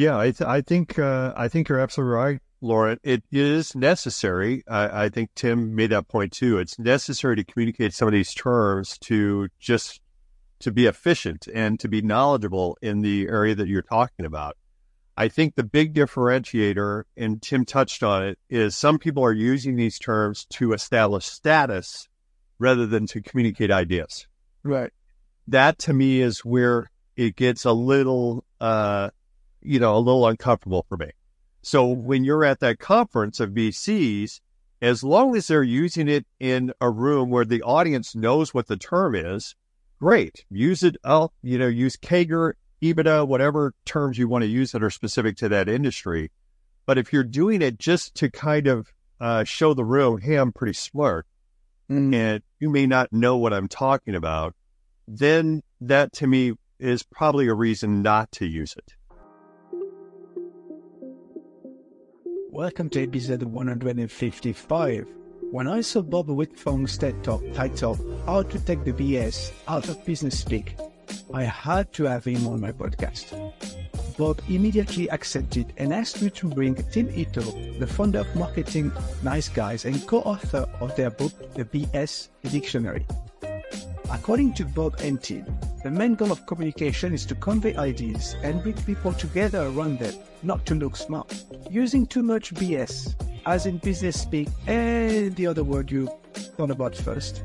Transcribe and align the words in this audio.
Yeah, 0.00 0.16
I, 0.16 0.30
th- 0.30 0.48
I 0.48 0.62
think 0.62 0.98
uh, 0.98 1.34
I 1.36 1.48
think 1.48 1.68
you're 1.68 1.78
absolutely 1.78 2.14
right, 2.14 2.40
Laurent. 2.62 2.98
It 3.02 3.22
is 3.30 3.76
necessary. 3.76 4.64
I, 4.66 5.04
I 5.04 5.08
think 5.10 5.28
Tim 5.34 5.74
made 5.74 5.90
that 5.90 6.08
point 6.08 6.32
too. 6.32 6.58
It's 6.58 6.78
necessary 6.78 7.36
to 7.36 7.44
communicate 7.44 7.92
some 7.92 8.08
of 8.08 8.12
these 8.12 8.32
terms 8.32 8.96
to 9.00 9.48
just 9.58 10.00
to 10.60 10.72
be 10.72 10.86
efficient 10.86 11.48
and 11.52 11.78
to 11.80 11.88
be 11.88 12.00
knowledgeable 12.00 12.78
in 12.80 13.02
the 13.02 13.28
area 13.28 13.54
that 13.54 13.68
you're 13.68 13.82
talking 13.82 14.24
about. 14.24 14.56
I 15.18 15.28
think 15.28 15.54
the 15.54 15.64
big 15.64 15.92
differentiator, 15.92 17.02
and 17.18 17.42
Tim 17.42 17.66
touched 17.66 18.02
on 18.02 18.24
it, 18.24 18.38
is 18.48 18.74
some 18.74 18.98
people 18.98 19.22
are 19.22 19.34
using 19.34 19.76
these 19.76 19.98
terms 19.98 20.46
to 20.52 20.72
establish 20.72 21.26
status 21.26 22.08
rather 22.58 22.86
than 22.86 23.06
to 23.08 23.20
communicate 23.20 23.70
ideas. 23.70 24.26
Right. 24.62 24.92
That 25.48 25.78
to 25.80 25.92
me 25.92 26.22
is 26.22 26.38
where 26.38 26.90
it 27.16 27.36
gets 27.36 27.66
a 27.66 27.72
little, 27.72 28.46
uh, 28.62 29.10
you 29.62 29.78
know, 29.78 29.96
a 29.96 29.98
little 29.98 30.26
uncomfortable 30.26 30.84
for 30.88 30.96
me. 30.96 31.10
So 31.62 31.86
when 31.86 32.24
you're 32.24 32.44
at 32.44 32.60
that 32.60 32.78
conference 32.78 33.40
of 33.40 33.50
VCs, 33.50 34.40
as 34.82 35.04
long 35.04 35.36
as 35.36 35.46
they're 35.46 35.62
using 35.62 36.08
it 36.08 36.26
in 36.38 36.72
a 36.80 36.90
room 36.90 37.28
where 37.30 37.44
the 37.44 37.62
audience 37.62 38.14
knows 38.14 38.54
what 38.54 38.66
the 38.66 38.76
term 38.76 39.14
is, 39.14 39.54
great. 40.00 40.44
Use 40.50 40.82
it. 40.82 40.96
Oh, 41.04 41.30
you 41.42 41.58
know, 41.58 41.68
use 41.68 41.96
CAGR, 41.96 42.54
EBITDA, 42.82 43.28
whatever 43.28 43.74
terms 43.84 44.16
you 44.16 44.28
want 44.28 44.42
to 44.42 44.48
use 44.48 44.72
that 44.72 44.82
are 44.82 44.90
specific 44.90 45.36
to 45.36 45.48
that 45.50 45.68
industry. 45.68 46.30
But 46.86 46.98
if 46.98 47.12
you're 47.12 47.24
doing 47.24 47.62
it 47.62 47.78
just 47.78 48.14
to 48.16 48.30
kind 48.30 48.66
of 48.66 48.90
uh, 49.20 49.44
show 49.44 49.74
the 49.74 49.84
room, 49.84 50.20
hey, 50.20 50.36
I'm 50.36 50.52
pretty 50.52 50.72
smart, 50.72 51.26
mm. 51.90 52.14
and 52.14 52.42
you 52.58 52.70
may 52.70 52.86
not 52.86 53.12
know 53.12 53.36
what 53.36 53.52
I'm 53.52 53.68
talking 53.68 54.14
about, 54.14 54.54
then 55.06 55.62
that 55.82 56.12
to 56.14 56.26
me 56.26 56.54
is 56.78 57.02
probably 57.02 57.48
a 57.48 57.54
reason 57.54 58.00
not 58.00 58.32
to 58.32 58.46
use 58.46 58.74
it. 58.76 58.94
Welcome 62.52 62.90
to 62.90 63.02
episode 63.04 63.44
155. 63.44 65.06
When 65.52 65.68
I 65.68 65.80
saw 65.82 66.02
Bob 66.02 66.26
Wiltfong's 66.26 66.98
TED 66.98 67.22
Talk 67.22 67.44
titled 67.54 68.00
How 68.26 68.42
to 68.42 68.58
Take 68.58 68.82
the 68.82 68.92
BS 68.92 69.52
Out 69.68 69.88
of 69.88 70.04
Business 70.04 70.40
Speak, 70.40 70.76
I 71.32 71.44
had 71.44 71.92
to 71.92 72.04
have 72.04 72.24
him 72.24 72.48
on 72.48 72.60
my 72.60 72.72
podcast. 72.72 73.52
Bob 74.18 74.42
immediately 74.48 75.08
accepted 75.10 75.72
and 75.76 75.94
asked 75.94 76.22
me 76.22 76.30
to 76.30 76.48
bring 76.48 76.74
Tim 76.90 77.08
Ito, 77.14 77.42
the 77.78 77.86
founder 77.86 78.18
of 78.18 78.34
Marketing 78.34 78.90
Nice 79.22 79.48
Guys 79.48 79.84
and 79.84 80.04
co-author 80.08 80.68
of 80.80 80.96
their 80.96 81.10
book, 81.10 81.54
The 81.54 81.64
BS 81.64 82.30
Dictionary. 82.50 83.06
According 84.12 84.54
to 84.54 84.64
Bob 84.64 84.96
and 85.02 85.22
Tim, 85.22 85.46
the 85.84 85.90
main 85.90 86.16
goal 86.16 86.32
of 86.32 86.44
communication 86.46 87.14
is 87.14 87.24
to 87.26 87.36
convey 87.36 87.76
ideas 87.76 88.34
and 88.42 88.62
bring 88.62 88.74
people 88.82 89.12
together 89.12 89.62
around 89.62 90.00
them, 90.00 90.14
not 90.42 90.66
to 90.66 90.74
look 90.74 90.96
smart. 90.96 91.44
Using 91.70 92.06
too 92.06 92.22
much 92.22 92.52
BS, 92.54 93.14
as 93.46 93.66
in 93.66 93.78
business 93.78 94.20
speak 94.20 94.48
and 94.66 95.34
the 95.36 95.46
other 95.46 95.62
word 95.62 95.92
you 95.92 96.08
thought 96.34 96.72
about 96.72 96.96
first, 96.96 97.44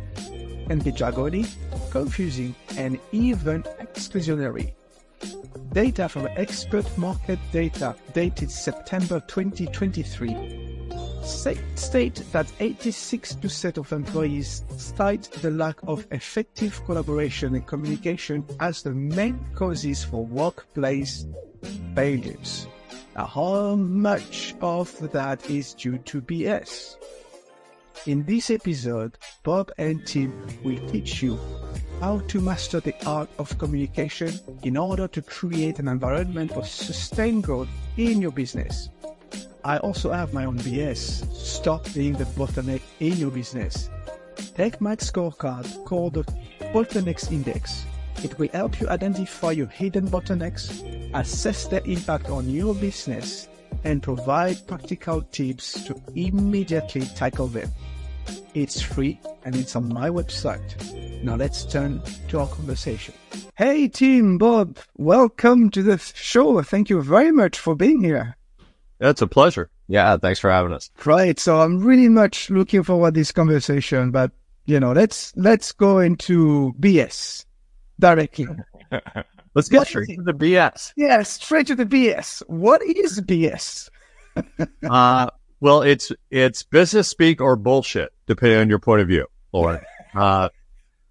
can 0.67 0.79
be 0.79 0.91
jargony, 0.91 1.47
confusing, 1.91 2.55
and 2.77 2.99
even 3.11 3.61
exclusionary. 3.79 4.73
Data 5.71 6.09
from 6.09 6.27
expert 6.35 6.85
market 6.97 7.39
data 7.51 7.95
dated 8.13 8.49
September 8.49 9.19
2023 9.27 10.64
state 11.25 12.23
that 12.31 12.45
86% 12.59 13.77
of 13.77 13.91
employees 13.91 14.63
cite 14.77 15.23
the 15.41 15.51
lack 15.51 15.77
of 15.87 16.05
effective 16.11 16.83
collaboration 16.85 17.55
and 17.55 17.65
communication 17.65 18.45
as 18.59 18.83
the 18.83 18.91
main 18.91 19.39
causes 19.55 20.03
for 20.03 20.25
workplace 20.25 21.25
failures. 21.95 22.67
Now, 23.15 23.25
how 23.25 23.75
much 23.75 24.55
of 24.61 25.11
that 25.11 25.49
is 25.49 25.73
due 25.73 25.97
to 25.99 26.21
BS? 26.21 26.95
In 28.05 28.23
this 28.25 28.51
episode, 28.51 29.17
Bob 29.43 29.71
and 29.77 30.05
Tim 30.05 30.31
will 30.63 30.85
teach 30.89 31.23
you 31.23 31.39
how 32.01 32.19
to 32.27 32.41
master 32.41 32.79
the 32.79 32.93
art 33.07 33.29
of 33.39 33.57
communication 33.57 34.31
in 34.63 34.77
order 34.77 35.07
to 35.07 35.21
create 35.21 35.79
an 35.79 35.87
environment 35.87 36.51
of 36.51 36.67
sustained 36.67 37.43
growth 37.43 37.69
in 37.97 38.21
your 38.21 38.31
business. 38.31 38.89
I 39.65 39.77
also 39.77 40.11
have 40.11 40.31
my 40.31 40.45
own 40.45 40.59
BS. 40.59 41.25
Stop 41.33 41.91
being 41.95 42.13
the 42.13 42.25
bottleneck 42.25 42.83
in 42.99 43.13
your 43.13 43.31
business. 43.31 43.89
Take 44.55 44.79
my 44.79 44.95
scorecard 44.95 45.85
called 45.85 46.13
the 46.13 46.23
Bottlenecks 46.71 47.31
Index. 47.31 47.83
It 48.23 48.37
will 48.37 48.49
help 48.49 48.79
you 48.79 48.87
identify 48.89 49.53
your 49.53 49.65
hidden 49.65 50.07
bottlenecks, 50.07 50.69
assess 51.15 51.65
their 51.65 51.81
impact 51.85 52.29
on 52.29 52.47
your 52.47 52.75
business, 52.75 53.47
and 53.83 54.03
provide 54.03 54.67
practical 54.67 55.23
tips 55.23 55.83
to 55.85 55.99
immediately 56.15 57.01
tackle 57.15 57.47
them. 57.47 57.71
It's 58.53 58.79
free 58.79 59.19
and 59.45 59.55
it's 59.55 59.75
on 59.75 59.89
my 59.89 60.11
website. 60.11 61.23
Now 61.23 61.37
let's 61.37 61.65
turn 61.65 62.03
to 62.27 62.39
our 62.39 62.47
conversation. 62.47 63.15
Hey, 63.55 63.87
Tim 63.87 64.37
Bob, 64.37 64.77
welcome 64.95 65.71
to 65.71 65.81
the 65.81 65.97
show. 65.97 66.61
Thank 66.61 66.91
you 66.91 67.01
very 67.01 67.31
much 67.31 67.57
for 67.57 67.73
being 67.73 68.03
here. 68.03 68.37
It's 68.99 69.21
a 69.21 69.27
pleasure. 69.27 69.69
Yeah, 69.87 70.17
thanks 70.17 70.39
for 70.39 70.49
having 70.49 70.73
us. 70.73 70.89
Right. 71.05 71.39
So 71.39 71.61
I'm 71.61 71.79
really 71.79 72.09
much 72.09 72.49
looking 72.49 72.83
forward 72.83 73.13
to 73.13 73.19
this 73.19 73.31
conversation, 73.31 74.11
but 74.11 74.31
you 74.65 74.79
know, 74.79 74.93
let's 74.93 75.33
let's 75.35 75.71
go 75.71 75.99
into 75.99 76.73
BS 76.79 77.45
directly. 77.99 78.47
let's 79.53 79.69
get 79.69 79.87
straight 79.87 80.15
to 80.15 80.23
the 80.23 80.33
BS. 80.33 80.93
Yeah, 80.95 81.21
straight 81.23 81.67
to 81.67 81.75
the 81.75 81.85
BS. 81.85 82.41
What 82.47 82.81
is 82.83 83.21
BS? 83.21 83.89
uh, 84.89 85.29
well, 85.59 85.81
it's 85.81 86.11
it's 86.31 86.63
business 86.63 87.07
speak 87.07 87.41
or 87.41 87.55
bullshit, 87.55 88.11
depending 88.25 88.59
on 88.59 88.69
your 88.69 88.79
point 88.79 89.01
of 89.01 89.07
view, 89.07 89.27
Laurent. 89.53 89.83
Uh, 90.15 90.47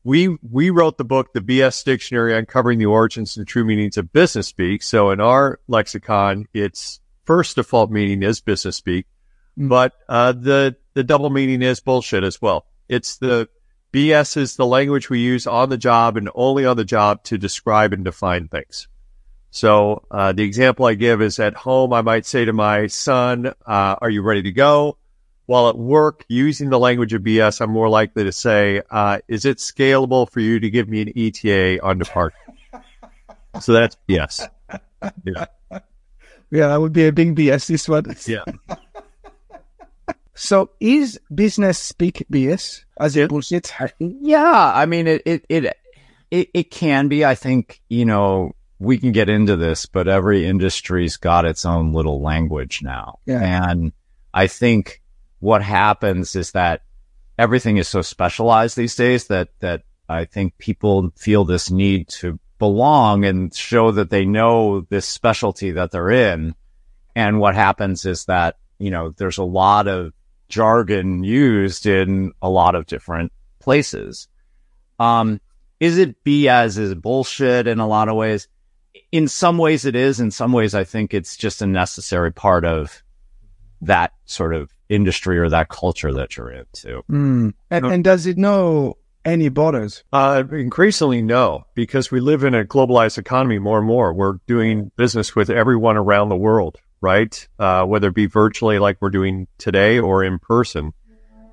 we 0.03 0.35
we 0.51 0.71
wrote 0.71 0.97
the 0.97 1.05
book, 1.05 1.35
the 1.35 1.41
BS 1.43 1.85
Dictionary, 1.85 2.35
uncovering 2.35 2.79
the 2.79 2.87
origins 2.87 3.37
and 3.37 3.47
true 3.47 3.67
meanings 3.67 3.99
of 3.99 4.11
business 4.15 4.49
speak. 4.49 4.83
So 4.83 5.11
in 5.11 5.21
our 5.21 5.61
lexicon, 5.69 6.47
it's 6.55 7.01
first 7.25 7.57
default 7.57 7.91
meaning 7.91 8.23
is 8.23 8.41
business 8.41 8.77
speak, 8.77 9.07
mm. 9.59 9.69
but 9.69 9.93
uh, 10.09 10.33
the 10.33 10.77
the 10.95 11.05
double 11.05 11.31
meaning 11.31 11.63
is 11.63 11.81
bullshit 11.81 12.25
as 12.25 12.41
well. 12.41 12.67
It's 12.89 13.17
the 13.17 13.49
BS 13.93 14.37
is 14.37 14.57
the 14.57 14.67
language 14.67 15.09
we 15.09 15.21
use 15.21 15.47
on 15.47 15.69
the 15.69 15.79
job 15.79 16.17
and 16.17 16.29
only 16.35 16.67
on 16.67 16.77
the 16.77 16.85
job 16.85 17.23
to 17.25 17.39
describe 17.39 17.93
and 17.93 18.05
define 18.05 18.49
things. 18.49 18.89
So 19.51 20.05
uh, 20.11 20.33
the 20.33 20.43
example 20.43 20.87
I 20.87 20.95
give 20.95 21.23
is 21.23 21.39
at 21.39 21.55
home, 21.55 21.93
I 21.93 22.03
might 22.03 22.27
say 22.27 22.45
to 22.45 22.53
my 22.53 22.89
son, 22.89 23.47
uh, 23.47 23.97
"Are 24.01 24.11
you 24.11 24.23
ready 24.23 24.43
to 24.43 24.53
go?" 24.53 24.99
While 25.47 25.69
at 25.69 25.77
work, 25.77 26.25
using 26.27 26.71
the 26.71 26.79
language 26.79 27.13
of 27.13 27.23
BS, 27.23 27.61
I'm 27.61 27.71
more 27.71 27.89
likely 27.89 28.25
to 28.25 28.33
say, 28.33 28.83
uh, 28.91 29.19
"Is 29.29 29.45
it 29.45 29.59
scalable 29.59 30.29
for 30.29 30.41
you 30.41 30.59
to 30.59 30.71
give 30.71 30.89
me 30.89 31.03
an 31.03 31.13
ETA 31.15 31.81
on 31.85 31.99
departure?" 31.99 32.37
so 33.61 33.73
that's 33.73 33.97
yes. 34.09 34.49
Yeah. 35.25 35.47
Yeah, 36.51 36.69
that 36.69 36.81
would 36.81 36.93
be 36.93 37.07
a 37.07 37.13
big 37.13 37.35
BS, 37.37 37.67
this 37.67 37.89
one. 37.89 38.05
Yeah. 38.27 38.45
so 40.35 40.71
is 40.81 41.21
business 41.35 41.79
speak 41.79 42.25
BS 42.31 42.85
as 42.99 43.17
it 43.17 43.29
bullshit? 43.29 43.73
Yeah. 43.99 44.73
I 44.75 44.87
mean, 44.87 45.07
it, 45.07 45.23
it, 45.25 45.45
it, 45.49 45.77
it, 46.31 46.51
it 46.55 46.71
can 46.71 47.09
be. 47.09 47.25
I 47.25 47.35
think, 47.35 47.81
you 47.89 48.05
know, 48.05 48.53
we 48.79 48.99
can 48.99 49.13
get 49.13 49.29
into 49.29 49.57
this, 49.57 49.87
but 49.87 50.09
every 50.09 50.47
industry's 50.47 51.17
got 51.17 51.45
its 51.45 51.65
own 51.65 51.93
little 51.93 52.21
language 52.21 52.83
now. 52.83 53.19
Yeah. 53.27 53.71
And 53.71 53.93
I 54.33 54.47
think 54.47 55.01
what 55.41 55.63
happens 55.63 56.37
is 56.37 56.53
that 56.53 56.83
everything 57.39 57.77
is 57.77 57.89
so 57.89 58.03
specialized 58.03 58.77
these 58.77 58.97
days 58.97 59.29
that, 59.29 59.49
that 59.61 59.83
I 60.09 60.25
think 60.25 60.59
people 60.59 61.13
feel 61.17 61.45
this 61.45 61.71
need 61.71 62.09
to 62.09 62.39
belong 62.65 63.27
and 63.27 63.55
show 63.55 63.91
that 63.91 64.09
they 64.09 64.25
know 64.25 64.81
this 64.89 65.07
specialty 65.07 65.73
that 65.73 65.91
they're 65.91 66.11
in. 66.11 66.55
And 67.15 67.39
what 67.39 67.55
happens 67.55 68.07
is 68.07 68.25
that, 68.25 68.57
you 68.79 68.91
know, 68.91 69.11
there's 69.11 69.37
a 69.37 69.45
lot 69.45 69.87
of 69.87 70.15
jargon 70.49 71.23
used 71.25 71.85
in 71.85 72.33
a 72.41 72.49
lot 72.49 72.75
of 72.75 72.87
different 72.87 73.33
places. 73.59 74.29
Um, 74.99 75.43
is 75.79 75.99
it 75.99 76.25
BS? 76.25 76.79
Is 76.79 76.95
bullshit 76.95 77.67
in 77.67 77.81
a 77.81 77.87
lot 77.87 78.09
of 78.09 78.17
ways? 78.17 78.49
In 79.13 79.29
some 79.29 79.59
ways 79.59 79.85
it 79.85 79.95
is. 79.95 80.19
In 80.19 80.31
some 80.31 80.55
ways, 80.55 80.75
I 80.75 80.85
think 80.85 81.13
it's 81.13 81.37
just 81.37 81.61
a 81.61 81.67
necessary 81.67 82.33
part 82.33 82.65
of 82.65 83.03
that 83.83 84.13
sort 84.25 84.55
of 84.55 84.73
industry 84.89 85.39
or 85.39 85.51
that 85.51 85.69
culture 85.69 86.15
that 86.15 86.39
you're 86.39 86.51
into. 86.51 87.03
Mm. 87.11 87.53
And, 87.71 87.85
and 87.85 88.03
does 88.03 88.25
it 88.25 88.39
know 88.39 88.97
any 89.25 89.49
borders? 89.49 90.05
Uh, 90.13 90.45
increasingly, 90.53 91.23
no, 91.23 91.65
because 91.75 92.11
we 92.11 92.21
live 92.21 92.45
in 92.45 92.55
a 92.55 92.65
globalized 92.65 93.19
economy 93.19 93.59
more 93.59 93.79
and 93.79 93.87
more. 93.87 94.13
We're 94.13 94.39
doing 94.47 94.91
business 94.97 95.35
with 95.35 95.51
everyone 95.51 95.97
around 95.97 96.29
the 96.29 96.37
world, 96.37 96.79
right? 97.01 97.49
Uh, 97.59 97.85
whether 97.85 98.09
it 98.09 98.15
be 98.15 98.27
virtually 98.27 98.79
like 98.79 98.99
we're 99.01 99.11
doing 99.11 99.47
today 99.59 99.99
or 99.99 100.25
in 100.25 100.39
person. 100.39 100.93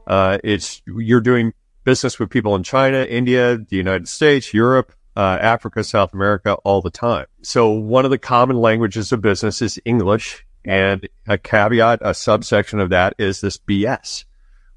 Uh, 0.08 0.38
it's, 0.44 0.82
you're 0.88 1.22
doing 1.22 1.54
business 1.84 2.20
with 2.20 2.30
people 2.30 2.56
in 2.56 2.64
China, 2.64 3.04
India, 3.04 3.58
the 3.58 3.78
United 3.78 4.08
States, 4.08 4.54
Europe, 4.54 4.94
uh, 5.16 5.38
Africa, 5.42 5.84
South 5.84 6.14
America 6.14 6.54
all 6.64 6.82
the 6.82 6.92
time. 6.92 7.26
So 7.42 7.72
one 7.72 8.06
of 8.06 8.12
the 8.12 8.18
common 8.18 8.58
languages 8.58 9.12
of 9.12 9.22
business 9.22 9.62
is 9.62 9.80
English. 9.86 10.46
And 10.64 11.10
a 11.28 11.38
caveat, 11.38 12.00
a 12.02 12.14
subsection 12.14 12.80
of 12.80 12.90
that 12.90 13.16
is 13.18 13.42
this 13.42 13.58
BS, 13.58 14.26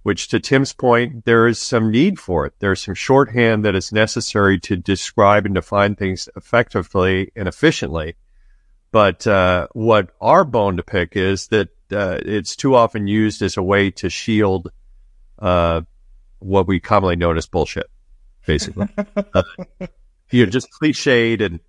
which 0.05 0.29
to 0.29 0.39
Tim's 0.39 0.75
point, 0.75 1.25
there 1.25 1.47
is 1.47 1.59
some 1.59 1.91
need 1.91 2.21
for 2.21 2.45
it. 2.45 2.53
There's 2.59 2.83
some 2.83 2.95
shorthand 2.95 3.65
that 3.65 3.75
is 3.75 3.91
necessary 3.91 4.61
to 4.61 4.77
describe 4.77 5.47
and 5.47 5.55
define 5.55 5.97
things 5.97 6.29
effectively 6.37 7.33
and 7.35 7.49
efficiently. 7.49 8.15
But 8.93 9.27
uh, 9.27 9.69
what 9.73 10.11
our 10.21 10.45
bone 10.45 10.77
to 10.77 10.83
pick 10.83 11.17
is 11.17 11.49
that 11.49 11.71
uh, 11.91 12.19
it's 12.21 12.55
too 12.55 12.75
often 12.75 13.07
used 13.07 13.41
as 13.41 13.57
a 13.57 13.63
way 13.63 13.91
to 13.93 14.11
shield 14.11 14.71
uh, 15.39 15.81
what 16.39 16.67
we 16.67 16.81
commonly 16.81 17.17
know 17.17 17.33
as 17.33 17.47
bullshit, 17.47 17.91
basically. 18.47 18.89
Uh, 19.35 19.43
you're 20.31 20.47
just 20.47 20.69
cliched 20.81 21.41
and 21.41 21.61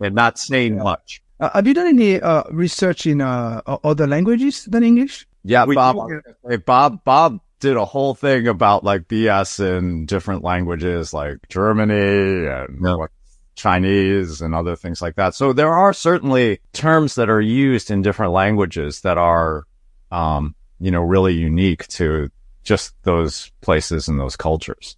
and 0.00 0.14
not 0.14 0.38
saying 0.38 0.76
yeah. 0.76 0.82
much. 0.82 1.22
Uh, 1.40 1.50
have 1.54 1.66
you 1.66 1.74
done 1.74 1.86
any 1.86 2.20
uh, 2.20 2.42
research 2.50 3.06
in 3.06 3.20
uh, 3.20 3.62
other 3.66 4.06
languages 4.06 4.64
than 4.66 4.82
English? 4.82 5.26
Yeah, 5.44 5.64
we 5.64 5.74
Bob. 5.74 6.10
Hey, 6.48 6.56
Bob. 6.56 7.02
Bob 7.04 7.40
did 7.62 7.76
a 7.76 7.84
whole 7.84 8.14
thing 8.14 8.48
about 8.48 8.82
like 8.82 9.08
BS 9.08 9.60
in 9.78 10.04
different 10.04 10.42
languages, 10.42 11.14
like 11.14 11.38
Germany 11.48 12.46
and 12.46 12.78
yeah. 12.82 12.96
what, 12.96 13.10
Chinese 13.54 14.40
and 14.40 14.54
other 14.54 14.74
things 14.76 15.00
like 15.00 15.14
that. 15.16 15.34
So 15.34 15.52
there 15.52 15.72
are 15.72 15.92
certainly 15.92 16.60
terms 16.72 17.14
that 17.14 17.30
are 17.30 17.40
used 17.40 17.90
in 17.90 18.02
different 18.02 18.32
languages 18.32 19.02
that 19.02 19.18
are, 19.18 19.64
um, 20.10 20.54
you 20.80 20.90
know, 20.90 21.02
really 21.02 21.34
unique 21.34 21.86
to 21.88 22.30
just 22.64 22.94
those 23.02 23.52
places 23.60 24.08
and 24.08 24.18
those 24.18 24.36
cultures. 24.36 24.96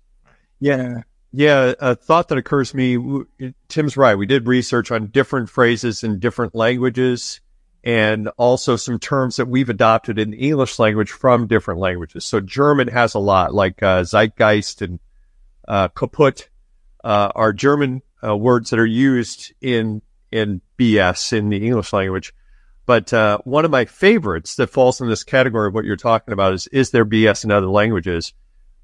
Yeah. 0.61 1.03
Yeah, 1.37 1.75
a 1.81 1.97
thought 1.97 2.29
that 2.29 2.39
occurs 2.39 2.71
to 2.71 2.77
me, 2.77 3.53
Tim's 3.69 3.97
right. 3.97 4.15
We 4.15 4.25
did 4.25 4.47
research 4.47 4.93
on 4.93 5.09
different 5.09 5.51
phrases 5.51 6.05
in 6.05 6.21
different 6.21 6.55
languages 6.55 7.41
and 7.85 8.29
also 8.37 8.77
some 8.77 8.99
terms 8.99 9.37
that 9.37 9.47
we've 9.47 9.69
adopted 9.69 10.19
in 10.19 10.31
the 10.31 10.39
English 10.39 10.79
language 10.79 11.11
from 11.11 11.47
different 11.47 11.81
languages. 11.81 12.25
So 12.25 12.41
German 12.41 12.89
has 12.89 13.15
a 13.15 13.19
lot 13.19 13.55
like 13.55 13.83
uh, 13.83 14.03
Zeitgeist 14.03 14.83
and 14.83 14.99
uh, 15.69 15.89
kaputt 15.89 16.49
uh, 17.05 17.31
are 17.35 17.53
German 17.53 18.03
uh, 18.27 18.37
words 18.37 18.71
that 18.71 18.81
are 18.81 18.87
used 18.87 19.53
in 19.61 20.03
in 20.33 20.61
BS 20.79 21.33
in 21.33 21.51
the 21.51 21.65
English 21.65 21.93
language. 21.93 22.35
But 22.87 23.13
uh, 23.13 23.39
one 23.45 23.65
of 23.65 23.71
my 23.71 23.85
favorites 23.85 24.57
that 24.57 24.71
falls 24.71 25.01
in 25.01 25.09
this 25.09 25.23
category 25.23 25.69
of 25.69 25.75
what 25.75 25.85
you're 25.85 25.97
talking 25.97 26.33
about 26.33 26.55
is 26.55 26.67
is 26.69 26.91
there 26.91 27.05
BS 27.05 27.45
in 27.45 27.51
other 27.51 27.69
languages? 27.69 28.33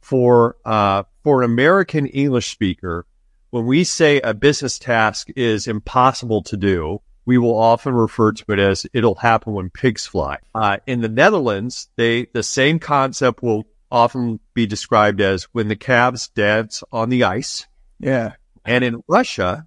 for 0.01 0.57
uh, 0.65 1.05
for 1.23 1.43
an 1.43 1.51
American 1.51 2.07
English 2.07 2.51
speaker, 2.51 3.07
when 3.51 3.67
we 3.67 3.85
say 3.85 4.21
a 4.21 4.35
business 4.35 4.79
task 4.79 5.29
is 5.37 5.69
impossible 5.69 6.43
to 6.45 6.57
do, 6.57 7.01
we 7.27 7.39
will 7.39 7.57
often 7.57 7.95
refer 7.95 8.33
to 8.33 8.45
it 8.49 8.59
as 8.59 8.87
"it'll 8.93 9.15
happen 9.15 9.53
when 9.53 9.71
pigs 9.71 10.07
fly." 10.07 10.39
Uh, 10.55 10.79
in 10.87 11.01
the 11.01 11.09
Netherlands, 11.09 11.89
they 11.97 12.27
the 12.33 12.43
same 12.43 12.79
concept 12.79 13.43
will 13.43 13.65
often 13.91 14.41
be 14.55 14.67
described 14.67 15.21
as 15.21 15.45
"when 15.53 15.69
the 15.69 15.77
calves 15.77 16.29
dance 16.29 16.83
on 16.93 17.09
the 17.09 17.25
ice." 17.25 17.67
Yeah, 17.99 18.35
and 18.65 18.85
in 18.85 19.03
Russia, 19.09 19.67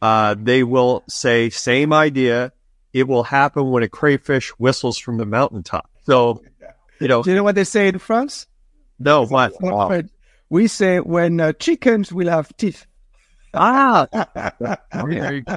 uh, 0.00 0.34
they 0.38 0.62
will 0.62 1.04
say 1.08 1.50
same 1.50 1.92
idea. 1.92 2.52
It 2.92 3.08
will 3.08 3.24
happen 3.24 3.70
when 3.70 3.82
a 3.82 3.88
crayfish 3.88 4.50
whistles 4.50 4.98
from 4.98 5.16
the 5.16 5.24
mountaintop. 5.24 5.88
So, 6.04 6.42
you 7.00 7.08
know, 7.08 7.22
do 7.22 7.30
you 7.30 7.36
know 7.36 7.42
what 7.42 7.54
they 7.54 7.64
say 7.64 7.88
in 7.88 7.98
France? 7.98 8.46
No, 8.98 9.24
what? 9.26 9.52
Wow. 9.60 10.02
We 10.50 10.66
say 10.66 11.00
when 11.00 11.40
uh, 11.40 11.52
chickens 11.54 12.12
will 12.12 12.28
have 12.28 12.54
teeth. 12.58 12.86
Ah, 13.54 14.06
there 14.92 15.34
you 15.34 15.42
go. 15.42 15.56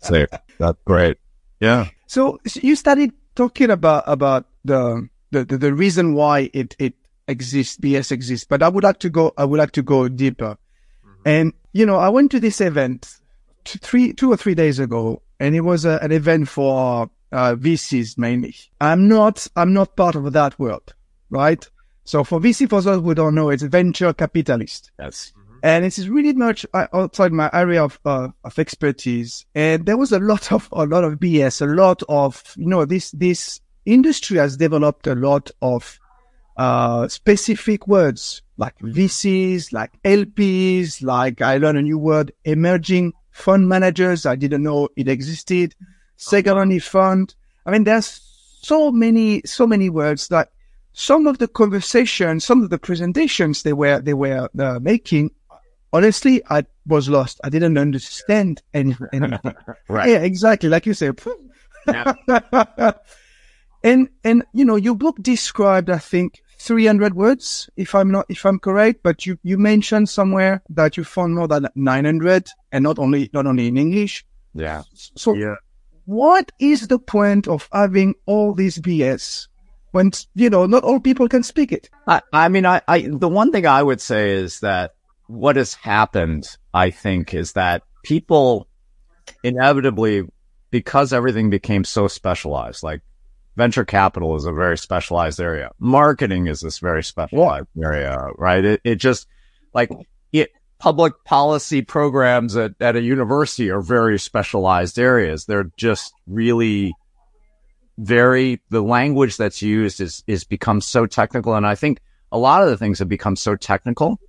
so 0.00 0.26
that's 0.58 0.78
great. 0.84 1.18
Yeah. 1.60 1.88
So 2.06 2.38
you 2.54 2.76
started 2.76 3.12
talking 3.34 3.70
about 3.70 4.04
about 4.06 4.46
the 4.64 5.08
the, 5.30 5.44
the, 5.44 5.58
the 5.58 5.74
reason 5.74 6.14
why 6.14 6.50
it 6.52 6.76
it 6.78 6.94
exists, 7.28 7.76
BS 7.78 8.12
exists, 8.12 8.46
but 8.48 8.62
I 8.62 8.68
would 8.68 8.84
like 8.84 8.98
to 9.00 9.10
go. 9.10 9.32
I 9.36 9.44
would 9.44 9.58
like 9.58 9.72
to 9.72 9.82
go 9.82 10.08
deeper. 10.08 10.56
Mm-hmm. 11.04 11.22
And 11.24 11.52
you 11.72 11.86
know, 11.86 11.96
I 11.96 12.08
went 12.08 12.30
to 12.32 12.40
this 12.40 12.60
event 12.60 13.16
two, 13.64 13.78
three, 13.78 14.12
two 14.12 14.32
or 14.32 14.36
three 14.36 14.54
days 14.54 14.78
ago, 14.78 15.22
and 15.40 15.54
it 15.54 15.62
was 15.62 15.84
a, 15.84 15.98
an 16.02 16.12
event 16.12 16.48
for 16.48 17.10
uh, 17.32 17.54
VCs 17.54 18.18
mainly. 18.18 18.54
I'm 18.80 19.08
not. 19.08 19.46
I'm 19.56 19.72
not 19.72 19.96
part 19.96 20.14
of 20.14 20.32
that 20.32 20.58
world, 20.58 20.94
right? 21.30 21.66
So 22.04 22.22
for 22.22 22.38
VC, 22.38 22.68
for 22.70 22.80
those 22.80 23.02
who 23.02 23.14
don't 23.14 23.34
know, 23.34 23.50
it's 23.50 23.64
venture 23.64 24.12
capitalist. 24.12 24.92
Yes. 24.98 25.32
And 25.66 25.84
it 25.84 25.98
is 25.98 26.08
really 26.08 26.32
much 26.32 26.64
outside 26.72 27.32
my 27.32 27.50
area 27.52 27.82
of, 27.82 27.98
uh, 28.04 28.28
of 28.44 28.56
expertise. 28.56 29.44
And 29.52 29.84
there 29.84 29.96
was 29.96 30.12
a 30.12 30.20
lot 30.20 30.52
of, 30.52 30.68
a 30.70 30.86
lot 30.86 31.02
of 31.02 31.14
BS, 31.14 31.60
a 31.60 31.66
lot 31.66 32.04
of, 32.08 32.40
you 32.56 32.68
know, 32.68 32.84
this, 32.84 33.10
this 33.10 33.60
industry 33.84 34.38
has 34.38 34.56
developed 34.56 35.08
a 35.08 35.16
lot 35.16 35.50
of, 35.60 35.98
uh, 36.56 37.08
specific 37.08 37.88
words 37.88 38.42
like 38.56 38.78
VCs, 38.78 39.72
like 39.72 40.00
LPs, 40.04 41.02
like 41.02 41.42
I 41.42 41.56
learned 41.56 41.78
a 41.78 41.82
new 41.82 41.98
word, 41.98 42.30
emerging 42.44 43.14
fund 43.32 43.68
managers. 43.68 44.24
I 44.24 44.36
didn't 44.36 44.62
know 44.62 44.88
it 44.94 45.08
existed. 45.08 45.74
Second 46.16 46.58
only 46.58 46.78
fund. 46.78 47.34
I 47.66 47.72
mean, 47.72 47.82
there's 47.82 48.20
so 48.62 48.92
many, 48.92 49.42
so 49.44 49.66
many 49.66 49.90
words 49.90 50.28
that 50.28 50.52
some 50.92 51.26
of 51.26 51.38
the 51.38 51.48
conversations, 51.48 52.44
some 52.44 52.62
of 52.62 52.70
the 52.70 52.78
presentations 52.78 53.64
they 53.64 53.72
were 53.72 54.00
they 54.00 54.14
were 54.14 54.48
uh, 54.60 54.78
making, 54.80 55.32
honestly, 55.96 56.42
I 56.50 56.64
was 56.86 57.08
lost. 57.08 57.40
I 57.42 57.48
didn't 57.48 57.78
understand 57.78 58.62
anything. 58.74 59.38
right. 59.88 60.10
Yeah, 60.10 60.18
exactly. 60.18 60.68
Like 60.68 60.86
you 60.86 60.94
said. 60.94 61.18
and 63.82 64.08
and 64.24 64.44
you 64.52 64.64
know, 64.64 64.76
your 64.76 64.94
book 64.94 65.16
described, 65.22 65.88
I 65.88 65.98
think, 65.98 66.42
300 66.58 67.14
words, 67.14 67.70
if 67.76 67.94
I'm 67.94 68.10
not 68.10 68.26
if 68.28 68.44
I'm 68.44 68.58
correct. 68.58 69.00
But 69.02 69.24
you 69.24 69.38
you 69.42 69.56
mentioned 69.58 70.08
somewhere 70.08 70.62
that 70.70 70.96
you 70.96 71.04
found 71.04 71.34
more 71.34 71.48
than 71.48 71.68
900, 71.74 72.48
and 72.72 72.84
not 72.84 72.98
only 72.98 73.30
not 73.32 73.46
only 73.46 73.68
in 73.68 73.76
English. 73.76 74.24
Yeah. 74.54 74.82
So. 74.94 75.34
Yeah. 75.34 75.56
What 76.04 76.52
is 76.60 76.86
the 76.86 77.00
point 77.00 77.48
of 77.48 77.68
having 77.72 78.14
all 78.26 78.54
this 78.54 78.78
BS 78.78 79.48
when 79.90 80.12
you 80.36 80.50
know 80.50 80.66
not 80.66 80.84
all 80.84 81.00
people 81.00 81.26
can 81.26 81.42
speak 81.42 81.72
it. 81.72 81.90
I, 82.06 82.22
I 82.32 82.48
mean, 82.48 82.64
I, 82.64 82.80
I 82.86 83.08
the 83.10 83.28
one 83.28 83.50
thing 83.50 83.66
I 83.66 83.82
would 83.82 84.00
say 84.00 84.30
is 84.30 84.60
that 84.60 84.94
what 85.28 85.56
has 85.56 85.74
happened, 85.74 86.46
I 86.72 86.90
think, 86.90 87.34
is 87.34 87.52
that 87.52 87.82
people 88.04 88.68
inevitably, 89.42 90.24
because 90.70 91.12
everything 91.12 91.50
became 91.50 91.84
so 91.84 92.08
specialized, 92.08 92.82
like 92.82 93.02
venture 93.56 93.84
capital 93.84 94.36
is 94.36 94.44
a 94.44 94.52
very 94.52 94.78
specialized 94.78 95.40
area, 95.40 95.70
marketing 95.78 96.46
is 96.46 96.60
this 96.60 96.78
very 96.78 97.02
specialized 97.02 97.68
area, 97.82 98.28
right? 98.36 98.64
It, 98.64 98.80
it 98.84 98.94
just 98.96 99.26
like 99.74 99.90
it. 100.32 100.50
Public 100.78 101.14
policy 101.24 101.80
programs 101.80 102.54
at, 102.54 102.72
at 102.80 102.96
a 102.96 103.00
university 103.00 103.70
are 103.70 103.80
very 103.80 104.18
specialized 104.18 104.98
areas. 104.98 105.46
They're 105.46 105.70
just 105.78 106.12
really 106.26 106.92
very 107.98 108.60
the 108.68 108.82
language 108.82 109.38
that's 109.38 109.62
used 109.62 110.02
is 110.02 110.22
is 110.26 110.44
become 110.44 110.82
so 110.82 111.06
technical 111.06 111.54
and 111.54 111.66
I 111.66 111.74
think 111.74 112.00
a 112.30 112.36
lot 112.36 112.62
of 112.62 112.68
the 112.68 112.76
things 112.76 112.98
have 112.98 113.08
become 113.08 113.36
so 113.36 113.56
technical 113.56 114.20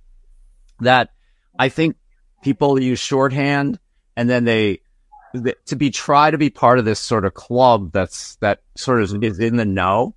that 0.80 1.10
I 1.58 1.68
think 1.68 1.96
people 2.42 2.80
use 2.80 2.98
shorthand 2.98 3.78
and 4.16 4.28
then 4.28 4.44
they 4.44 4.80
to 5.66 5.76
be 5.76 5.90
try 5.90 6.30
to 6.30 6.38
be 6.38 6.50
part 6.50 6.78
of 6.78 6.84
this 6.84 6.98
sort 6.98 7.24
of 7.24 7.34
club 7.34 7.92
that's 7.92 8.36
that 8.36 8.62
sort 8.76 9.02
of 9.02 9.22
is 9.22 9.38
in 9.38 9.56
the 9.56 9.64
know. 9.64 10.14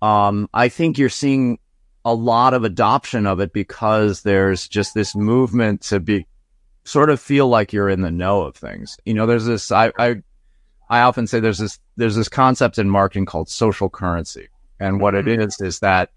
Um, 0.00 0.48
I 0.52 0.68
think 0.68 0.98
you're 0.98 1.08
seeing 1.08 1.58
a 2.04 2.14
lot 2.14 2.54
of 2.54 2.64
adoption 2.64 3.26
of 3.26 3.40
it 3.40 3.52
because 3.52 4.22
there's 4.22 4.66
just 4.68 4.94
this 4.94 5.14
movement 5.14 5.82
to 5.82 6.00
be 6.00 6.26
sort 6.84 7.10
of 7.10 7.20
feel 7.20 7.48
like 7.48 7.72
you're 7.72 7.88
in 7.88 8.02
the 8.02 8.10
know 8.10 8.42
of 8.42 8.56
things. 8.56 8.98
You 9.04 9.14
know, 9.14 9.26
there's 9.26 9.46
this 9.46 9.70
I, 9.70 9.92
I 9.98 10.16
I 10.88 11.00
often 11.00 11.26
say 11.26 11.40
there's 11.40 11.58
this 11.58 11.78
there's 11.96 12.16
this 12.16 12.28
concept 12.28 12.78
in 12.78 12.88
marketing 12.88 13.26
called 13.26 13.48
social 13.48 13.88
currency. 13.88 14.48
And 14.80 15.00
what 15.00 15.14
it 15.14 15.26
mm-hmm. 15.26 15.42
is 15.42 15.60
is 15.60 15.78
that 15.80 16.10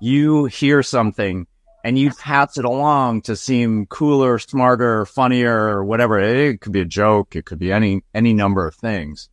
you 0.00 0.46
hear 0.46 0.82
something 0.82 1.46
and 1.84 1.98
you 1.98 2.10
pass 2.10 2.58
it 2.58 2.64
along 2.64 3.22
to 3.22 3.36
seem 3.36 3.86
cooler, 3.86 4.38
smarter, 4.38 5.06
funnier, 5.06 5.56
or 5.56 5.84
whatever. 5.84 6.18
It 6.18 6.60
could 6.60 6.72
be 6.72 6.80
a 6.80 6.86
joke, 6.86 7.36
it 7.36 7.44
could 7.44 7.58
be 7.58 7.72
any 7.72 8.02
any 8.14 8.32
number 8.32 8.66
of 8.66 8.74
things. 8.74 9.28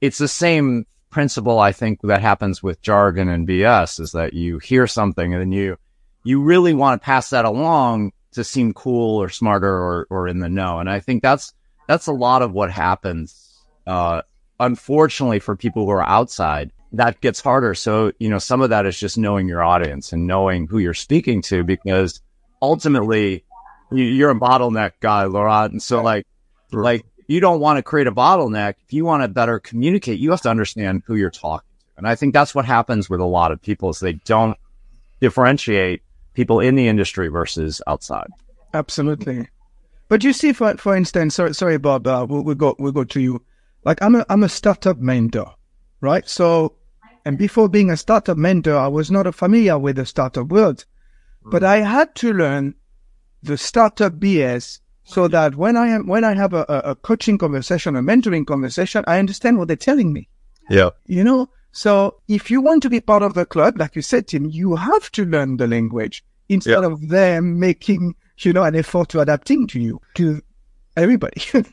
It's 0.00 0.18
the 0.18 0.28
same 0.28 0.86
principle 1.10 1.58
I 1.58 1.72
think 1.72 2.02
that 2.02 2.20
happens 2.20 2.62
with 2.62 2.82
jargon 2.82 3.28
and 3.28 3.48
BS 3.48 4.00
is 4.00 4.12
that 4.12 4.34
you 4.34 4.58
hear 4.58 4.86
something 4.86 5.32
and 5.32 5.40
then 5.40 5.52
you 5.52 5.78
you 6.24 6.42
really 6.42 6.74
want 6.74 7.00
to 7.00 7.04
pass 7.04 7.30
that 7.30 7.44
along 7.44 8.12
to 8.32 8.44
seem 8.44 8.74
cool 8.74 9.22
or 9.22 9.28
smarter 9.28 9.72
or, 9.72 10.06
or 10.10 10.28
in 10.28 10.40
the 10.40 10.48
know. 10.48 10.80
And 10.80 10.90
I 10.90 11.00
think 11.00 11.22
that's 11.22 11.54
that's 11.86 12.08
a 12.08 12.12
lot 12.12 12.42
of 12.42 12.52
what 12.52 12.70
happens 12.70 13.46
uh, 13.86 14.22
unfortunately 14.58 15.38
for 15.38 15.56
people 15.56 15.84
who 15.84 15.92
are 15.92 16.06
outside, 16.06 16.72
that 16.92 17.20
gets 17.20 17.40
harder. 17.40 17.74
So, 17.74 18.12
you 18.18 18.28
know, 18.28 18.38
some 18.38 18.62
of 18.62 18.70
that 18.70 18.86
is 18.86 18.98
just 18.98 19.18
knowing 19.18 19.48
your 19.48 19.62
audience 19.62 20.12
and 20.12 20.26
knowing 20.26 20.66
who 20.66 20.78
you're 20.78 20.94
speaking 20.94 21.42
to 21.42 21.64
because 21.64 22.20
ultimately 22.62 23.44
you're 23.92 24.30
a 24.30 24.34
bottleneck 24.34 24.92
guy, 25.00 25.24
Laurent. 25.24 25.72
And 25.72 25.82
so 25.82 26.02
like, 26.02 26.26
like 26.72 27.04
you 27.26 27.40
don't 27.40 27.60
want 27.60 27.78
to 27.78 27.82
create 27.82 28.06
a 28.06 28.12
bottleneck. 28.12 28.74
If 28.84 28.92
you 28.92 29.04
want 29.04 29.22
to 29.22 29.28
better 29.28 29.58
communicate, 29.58 30.18
you 30.18 30.30
have 30.30 30.42
to 30.42 30.50
understand 30.50 31.02
who 31.06 31.16
you're 31.16 31.30
talking 31.30 31.68
to. 31.78 31.98
And 31.98 32.08
I 32.08 32.14
think 32.14 32.34
that's 32.34 32.54
what 32.54 32.64
happens 32.64 33.08
with 33.08 33.20
a 33.20 33.24
lot 33.24 33.52
of 33.52 33.60
people 33.60 33.90
is 33.90 34.00
they 34.00 34.14
don't 34.24 34.56
differentiate 35.20 36.02
people 36.34 36.60
in 36.60 36.74
the 36.74 36.88
industry 36.88 37.28
versus 37.28 37.80
outside. 37.86 38.28
Absolutely. 38.74 39.48
But 40.08 40.22
you 40.22 40.32
see, 40.32 40.52
for 40.52 40.76
for 40.76 40.94
instance, 40.94 41.34
sorry, 41.34 41.54
sorry, 41.54 41.78
Bob, 41.78 42.06
uh, 42.06 42.26
we'll, 42.28 42.42
we'll 42.42 42.54
go 42.54 42.76
we'll 42.78 42.92
go 42.92 43.04
to 43.04 43.20
you. 43.20 43.42
Like 43.84 44.00
I'm 44.02 44.14
a 44.14 44.26
I'm 44.28 44.44
a 44.44 44.48
startup 44.48 44.98
mentor, 44.98 45.54
right? 46.00 46.28
So, 46.28 46.74
and 47.24 47.38
before 47.38 47.68
being 47.68 47.90
a 47.90 47.96
startup 47.96 48.36
mentor, 48.36 48.76
I 48.76 48.88
was 48.88 49.10
not 49.10 49.32
familiar 49.34 49.78
with 49.78 49.96
the 49.96 50.06
startup 50.06 50.48
world, 50.48 50.84
but 51.44 51.62
I 51.64 51.78
had 51.78 52.14
to 52.16 52.32
learn 52.32 52.74
the 53.42 53.56
startup 53.56 54.14
BS 54.14 54.80
so 55.04 55.28
that 55.28 55.54
when 55.54 55.76
I 55.76 55.88
am 55.88 56.06
when 56.06 56.24
I 56.24 56.34
have 56.34 56.52
a, 56.52 56.64
a 56.68 56.94
coaching 56.96 57.38
conversation, 57.38 57.94
a 57.96 58.02
mentoring 58.02 58.46
conversation, 58.46 59.04
I 59.06 59.18
understand 59.18 59.58
what 59.58 59.68
they're 59.68 59.76
telling 59.76 60.12
me. 60.12 60.28
Yeah, 60.68 60.90
you 61.06 61.22
know. 61.22 61.48
So 61.72 62.20
if 62.26 62.50
you 62.50 62.60
want 62.60 62.82
to 62.84 62.90
be 62.90 63.00
part 63.00 63.22
of 63.22 63.34
the 63.34 63.44
club, 63.44 63.78
like 63.78 63.94
you 63.94 64.02
said, 64.02 64.28
Tim, 64.28 64.46
you 64.46 64.76
have 64.76 65.12
to 65.12 65.24
learn 65.24 65.58
the 65.58 65.66
language 65.66 66.24
instead 66.48 66.80
yeah. 66.80 66.86
of 66.86 67.08
them 67.08 67.60
making 67.60 68.14
you 68.38 68.52
know, 68.52 68.64
an 68.64 68.74
effort 68.74 69.08
to 69.10 69.20
adapting 69.20 69.66
to 69.68 69.80
you, 69.80 70.00
to 70.14 70.42
everybody. 70.96 71.42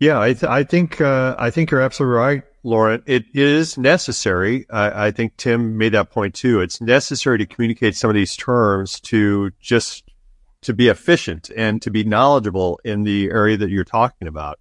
yeah, 0.00 0.20
I, 0.20 0.32
th- 0.32 0.44
I 0.44 0.64
think 0.64 1.00
uh, 1.00 1.34
I 1.38 1.50
think 1.50 1.70
you're 1.70 1.80
absolutely 1.80 2.16
right, 2.16 2.42
Laurent. 2.68 3.02
It 3.06 3.24
is 3.34 3.78
necessary. 3.78 4.66
I, 4.70 5.06
I 5.06 5.10
think 5.10 5.36
Tim 5.36 5.76
made 5.78 5.94
that 5.94 6.10
point 6.10 6.34
too. 6.34 6.60
It's 6.60 6.80
necessary 6.80 7.38
to 7.38 7.46
communicate 7.46 7.96
some 7.96 8.10
of 8.10 8.14
these 8.14 8.36
terms 8.36 9.00
to 9.00 9.50
just 9.60 10.04
to 10.62 10.74
be 10.74 10.88
efficient 10.88 11.50
and 11.56 11.80
to 11.82 11.90
be 11.90 12.04
knowledgeable 12.04 12.80
in 12.84 13.04
the 13.04 13.30
area 13.30 13.56
that 13.56 13.70
you're 13.70 13.84
talking 13.84 14.28
about. 14.28 14.58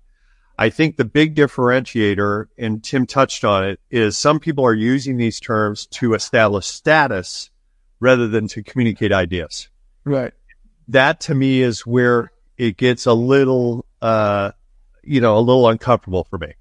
I 0.60 0.70
think 0.70 0.98
the 0.98 1.06
big 1.06 1.36
differentiator, 1.36 2.48
and 2.58 2.84
Tim 2.84 3.06
touched 3.06 3.44
on 3.44 3.64
it, 3.66 3.80
is 3.92 4.18
some 4.18 4.40
people 4.40 4.66
are 4.66 4.74
using 4.74 5.18
these 5.18 5.40
terms 5.40 5.86
to 5.88 6.14
establish 6.14 6.66
status 6.66 7.52
rather 8.00 8.28
than 8.28 8.48
to 8.50 8.64
communicate 8.64 9.12
ideas. 9.12 9.70
Right 10.04 10.34
that 10.88 11.20
to 11.22 11.36
me 11.36 11.62
is 11.62 11.86
where 11.86 12.32
it 12.58 12.78
gets 12.78 13.06
a 13.06 13.14
little, 13.14 13.86
uh, 14.02 14.52
you 15.04 15.22
know, 15.22 15.38
a 15.38 15.40
little 15.40 15.68
uncomfortable 15.68 16.24
for 16.24 16.38
me. 16.38 16.54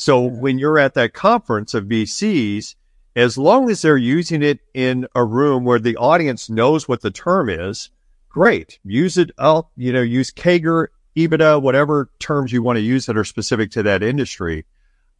So 0.00 0.22
when 0.22 0.58
you're 0.58 0.78
at 0.78 0.94
that 0.94 1.12
conference 1.12 1.74
of 1.74 1.84
VCs, 1.84 2.74
as 3.14 3.36
long 3.36 3.68
as 3.68 3.82
they're 3.82 3.98
using 3.98 4.42
it 4.42 4.60
in 4.72 5.06
a 5.14 5.22
room 5.22 5.66
where 5.66 5.78
the 5.78 5.98
audience 5.98 6.48
knows 6.48 6.88
what 6.88 7.02
the 7.02 7.10
term 7.10 7.50
is, 7.50 7.90
great. 8.30 8.78
Use 8.82 9.18
it. 9.18 9.30
I'll, 9.36 9.70
you 9.76 9.92
know, 9.92 10.00
use 10.00 10.30
CAGR, 10.30 10.86
EBITDA, 11.14 11.60
whatever 11.60 12.08
terms 12.18 12.50
you 12.50 12.62
want 12.62 12.78
to 12.78 12.82
use 12.82 13.04
that 13.04 13.18
are 13.18 13.24
specific 13.24 13.72
to 13.72 13.82
that 13.82 14.02
industry. 14.02 14.64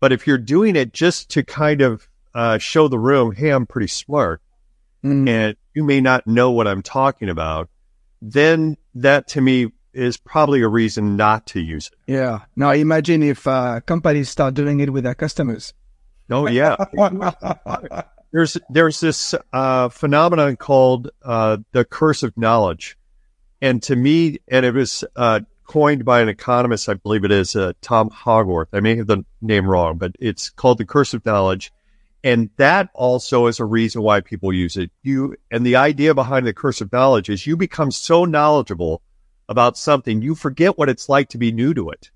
But 0.01 0.13
if 0.13 0.27
you're 0.27 0.39
doing 0.39 0.77
it 0.77 0.95
just 0.95 1.29
to 1.33 1.45
kind 1.45 1.83
of 1.83 2.09
uh, 2.35 2.57
show 2.57 2.89
the 2.89 2.99
room, 2.99 3.33
hey, 3.33 3.51
I'm 3.51 3.67
pretty 3.67 3.89
smart, 3.89 4.41
mm. 5.05 5.29
and 5.29 5.57
you 5.75 5.85
may 5.85 6.01
not 6.01 6.27
know 6.27 6.53
what 6.53 6.67
I'm 6.67 6.81
talking 6.81 7.29
about, 7.29 7.69
then 8.23 8.79
that 8.95 9.29
to 9.29 9.43
me 9.43 9.73
is 9.93 10.17
probably 10.17 10.63
a 10.63 10.69
reason 10.69 11.17
not 11.17 11.47
to 11.47 11.61
use 11.61 11.89
it. 11.89 12.13
Yeah. 12.13 12.41
Now 12.57 12.71
imagine 12.71 13.23
if 13.23 13.47
uh, 13.47 13.81
companies 13.81 14.29
start 14.29 14.55
doing 14.55 14.81
it 14.81 14.93
with 14.93 15.05
their 15.05 15.15
customers. 15.15 15.75
Oh 16.31 16.49
yeah. 16.49 16.77
there's 18.33 18.57
there's 18.71 19.01
this 19.01 19.35
uh, 19.53 19.89
phenomenon 19.89 20.57
called 20.57 21.11
uh, 21.23 21.59
the 21.73 21.85
curse 21.85 22.23
of 22.23 22.37
knowledge, 22.37 22.97
and 23.61 23.83
to 23.85 23.97
me, 23.97 24.39
and 24.49 24.65
it 24.65 24.75
was 24.75 25.05
uh, 25.17 25.41
coined 25.71 26.05
by 26.05 26.21
an 26.21 26.29
economist, 26.29 26.89
I 26.89 26.95
believe 26.95 27.25
it 27.25 27.31
is 27.31 27.55
uh, 27.55 27.75
Tom 27.81 28.11
Haugwirth. 28.11 28.67
I 28.73 28.81
may 28.81 28.97
have 28.97 29.07
the 29.07 29.25
name 29.41 29.69
wrong, 29.69 29.99
but 29.99 30.17
it's 30.19 30.51
called 30.51 30.79
the 30.79 30.85
curse 30.85 31.15
of 31.15 31.25
knowledge. 31.25 31.73
And 32.25 32.51
that 32.57 32.91
also 32.93 33.47
is 33.47 33.61
a 33.61 33.65
reason 33.65 34.03
why 34.03 34.21
people 34.21 34.53
use 34.53 34.77
it. 34.77 34.91
You, 35.05 35.37
and 35.49 35.65
the 35.65 35.77
idea 35.77 36.13
behind 36.13 36.45
the 36.45 36.53
curse 36.53 36.81
of 36.81 36.93
knowledge 36.93 37.31
is 37.31 37.47
you 37.47 37.57
become 37.57 37.93
so 37.93 38.25
knowledgeable 38.25 39.01
about 39.51 39.77
something, 39.77 40.23
you 40.23 40.35
forget 40.35 40.79
what 40.79 40.89
it's 40.89 41.11
like 41.11 41.29
to 41.31 41.39
be 41.39 41.53
new 41.53 41.75
to 41.75 41.91
it. 41.91 42.11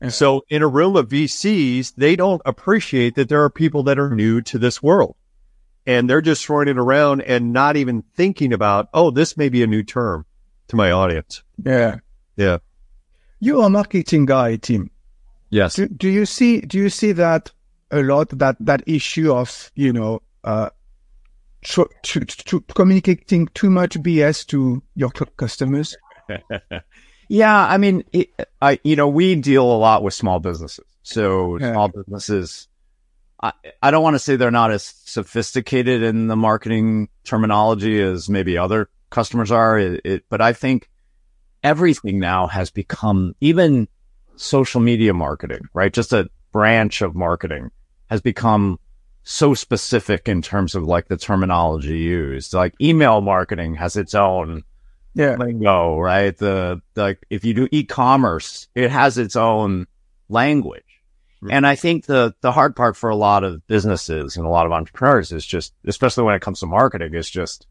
And 0.00 0.12
so 0.12 0.44
in 0.50 0.62
a 0.62 0.68
room 0.68 0.96
of 0.96 1.08
VCs, 1.08 1.94
they 1.94 2.16
don't 2.16 2.42
appreciate 2.44 3.14
that 3.14 3.28
there 3.28 3.44
are 3.44 3.50
people 3.50 3.84
that 3.84 3.98
are 3.98 4.14
new 4.14 4.42
to 4.42 4.58
this 4.58 4.82
world 4.82 5.14
and 5.86 6.10
they're 6.10 6.20
just 6.20 6.44
throwing 6.44 6.68
it 6.68 6.76
around 6.76 7.22
and 7.22 7.52
not 7.52 7.76
even 7.76 8.02
thinking 8.14 8.52
about, 8.52 8.88
oh, 8.92 9.10
this 9.10 9.36
may 9.36 9.48
be 9.48 9.62
a 9.62 9.66
new 9.66 9.82
term 9.82 10.26
to 10.68 10.76
my 10.76 10.90
audience. 10.90 11.42
Yeah. 11.64 11.98
Yeah. 12.36 12.58
You're 13.38 13.64
a 13.64 13.70
marketing 13.70 14.26
guy, 14.26 14.56
Tim. 14.56 14.90
Yes. 15.48 15.76
Do, 15.76 15.86
do 15.86 16.08
you 16.08 16.26
see, 16.26 16.60
do 16.60 16.76
you 16.76 16.90
see 16.90 17.12
that 17.12 17.52
a 17.90 18.02
lot 18.02 18.30
that 18.30 18.56
that 18.60 18.82
issue 18.86 19.32
of 19.32 19.70
you 19.74 19.92
know 19.92 20.22
uh, 20.44 20.70
tr- 21.62 21.82
tr- 22.02 22.24
tr- 22.24 22.56
communicating 22.74 23.48
too 23.54 23.70
much 23.70 23.98
BS 23.98 24.46
to 24.46 24.82
your 24.94 25.10
customers. 25.10 25.96
yeah, 27.28 27.66
I 27.66 27.78
mean, 27.78 28.04
it, 28.12 28.30
I 28.60 28.78
you 28.84 28.96
know 28.96 29.08
we 29.08 29.34
deal 29.36 29.64
a 29.64 29.78
lot 29.78 30.02
with 30.02 30.14
small 30.14 30.40
businesses, 30.40 30.84
so 31.02 31.58
yeah. 31.58 31.72
small 31.72 31.88
businesses. 31.88 32.68
I, 33.42 33.52
I 33.82 33.90
don't 33.90 34.02
want 34.02 34.14
to 34.14 34.18
say 34.18 34.36
they're 34.36 34.50
not 34.50 34.70
as 34.70 34.82
sophisticated 35.04 36.02
in 36.02 36.26
the 36.26 36.36
marketing 36.36 37.08
terminology 37.24 38.00
as 38.00 38.30
maybe 38.30 38.56
other 38.56 38.88
customers 39.10 39.50
are, 39.50 39.78
it, 39.78 40.00
it, 40.04 40.24
but 40.30 40.40
I 40.40 40.54
think 40.54 40.88
everything 41.62 42.18
now 42.18 42.46
has 42.46 42.70
become 42.70 43.34
even 43.40 43.88
social 44.36 44.80
media 44.80 45.12
marketing, 45.12 45.68
right? 45.74 45.92
Just 45.92 46.12
a 46.12 46.30
branch 46.52 47.02
of 47.02 47.14
marketing 47.14 47.70
has 48.08 48.20
become 48.20 48.78
so 49.22 49.54
specific 49.54 50.28
in 50.28 50.40
terms 50.40 50.74
of 50.74 50.84
like 50.84 51.08
the 51.08 51.16
terminology 51.16 51.98
used. 51.98 52.54
Like 52.54 52.74
email 52.80 53.20
marketing 53.20 53.74
has 53.74 53.96
its 53.96 54.14
own 54.14 54.62
yeah. 55.16 55.36
lingo, 55.36 55.98
right? 55.98 56.36
The, 56.36 56.80
like 56.94 57.24
if 57.30 57.44
you 57.44 57.54
do 57.54 57.68
e-commerce, 57.72 58.68
it 58.74 58.90
has 58.90 59.18
its 59.18 59.34
own 59.34 59.86
language. 60.28 60.84
Mm-hmm. 61.42 61.52
And 61.52 61.66
I 61.66 61.74
think 61.74 62.06
the, 62.06 62.34
the 62.42 62.52
hard 62.52 62.76
part 62.76 62.96
for 62.96 63.10
a 63.10 63.16
lot 63.16 63.42
of 63.42 63.66
businesses 63.66 64.36
and 64.36 64.46
a 64.46 64.50
lot 64.50 64.66
of 64.66 64.72
entrepreneurs 64.72 65.32
is 65.32 65.44
just, 65.44 65.74
especially 65.86 66.24
when 66.24 66.34
it 66.34 66.42
comes 66.42 66.60
to 66.60 66.66
marketing, 66.66 67.14
is 67.14 67.28
just 67.30 67.66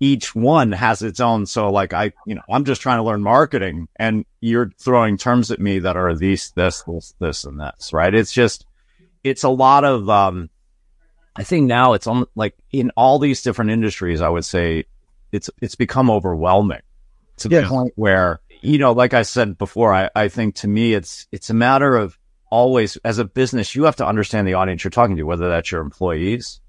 each 0.00 0.34
one 0.34 0.72
has 0.72 1.02
its 1.02 1.20
own. 1.20 1.46
So 1.46 1.70
like 1.70 1.92
I, 1.92 2.12
you 2.26 2.34
know, 2.34 2.42
I'm 2.50 2.64
just 2.64 2.82
trying 2.82 2.98
to 2.98 3.04
learn 3.04 3.22
marketing 3.22 3.88
and 3.96 4.24
you're 4.40 4.70
throwing 4.78 5.16
terms 5.16 5.50
at 5.52 5.60
me 5.60 5.78
that 5.78 5.96
are 5.96 6.14
these, 6.14 6.50
this, 6.56 6.82
this, 6.82 7.14
this, 7.20 7.44
and 7.44 7.60
this, 7.60 7.92
right? 7.92 8.12
It's 8.12 8.32
just, 8.32 8.66
it's 9.22 9.44
a 9.44 9.48
lot 9.48 9.84
of, 9.84 10.10
um, 10.10 10.50
I 11.36 11.44
think 11.44 11.66
now 11.66 11.94
it's 11.94 12.06
on 12.06 12.26
like 12.34 12.56
in 12.70 12.90
all 12.96 13.18
these 13.18 13.42
different 13.42 13.70
industries, 13.70 14.20
I 14.20 14.28
would 14.28 14.44
say 14.44 14.84
it's, 15.34 15.50
it's 15.60 15.74
become 15.74 16.10
overwhelming 16.10 16.80
to 17.38 17.48
the 17.48 17.62
point 17.68 17.92
where, 17.96 18.40
you 18.62 18.78
know, 18.78 18.92
like 18.92 19.14
I 19.14 19.22
said 19.22 19.58
before, 19.58 19.92
I, 19.92 20.10
I 20.14 20.28
think 20.28 20.54
to 20.56 20.68
me, 20.68 20.94
it's, 20.94 21.26
it's 21.32 21.50
a 21.50 21.54
matter 21.54 21.96
of 21.96 22.16
always 22.50 22.96
as 22.98 23.18
a 23.18 23.24
business, 23.24 23.74
you 23.74 23.84
have 23.84 23.96
to 23.96 24.06
understand 24.06 24.46
the 24.46 24.54
audience 24.54 24.84
you're 24.84 24.90
talking 24.90 25.16
to, 25.16 25.24
whether 25.24 25.48
that's 25.48 25.72
your 25.72 25.80
employees, 25.80 26.60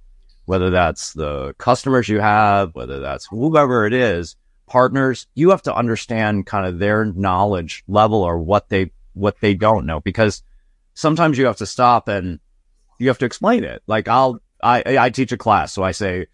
whether 0.45 0.71
that's 0.71 1.13
the 1.13 1.53
customers 1.59 2.09
you 2.09 2.19
have, 2.19 2.73
whether 2.73 2.99
that's 2.99 3.27
whoever 3.27 3.85
it 3.85 3.93
is, 3.93 4.35
partners, 4.65 5.27
you 5.35 5.51
have 5.51 5.61
to 5.61 5.75
understand 5.75 6.47
kind 6.47 6.65
of 6.65 6.79
their 6.79 7.05
knowledge 7.05 7.83
level 7.87 8.23
or 8.23 8.39
what 8.39 8.69
they, 8.69 8.91
what 9.13 9.39
they 9.41 9.53
don't 9.53 9.85
know 9.85 9.99
because 9.99 10.41
sometimes 10.95 11.37
you 11.37 11.45
have 11.45 11.57
to 11.57 11.67
stop 11.67 12.07
and 12.07 12.39
you 12.97 13.09
have 13.09 13.19
to 13.19 13.25
explain 13.25 13.63
it. 13.63 13.83
Like 13.85 14.07
I'll, 14.07 14.41
I, 14.63 14.97
I 14.97 15.09
teach 15.11 15.31
a 15.31 15.37
class. 15.37 15.71
So 15.71 15.83
I 15.83 15.91
say 15.91 16.25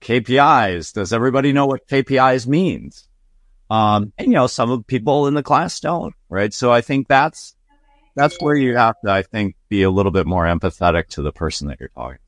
KPIs. 0.00 0.92
Does 0.92 1.12
everybody 1.12 1.52
know 1.52 1.66
what 1.66 1.86
KPIs 1.88 2.46
means? 2.46 3.08
Um, 3.70 4.12
and 4.16 4.28
you 4.28 4.34
know, 4.34 4.46
some 4.46 4.70
of 4.70 4.86
people 4.86 5.26
in 5.26 5.34
the 5.34 5.42
class 5.42 5.80
don't, 5.80 6.14
right? 6.28 6.52
So 6.52 6.72
I 6.72 6.80
think 6.80 7.08
that's, 7.08 7.54
that's 8.14 8.40
where 8.40 8.56
you 8.56 8.76
have 8.76 8.96
to, 9.04 9.10
I 9.10 9.22
think, 9.22 9.56
be 9.68 9.82
a 9.82 9.90
little 9.90 10.12
bit 10.12 10.26
more 10.26 10.44
empathetic 10.44 11.08
to 11.08 11.22
the 11.22 11.32
person 11.32 11.68
that 11.68 11.78
you're 11.78 11.90
talking. 11.90 12.18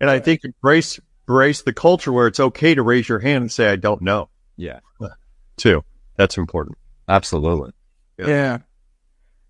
And 0.00 0.08
I 0.08 0.20
think 0.20 0.44
embrace, 0.44 1.00
embrace 1.26 1.62
the 1.62 1.72
culture 1.72 2.12
where 2.12 2.28
it's 2.28 2.40
okay 2.40 2.74
to 2.74 2.82
raise 2.82 3.08
your 3.08 3.18
hand 3.18 3.42
and 3.42 3.52
say, 3.52 3.68
I 3.68 3.76
don't 3.76 4.02
know. 4.02 4.28
Yeah. 4.56 4.80
Too. 5.56 5.84
That's 6.16 6.38
important. 6.38 6.78
Absolutely. 7.08 7.72
Yeah. 8.16 8.26
Yeah. 8.26 8.58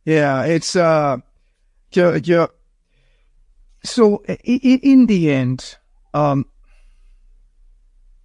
yeah 0.04 0.44
it's, 0.44 0.74
uh, 0.74 1.18
you're, 1.92 2.16
you're, 2.16 2.50
so 3.84 4.22
in, 4.24 4.78
in 4.80 5.06
the 5.06 5.30
end, 5.30 5.76
um, 6.14 6.46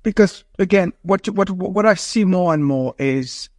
because 0.04 0.44
again, 0.60 0.94
what 1.02 1.28
what 1.30 1.50
what 1.50 1.86
I 1.86 1.96
see 1.96 2.26
more 2.26 2.54
and 2.54 2.64
more 2.64 2.94
is 3.00 3.50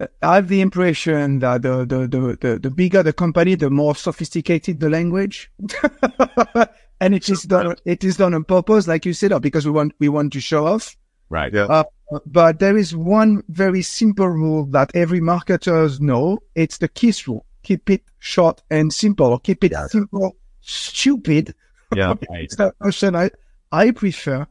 uh, 0.00 0.06
I 0.22 0.36
have 0.36 0.48
the 0.48 0.60
impression 0.60 1.38
that 1.40 1.62
the 1.62 1.84
the 1.84 2.08
the 2.08 2.38
the, 2.40 2.58
the 2.58 2.70
bigger 2.70 3.02
the 3.02 3.12
company, 3.12 3.54
the 3.54 3.70
more 3.70 3.94
sophisticated 3.94 4.80
the 4.80 4.90
language, 4.90 5.50
and 7.00 7.14
it 7.14 7.28
is 7.28 7.42
done 7.42 7.76
it 7.84 8.02
is 8.02 8.16
done 8.16 8.34
on 8.34 8.44
purpose, 8.44 8.88
like 8.88 9.06
you 9.06 9.12
said, 9.12 9.32
or 9.32 9.40
because 9.40 9.64
we 9.66 9.72
want 9.72 9.92
we 9.98 10.08
want 10.08 10.32
to 10.32 10.40
show 10.40 10.66
off. 10.66 10.96
Right. 11.28 11.52
Yeah. 11.52 11.64
Uh, 11.64 11.84
but 12.24 12.60
there 12.60 12.76
is 12.76 12.94
one 12.94 13.42
very 13.48 13.82
simple 13.82 14.28
rule 14.28 14.64
that 14.66 14.90
every 14.94 15.20
marketers 15.20 16.00
know. 16.00 16.38
It's 16.54 16.78
the 16.78 16.88
KISS 16.88 17.26
rule. 17.26 17.44
Keep 17.64 17.90
it 17.90 18.02
short 18.20 18.62
and 18.70 18.92
simple 18.92 19.26
or 19.26 19.40
keep 19.40 19.64
it 19.64 19.72
yeah. 19.72 19.88
simple, 19.88 20.36
stupid. 20.60 21.54
Yeah. 21.94 22.14
it's 22.30 22.56
the 22.56 22.72
option 22.80 23.16
I, 23.16 23.30
I 23.72 23.90
prefer. 23.90 24.46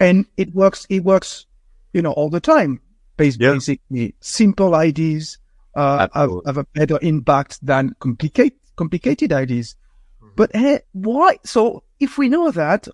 And 0.00 0.26
it 0.36 0.54
works, 0.54 0.86
it 0.90 1.04
works, 1.04 1.46
you 1.92 2.02
know, 2.02 2.12
all 2.12 2.30
the 2.30 2.40
time. 2.40 2.80
Basically, 3.16 3.46
yeah. 3.46 3.52
basically 3.52 4.14
simple 4.20 4.74
ideas, 4.74 5.38
uh, 5.76 6.08
have, 6.12 6.30
have, 6.46 6.56
a 6.56 6.64
better 6.64 6.98
impact 7.00 7.64
than 7.64 7.94
complicated, 8.00 8.58
complicated 8.76 9.32
ideas. 9.32 9.76
Mm-hmm. 10.22 10.32
But 10.36 10.50
hey, 10.54 10.80
why? 10.92 11.38
So 11.44 11.84
if 12.00 12.18
we 12.18 12.28
know 12.28 12.50
that, 12.50 12.88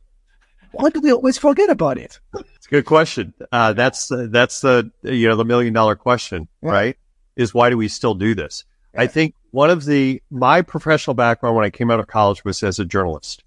why 0.72 0.90
do 0.90 1.00
we 1.00 1.12
always 1.12 1.38
forget 1.38 1.70
about 1.70 1.98
it? 1.98 2.20
It's 2.56 2.66
a 2.66 2.70
good 2.70 2.84
question. 2.84 3.34
Uh, 3.50 3.72
that's 3.72 4.10
uh, 4.12 4.26
that's 4.30 4.60
the 4.60 4.90
you 5.02 5.28
know 5.28 5.36
the 5.36 5.44
million 5.44 5.72
dollar 5.72 5.96
question, 5.96 6.48
yeah. 6.62 6.70
right? 6.70 6.96
Is 7.36 7.54
why 7.54 7.70
do 7.70 7.76
we 7.76 7.88
still 7.88 8.14
do 8.14 8.34
this? 8.34 8.64
Yeah. 8.94 9.02
I 9.02 9.06
think 9.06 9.34
one 9.50 9.70
of 9.70 9.84
the 9.84 10.22
my 10.30 10.62
professional 10.62 11.14
background 11.14 11.56
when 11.56 11.64
I 11.64 11.70
came 11.70 11.90
out 11.90 12.00
of 12.00 12.06
college 12.06 12.44
was 12.44 12.62
as 12.62 12.78
a 12.78 12.84
journalist, 12.84 13.42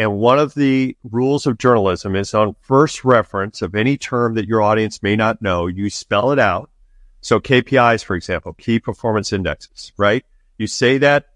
and 0.00 0.18
one 0.18 0.38
of 0.38 0.54
the 0.54 0.96
rules 1.04 1.46
of 1.46 1.58
journalism 1.58 2.16
is 2.16 2.32
on 2.32 2.56
first 2.62 3.04
reference 3.04 3.60
of 3.60 3.74
any 3.74 3.98
term 3.98 4.34
that 4.34 4.48
your 4.48 4.62
audience 4.62 5.02
may 5.02 5.14
not 5.14 5.42
know, 5.42 5.66
you 5.66 5.90
spell 5.90 6.32
it 6.32 6.38
out. 6.38 6.70
So 7.20 7.38
KPIs, 7.38 8.02
for 8.02 8.16
example, 8.16 8.54
key 8.54 8.78
performance 8.78 9.30
indexes, 9.30 9.92
right? 9.98 10.24
You 10.56 10.66
say 10.66 10.96
that 10.98 11.26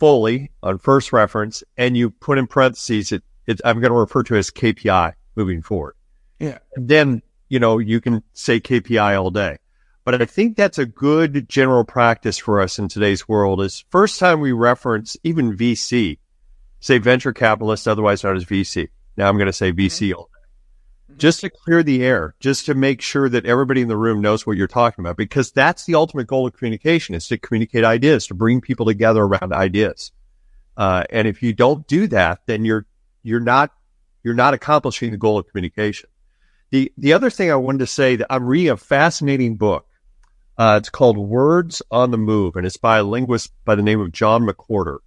fully 0.00 0.50
on 0.64 0.78
first 0.78 1.12
reference, 1.12 1.62
and 1.76 1.96
you 1.96 2.10
put 2.10 2.38
in 2.38 2.48
parentheses 2.48 3.12
it 3.12 3.22
it, 3.48 3.60
I'm 3.64 3.80
going 3.80 3.92
to 3.92 3.98
refer 3.98 4.22
to 4.24 4.36
as 4.36 4.50
KPI 4.50 5.14
moving 5.34 5.62
forward. 5.62 5.94
Yeah. 6.38 6.58
And 6.76 6.88
then, 6.88 7.22
you 7.48 7.58
know, 7.58 7.78
you 7.78 8.00
can 8.00 8.22
say 8.34 8.60
KPI 8.60 9.20
all 9.20 9.30
day. 9.30 9.58
But 10.04 10.20
I 10.20 10.24
think 10.26 10.56
that's 10.56 10.78
a 10.78 10.86
good 10.86 11.48
general 11.48 11.84
practice 11.84 12.38
for 12.38 12.60
us 12.60 12.78
in 12.78 12.88
today's 12.88 13.28
world 13.28 13.60
is 13.60 13.84
first 13.90 14.18
time 14.18 14.40
we 14.40 14.52
reference 14.52 15.16
even 15.22 15.56
VC, 15.56 16.18
say 16.80 16.98
venture 16.98 17.32
capitalist, 17.32 17.88
otherwise 17.88 18.24
known 18.24 18.36
as 18.36 18.44
VC. 18.44 18.88
Now 19.16 19.28
I'm 19.28 19.36
going 19.36 19.46
to 19.46 19.52
say 19.52 19.72
VC 19.72 20.14
all 20.14 20.30
day. 20.32 21.16
Just 21.16 21.40
to 21.40 21.50
clear 21.50 21.82
the 21.82 22.04
air, 22.04 22.36
just 22.38 22.66
to 22.66 22.74
make 22.74 23.02
sure 23.02 23.28
that 23.28 23.44
everybody 23.44 23.80
in 23.80 23.88
the 23.88 23.96
room 23.96 24.20
knows 24.20 24.46
what 24.46 24.56
you're 24.56 24.68
talking 24.68 25.04
about, 25.04 25.16
because 25.16 25.50
that's 25.50 25.84
the 25.84 25.96
ultimate 25.96 26.28
goal 26.28 26.46
of 26.46 26.56
communication 26.56 27.14
is 27.14 27.26
to 27.28 27.38
communicate 27.38 27.82
ideas, 27.82 28.28
to 28.28 28.34
bring 28.34 28.60
people 28.60 28.86
together 28.86 29.22
around 29.22 29.52
ideas. 29.52 30.12
Uh, 30.76 31.02
and 31.10 31.26
if 31.26 31.42
you 31.42 31.52
don't 31.52 31.86
do 31.88 32.06
that, 32.06 32.40
then 32.46 32.64
you're 32.64 32.86
you're 33.24 33.40
not 33.40 33.72
you're 34.22 34.34
not 34.34 34.54
accomplishing 34.54 35.10
the 35.10 35.16
goal 35.16 35.38
of 35.38 35.48
communication. 35.48 36.08
The 36.70 36.92
the 36.96 37.14
other 37.14 37.30
thing 37.30 37.50
I 37.50 37.56
wanted 37.56 37.78
to 37.78 37.86
say 37.88 38.16
that 38.16 38.32
I'm 38.32 38.46
reading 38.46 38.70
a 38.70 38.76
fascinating 38.76 39.56
book. 39.56 39.86
Uh, 40.56 40.78
it's 40.80 40.90
called 40.90 41.16
Words 41.16 41.82
on 41.90 42.10
the 42.10 42.18
Move, 42.18 42.54
and 42.56 42.66
it's 42.66 42.76
by 42.76 42.98
a 42.98 43.04
linguist 43.04 43.52
by 43.64 43.74
the 43.74 43.82
name 43.82 44.00
of 44.00 44.12
John 44.12 44.46
McWhorter. 44.46 44.98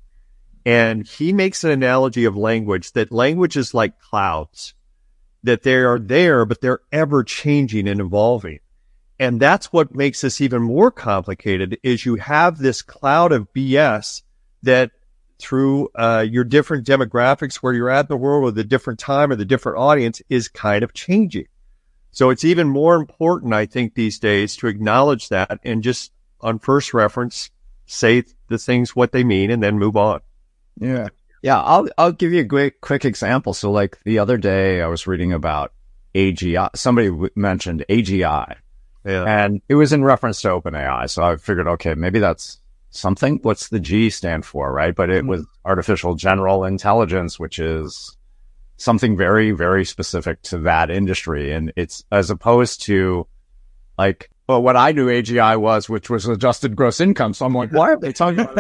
And 0.65 1.08
he 1.08 1.34
makes 1.34 1.63
an 1.63 1.72
analogy 1.72 2.25
of 2.25 2.38
language 2.38 2.91
that 2.94 3.12
language 3.12 3.58
is 3.58 3.74
like 3.74 4.00
clouds, 4.00 4.74
that 5.44 5.63
they 5.63 5.75
are 5.75 6.00
there, 6.00 6.46
but 6.46 6.62
they're 6.62 6.82
ever 6.91 7.24
changing 7.24 7.88
and 7.88 8.00
evolving. 8.00 8.60
And 9.20 9.39
that's 9.39 9.72
what 9.72 9.96
makes 9.96 10.22
this 10.22 10.41
even 10.41 10.62
more 10.63 10.91
complicated 10.91 11.77
is 11.84 12.06
you 12.06 12.15
have 12.15 12.58
this 12.58 12.82
cloud 12.82 13.32
of 13.32 13.51
BS 13.53 14.24
that 14.63 14.91
through 15.41 15.89
uh, 15.96 16.25
your 16.27 16.44
different 16.44 16.86
demographics, 16.86 17.56
where 17.56 17.74
you're 17.74 17.89
at 17.89 18.06
in 18.06 18.08
the 18.10 18.18
world 18.18 18.44
with 18.44 18.58
a 18.58 18.63
different 18.63 19.00
time 19.00 19.32
or 19.32 19.36
the 19.36 19.46
different 19.46 19.77
audience 19.77 20.22
is 20.30 20.48
kind 20.48 20.84
of 20.84 20.94
changing. 20.94 21.48
So 22.12 22.30
it's 22.30 22.44
even 22.44 22.68
more 22.68 22.96
important, 22.96 23.53
I 23.53 23.65
think, 23.65 23.94
these 23.94 24.20
days 24.20 24.56
to 24.58 24.68
acknowledge 24.68 25.30
that 25.30 25.60
and 25.63 25.82
just 25.82 26.12
on 26.41 26.60
first 26.60 26.94
reference, 26.94 27.50
say 27.86 28.24
the 28.48 28.58
things 28.58 28.96
what 28.96 29.12
they 29.12 29.24
mean 29.24 29.50
and 29.50 29.63
then 29.63 29.80
move 29.80 29.98
on. 29.98 30.22
Yeah. 30.80 31.08
Yeah. 31.42 31.62
I'll, 31.62 31.88
I'll 31.98 32.12
give 32.12 32.34
you 32.34 32.42
a 32.42 32.46
quick, 32.46 32.82
quick 32.82 33.06
example. 33.06 33.54
So 33.54 33.72
like 33.72 34.00
the 34.04 34.20
other 34.20 34.38
day 34.38 34.82
I 34.82 34.88
was 34.88 35.08
reading 35.08 35.34
about 35.34 35.74
AGI. 36.16 36.70
Somebody 36.75 37.12
mentioned 37.36 37.86
AGI 37.90 38.57
yeah. 39.05 39.24
and 39.24 39.62
it 39.68 39.75
was 39.75 39.94
in 39.94 40.03
reference 40.03 40.42
to 40.42 40.50
OpenAI. 40.50 41.10
So 41.10 41.24
I 41.24 41.36
figured, 41.38 41.68
okay, 41.68 41.94
maybe 41.96 42.20
that's 42.20 42.60
something. 42.92 43.40
What's 43.42 43.70
the 43.70 43.79
G 43.79 44.10
stand 44.10 44.46
for, 44.46 44.72
right? 44.72 44.96
But 44.96 45.10
it 45.10 45.20
mm-hmm. 45.20 45.29
was 45.29 45.46
artificial 45.66 46.16
general 46.16 46.64
intelligence, 46.64 47.40
which 47.40 47.60
is 47.60 48.16
something 48.77 49.18
very, 49.18 49.51
very 49.51 49.86
specific 49.86 50.42
to 50.44 50.60
that 50.60 50.90
industry. 50.90 51.51
And 51.51 51.72
it's 51.75 52.03
as 52.12 52.29
opposed 52.29 52.84
to 52.84 53.27
like, 53.98 54.29
well, 54.48 54.62
what 54.62 54.75
I 54.75 54.92
knew 54.92 55.07
AGI 55.07 55.60
was, 55.60 55.88
which 55.88 56.10
was 56.10 56.27
adjusted 56.27 56.75
gross 56.75 57.00
income. 57.00 57.34
So 57.34 57.46
I'm 57.46 57.53
like, 57.53 57.72
why 57.72 57.92
are 57.92 58.00
they 58.00 58.12
talking 58.12 58.42
about 58.42 58.55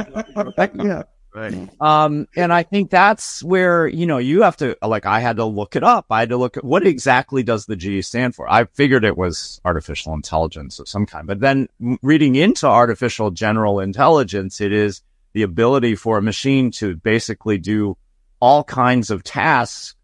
that? 0.55 0.71
yeah. 0.75 1.03
Right. 1.33 1.69
Um, 1.79 2.27
and 2.35 2.51
I 2.51 2.63
think 2.63 2.89
that's 2.89 3.41
where, 3.41 3.87
you 3.87 4.05
know, 4.05 4.17
you 4.17 4.41
have 4.41 4.57
to, 4.57 4.77
like, 4.81 5.05
I 5.05 5.21
had 5.21 5.37
to 5.37 5.45
look 5.45 5.77
it 5.77 5.83
up. 5.83 6.07
I 6.09 6.19
had 6.19 6.29
to 6.29 6.37
look 6.37 6.57
at 6.57 6.65
what 6.65 6.85
exactly 6.85 7.41
does 7.41 7.65
the 7.65 7.77
G 7.77 8.01
stand 8.01 8.35
for? 8.35 8.51
I 8.51 8.65
figured 8.65 9.05
it 9.05 9.17
was 9.17 9.61
artificial 9.63 10.13
intelligence 10.13 10.77
of 10.79 10.89
some 10.89 11.05
kind, 11.05 11.25
but 11.25 11.39
then 11.39 11.69
reading 12.01 12.35
into 12.35 12.67
artificial 12.67 13.31
general 13.31 13.79
intelligence, 13.79 14.59
it 14.59 14.73
is 14.73 15.01
the 15.31 15.43
ability 15.43 15.95
for 15.95 16.17
a 16.17 16.21
machine 16.21 16.69
to 16.71 16.97
basically 16.97 17.57
do 17.57 17.97
all 18.41 18.65
kinds 18.65 19.09
of 19.09 19.23
tasks 19.23 19.95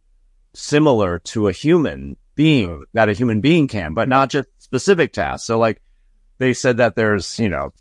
similar 0.53 1.19
to 1.19 1.49
a 1.49 1.51
human 1.51 2.15
being 2.35 2.85
that 2.93 3.09
a 3.09 3.13
human 3.13 3.41
being 3.41 3.67
can, 3.67 3.93
but 3.93 4.07
not 4.07 4.29
just 4.29 4.47
specific 4.59 5.11
tasks. 5.11 5.45
So 5.45 5.59
like 5.59 5.81
they 6.37 6.53
said 6.53 6.77
that 6.77 6.95
there's, 6.95 7.37
you 7.37 7.49
know, 7.49 7.73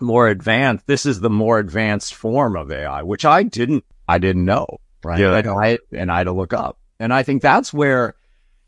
more 0.00 0.28
advanced. 0.28 0.86
This 0.86 1.06
is 1.06 1.20
the 1.20 1.30
more 1.30 1.58
advanced 1.58 2.14
form 2.14 2.56
of 2.56 2.70
AI, 2.70 3.02
which 3.02 3.24
I 3.24 3.42
didn't, 3.42 3.84
I 4.08 4.18
didn't 4.18 4.44
know. 4.44 4.80
Right. 5.02 5.20
Yeah. 5.20 5.36
And 5.36 5.48
I, 5.48 5.78
and 5.92 6.10
I 6.10 6.18
had 6.18 6.24
to 6.24 6.32
look 6.32 6.52
up. 6.52 6.78
And 6.98 7.12
I 7.12 7.22
think 7.22 7.42
that's 7.42 7.72
where, 7.72 8.14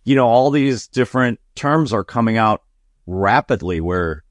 you 0.04 0.14
know, 0.14 0.26
all 0.26 0.50
these 0.50 0.88
different 0.88 1.40
terms 1.54 1.92
are 1.92 2.04
coming 2.04 2.36
out 2.36 2.62
rapidly 3.06 3.80
where, 3.80 4.22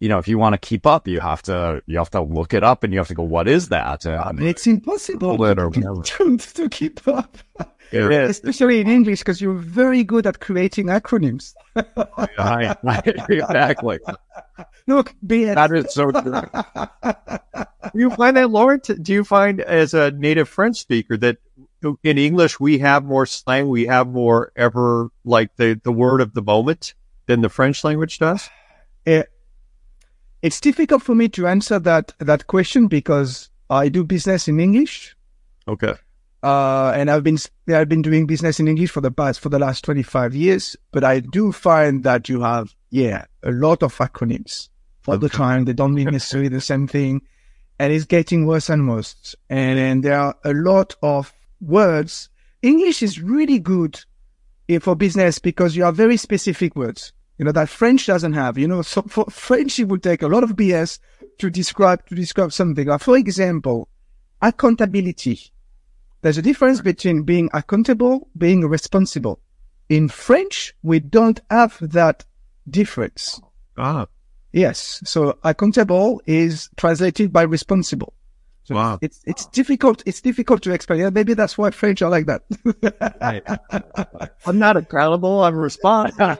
you 0.00 0.08
know, 0.08 0.18
if 0.18 0.28
you 0.28 0.38
want 0.38 0.54
to 0.54 0.58
keep 0.58 0.86
up, 0.86 1.06
you 1.08 1.20
have 1.20 1.42
to, 1.42 1.82
you 1.86 1.98
have 1.98 2.10
to 2.10 2.20
look 2.20 2.52
it 2.52 2.64
up 2.64 2.82
and 2.82 2.92
you 2.92 2.98
have 2.98 3.08
to 3.08 3.14
go, 3.14 3.22
what 3.22 3.48
is 3.48 3.68
that? 3.68 4.04
It's 4.44 4.66
impossible 4.66 5.36
to, 6.02 6.36
to 6.38 6.68
keep 6.68 7.06
up. 7.08 7.38
It 7.92 8.10
is. 8.10 8.30
Especially 8.30 8.80
in 8.80 8.88
English, 8.88 9.20
because 9.20 9.40
you're 9.40 9.54
very 9.54 10.04
good 10.04 10.26
at 10.26 10.40
creating 10.40 10.86
acronyms. 10.86 11.54
exactly. 13.28 13.98
Look, 14.86 15.14
BS. 15.24 15.54
That 15.54 15.72
is 15.72 15.92
so 15.92 16.10
true. 16.10 17.92
do 17.92 17.98
you 17.98 18.10
find 18.10 18.36
that, 18.36 18.50
Lauren? 18.50 18.80
Do 18.80 19.12
you 19.12 19.24
find 19.24 19.60
as 19.60 19.94
a 19.94 20.10
native 20.12 20.48
French 20.48 20.78
speaker 20.78 21.16
that 21.18 21.38
in 22.02 22.18
English 22.18 22.58
we 22.58 22.78
have 22.78 23.04
more 23.04 23.26
slang, 23.26 23.68
we 23.68 23.86
have 23.86 24.08
more 24.08 24.52
ever 24.56 25.10
like 25.24 25.56
the, 25.56 25.80
the 25.82 25.92
word 25.92 26.20
of 26.20 26.34
the 26.34 26.42
moment 26.42 26.94
than 27.26 27.40
the 27.40 27.48
French 27.48 27.84
language 27.84 28.18
does? 28.18 28.48
It, 29.04 29.30
it's 30.42 30.60
difficult 30.60 31.02
for 31.02 31.14
me 31.14 31.28
to 31.30 31.46
answer 31.46 31.78
that 31.80 32.12
that 32.18 32.46
question 32.46 32.86
because 32.88 33.50
I 33.68 33.88
do 33.88 34.04
business 34.04 34.48
in 34.48 34.60
English. 34.60 35.16
Okay. 35.68 35.94
Uh, 36.46 36.92
and 36.94 37.10
I've 37.10 37.24
been 37.24 37.38
I've 37.68 37.88
been 37.88 38.02
doing 38.02 38.24
business 38.24 38.60
in 38.60 38.68
English 38.68 38.92
for 38.92 39.00
the 39.00 39.10
past 39.10 39.40
for 39.40 39.48
the 39.48 39.58
last 39.58 39.82
twenty 39.82 40.04
five 40.04 40.32
years. 40.32 40.76
But 40.92 41.02
I 41.02 41.18
do 41.18 41.50
find 41.50 42.04
that 42.04 42.28
you 42.28 42.40
have 42.42 42.72
yeah 42.90 43.24
a 43.42 43.50
lot 43.50 43.82
of 43.82 43.96
acronyms 43.96 44.68
all 45.08 45.18
the 45.18 45.28
time. 45.28 45.64
They 45.64 45.72
don't 45.72 45.92
mean 45.92 46.10
necessarily 46.12 46.48
the 46.48 46.60
same 46.60 46.86
thing, 46.86 47.22
and 47.80 47.92
it's 47.92 48.04
getting 48.04 48.46
worse 48.46 48.70
and 48.70 48.88
worse. 48.88 49.34
And, 49.50 49.76
and 49.76 50.04
there 50.04 50.20
are 50.20 50.36
a 50.44 50.52
lot 50.52 50.94
of 51.02 51.32
words. 51.60 52.28
English 52.62 53.02
is 53.02 53.20
really 53.20 53.58
good 53.58 53.98
for 54.80 54.94
business 54.94 55.40
because 55.40 55.74
you 55.74 55.82
have 55.82 55.96
very 55.96 56.16
specific 56.16 56.76
words. 56.76 57.12
You 57.38 57.44
know 57.44 57.52
that 57.52 57.68
French 57.68 58.06
doesn't 58.06 58.34
have. 58.34 58.56
You 58.56 58.68
know, 58.68 58.82
so 58.82 59.02
for 59.02 59.24
French 59.30 59.80
it 59.80 59.88
would 59.88 60.04
take 60.04 60.22
a 60.22 60.28
lot 60.28 60.44
of 60.44 60.54
BS 60.54 61.00
to 61.38 61.50
describe 61.50 62.06
to 62.06 62.14
describe 62.14 62.52
something. 62.52 62.86
Like 62.86 63.00
for 63.00 63.16
example, 63.16 63.88
accountability 64.40 65.50
there's 66.26 66.38
a 66.38 66.42
difference 66.42 66.80
between 66.80 67.22
being 67.22 67.48
accountable, 67.54 68.28
being 68.36 68.66
responsible. 68.66 69.38
In 69.88 70.08
French, 70.08 70.74
we 70.82 70.98
don't 70.98 71.40
have 71.50 71.78
that 71.80 72.24
difference. 72.68 73.40
Ah. 73.78 74.08
Yes. 74.50 75.00
So 75.04 75.38
accountable 75.44 76.20
is 76.26 76.68
translated 76.76 77.32
by 77.32 77.42
responsible. 77.42 78.12
So 78.64 78.74
wow. 78.74 78.98
It's, 79.02 79.20
it's 79.24 79.46
difficult. 79.46 80.02
It's 80.04 80.20
difficult 80.20 80.62
to 80.62 80.72
explain. 80.72 80.98
Yeah, 80.98 81.10
maybe 81.10 81.34
that's 81.34 81.56
why 81.56 81.70
French 81.70 82.02
are 82.02 82.10
like 82.10 82.26
that. 82.26 82.42
I'm 84.46 84.58
not 84.58 84.76
accountable. 84.76 85.44
I'm 85.44 85.54
responsible. 85.54 86.34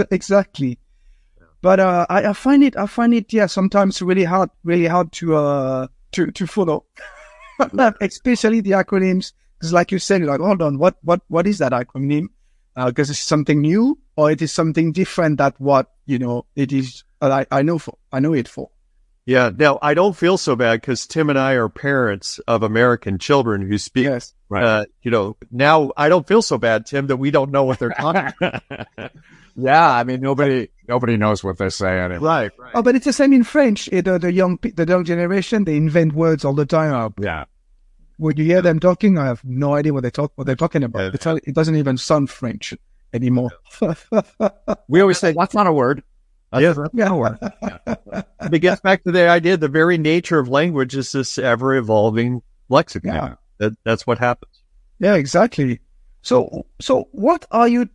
exactly. 0.10 0.78
But, 1.60 1.80
uh, 1.80 2.06
I, 2.08 2.28
I, 2.28 2.32
find 2.32 2.64
it, 2.64 2.74
I 2.78 2.86
find 2.86 3.12
it, 3.12 3.34
yeah, 3.34 3.44
sometimes 3.44 4.00
really 4.00 4.24
hard, 4.24 4.48
really 4.64 4.86
hard 4.86 5.12
to, 5.12 5.36
uh, 5.36 5.88
to, 6.12 6.30
to 6.30 6.46
follow. 6.46 6.86
especially 8.00 8.60
the 8.60 8.72
acronyms. 8.72 9.32
Because 9.58 9.72
like 9.72 9.92
you 9.92 9.98
said, 9.98 10.22
like, 10.22 10.40
hold 10.40 10.62
on, 10.62 10.78
what, 10.78 10.96
what, 11.02 11.20
what 11.28 11.46
is 11.46 11.58
that 11.58 11.72
acronym? 11.72 12.28
because 12.74 13.10
uh, 13.10 13.12
it's 13.12 13.20
something 13.20 13.60
new, 13.60 13.98
or 14.16 14.30
it 14.30 14.42
is 14.42 14.52
something 14.52 14.92
different 14.92 15.38
that 15.38 15.54
what 15.60 15.90
you 16.06 16.18
know 16.18 16.44
it 16.56 16.72
is. 16.72 17.04
I, 17.20 17.46
I 17.50 17.62
know 17.62 17.78
for 17.78 17.96
I 18.12 18.20
know 18.20 18.32
it 18.32 18.48
for. 18.48 18.70
Yeah. 19.26 19.50
Now 19.56 19.78
I 19.80 19.94
don't 19.94 20.16
feel 20.16 20.36
so 20.36 20.56
bad 20.56 20.80
because 20.80 21.06
Tim 21.06 21.30
and 21.30 21.38
I 21.38 21.52
are 21.52 21.68
parents 21.68 22.40
of 22.40 22.62
American 22.62 23.18
children 23.18 23.66
who 23.66 23.78
speak. 23.78 24.04
Yes. 24.04 24.34
Right. 24.48 24.64
Uh, 24.64 24.84
you 25.02 25.10
know, 25.10 25.36
now 25.50 25.92
I 25.96 26.08
don't 26.08 26.26
feel 26.26 26.42
so 26.42 26.58
bad, 26.58 26.86
Tim, 26.86 27.06
that 27.06 27.16
we 27.16 27.30
don't 27.30 27.50
know 27.50 27.64
what 27.64 27.78
they're 27.78 27.90
talking. 27.90 28.34
yeah. 29.56 29.90
I 29.90 30.04
mean, 30.04 30.20
nobody, 30.20 30.68
nobody 30.88 31.16
knows 31.16 31.42
what 31.42 31.58
they're 31.58 31.70
saying. 31.70 32.20
Right, 32.20 32.52
right. 32.58 32.72
Oh, 32.74 32.82
but 32.82 32.94
it's 32.94 33.04
the 33.04 33.12
same 33.12 33.32
in 33.32 33.44
French. 33.44 33.86
The, 33.86 34.14
uh, 34.14 34.18
the 34.18 34.32
young, 34.32 34.58
the 34.62 34.86
young 34.86 35.04
generation, 35.04 35.64
they 35.64 35.76
invent 35.76 36.14
words 36.14 36.44
all 36.44 36.54
the 36.54 36.66
time. 36.66 37.14
Yeah. 37.18 37.44
When 38.16 38.36
you 38.36 38.44
hear 38.44 38.62
them 38.62 38.78
talking, 38.78 39.18
I 39.18 39.26
have 39.26 39.44
no 39.44 39.74
idea 39.74 39.92
what 39.92 40.04
they 40.04 40.10
talk, 40.10 40.32
what 40.36 40.46
they're 40.46 40.56
talking 40.56 40.84
about. 40.84 41.14
Yeah. 41.24 41.36
It 41.44 41.54
doesn't 41.54 41.76
even 41.76 41.98
sound 41.98 42.30
French 42.30 42.74
anymore. 43.12 43.50
we 44.88 45.00
always 45.00 45.18
say 45.18 45.32
that's 45.32 45.54
not 45.54 45.66
a 45.66 45.72
word. 45.72 46.02
That's 46.52 46.78
yeah, 46.94 47.10
yeah. 47.10 47.50
yeah. 48.12 48.22
it 48.52 48.58
gets 48.60 48.80
back 48.80 49.02
to 49.04 49.10
the 49.10 49.28
idea: 49.28 49.56
the 49.56 49.66
very 49.66 49.98
nature 49.98 50.38
of 50.38 50.48
language 50.48 50.94
is 50.94 51.10
this 51.10 51.36
ever-evolving 51.38 52.42
lexicon. 52.68 53.14
Yeah. 53.14 53.34
That, 53.58 53.72
that's 53.84 54.06
what 54.06 54.18
happens. 54.18 54.62
Yeah, 55.00 55.14
exactly. 55.14 55.80
So, 56.22 56.66
so 56.80 57.08
what 57.12 57.46
are 57.50 57.68
you 57.68 57.88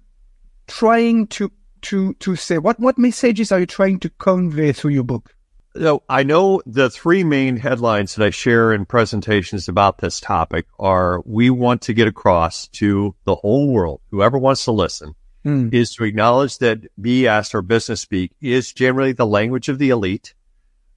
trying 0.68 1.28
to 1.28 1.52
to 1.84 2.14
to 2.16 2.36
say? 2.36 2.58
What 2.58 2.80
what 2.80 2.98
messages 2.98 3.52
are 3.52 3.60
you 3.60 3.66
trying 3.66 4.00
to 4.00 4.10
convey 4.10 4.72
through 4.72 4.92
your 4.92 5.04
book? 5.04 5.34
So 5.76 6.04
I 6.10 6.24
know 6.24 6.62
the 6.66 6.90
three 6.90 7.24
main 7.24 7.58
headlines 7.58 8.16
that 8.16 8.26
I 8.26 8.32
share 8.32 8.74
in 8.74 8.86
presentations 8.86 9.68
about 9.68 10.00
this 10.00 10.20
topic 10.20 10.66
are 10.80 11.22
we 11.26 11.50
want 11.52 11.84
to 11.84 11.94
get 11.94 12.08
across 12.08 12.68
to 12.70 13.16
the 13.26 13.36
whole 13.36 13.72
world, 13.72 14.02
whoever 14.10 14.38
wants 14.38 14.66
to 14.66 14.72
listen, 14.72 15.14
mm. 15.46 15.74
is 15.74 15.94
to 15.96 16.06
acknowledge 16.06 16.58
that 16.58 16.80
BS 17.00 17.54
or 17.54 17.62
business 17.62 18.02
speak 18.02 18.32
is 18.42 18.74
generally 18.74 19.14
the 19.14 19.28
language 19.28 19.70
of 19.70 19.78
the 19.78 19.92
elite. 19.92 20.34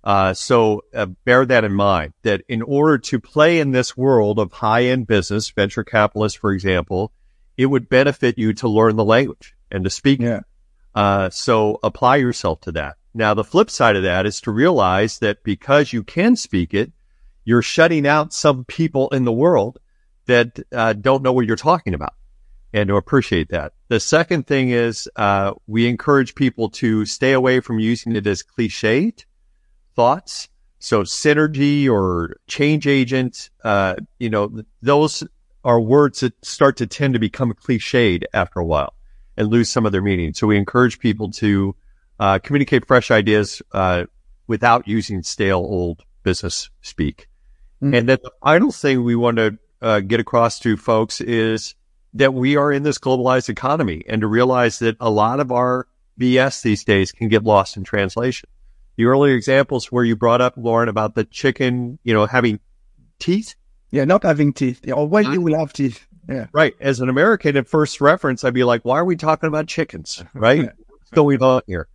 Uh, 0.04 0.34
so 0.34 0.82
uh, 0.94 1.06
bear 1.06 1.46
that 1.46 1.64
in 1.64 1.72
mind 1.72 2.12
that 2.22 2.42
in 2.48 2.62
order 2.62 2.98
to 2.98 3.20
play 3.20 3.60
in 3.60 3.70
this 3.70 3.96
world 3.96 4.38
of 4.38 4.52
high 4.52 4.84
end 4.84 5.06
business, 5.06 5.50
venture 5.50 5.84
capitalists, 5.84 6.38
for 6.38 6.50
example, 6.50 7.12
it 7.56 7.66
would 7.66 7.88
benefit 7.88 8.38
you 8.38 8.52
to 8.54 8.68
learn 8.68 8.96
the 8.96 9.04
language 9.04 9.54
and 9.70 9.84
to 9.84 9.90
speak. 9.90 10.20
Yeah. 10.20 10.40
Uh, 10.94 11.30
so 11.30 11.78
apply 11.82 12.16
yourself 12.16 12.60
to 12.62 12.72
that. 12.72 12.96
Now, 13.14 13.34
the 13.34 13.44
flip 13.44 13.70
side 13.70 13.96
of 13.96 14.02
that 14.04 14.26
is 14.26 14.40
to 14.42 14.50
realize 14.50 15.18
that 15.18 15.42
because 15.42 15.92
you 15.92 16.02
can 16.02 16.36
speak 16.36 16.74
it, 16.74 16.92
you're 17.44 17.62
shutting 17.62 18.06
out 18.06 18.32
some 18.32 18.64
people 18.64 19.08
in 19.10 19.24
the 19.24 19.32
world 19.32 19.78
that 20.26 20.58
uh, 20.72 20.92
don't 20.94 21.22
know 21.22 21.32
what 21.32 21.46
you're 21.46 21.56
talking 21.56 21.94
about 21.94 22.14
and 22.72 22.88
to 22.88 22.96
appreciate 22.96 23.50
that. 23.50 23.72
The 23.88 24.00
second 24.00 24.46
thing 24.46 24.70
is 24.70 25.08
uh, 25.16 25.52
we 25.66 25.86
encourage 25.86 26.34
people 26.34 26.70
to 26.70 27.04
stay 27.04 27.32
away 27.32 27.60
from 27.60 27.78
using 27.78 28.16
it 28.16 28.26
as 28.26 28.42
cliched 28.42 29.24
thoughts. 29.94 30.48
So 30.78 31.02
synergy 31.02 31.88
or 31.88 32.36
change 32.46 32.86
agent, 32.86 33.50
uh, 33.62 33.96
you 34.18 34.30
know, 34.30 34.62
those 34.80 35.22
are 35.64 35.80
words 35.80 36.20
that 36.20 36.44
start 36.44 36.78
to 36.78 36.86
tend 36.86 37.14
to 37.14 37.20
become 37.20 37.52
cliched 37.52 38.24
after 38.32 38.60
a 38.60 38.64
while 38.64 38.94
and 39.42 39.50
lose 39.50 39.68
some 39.68 39.84
of 39.84 39.92
their 39.92 40.02
meaning. 40.02 40.32
So 40.32 40.46
we 40.46 40.56
encourage 40.56 40.98
people 40.98 41.30
to 41.32 41.74
uh, 42.18 42.38
communicate 42.38 42.86
fresh 42.86 43.10
ideas 43.10 43.60
uh, 43.72 44.04
without 44.46 44.88
using 44.88 45.22
stale 45.22 45.58
old 45.58 46.02
business 46.22 46.70
speak. 46.80 47.28
Mm-hmm. 47.82 47.94
And 47.94 48.08
then 48.08 48.18
the 48.22 48.30
final 48.42 48.72
thing 48.72 49.04
we 49.04 49.16
want 49.16 49.36
to 49.38 49.58
uh, 49.80 50.00
get 50.00 50.20
across 50.20 50.58
to 50.60 50.76
folks 50.76 51.20
is 51.20 51.74
that 52.14 52.32
we 52.32 52.56
are 52.56 52.72
in 52.72 52.82
this 52.82 52.98
globalized 52.98 53.48
economy 53.48 54.04
and 54.08 54.20
to 54.20 54.26
realize 54.26 54.78
that 54.78 54.96
a 55.00 55.10
lot 55.10 55.40
of 55.40 55.50
our 55.50 55.86
BS 56.18 56.62
these 56.62 56.84
days 56.84 57.10
can 57.10 57.28
get 57.28 57.42
lost 57.42 57.76
in 57.76 57.84
translation. 57.84 58.48
The 58.96 59.06
earlier 59.06 59.34
examples 59.34 59.90
where 59.90 60.04
you 60.04 60.14
brought 60.14 60.40
up, 60.40 60.54
Laurent, 60.56 60.90
about 60.90 61.14
the 61.14 61.24
chicken, 61.24 61.98
you 62.04 62.12
know, 62.14 62.26
having 62.26 62.60
teeth. 63.18 63.54
Yeah, 63.90 64.04
not 64.04 64.22
having 64.22 64.52
teeth. 64.52 64.86
Or 64.92 65.08
when 65.08 65.32
you 65.32 65.40
will 65.40 65.58
have 65.58 65.72
teeth. 65.72 66.06
Yeah. 66.28 66.46
Right. 66.52 66.74
As 66.80 67.00
an 67.00 67.08
American 67.08 67.56
at 67.56 67.68
first 67.68 68.00
reference, 68.00 68.44
I'd 68.44 68.54
be 68.54 68.64
like, 68.64 68.84
why 68.84 68.98
are 68.98 69.04
we 69.04 69.16
talking 69.16 69.48
about 69.48 69.66
chickens? 69.66 70.22
Right? 70.34 70.70
What's 70.88 71.10
going 71.12 71.42
on 71.42 71.62
here? 71.66 71.88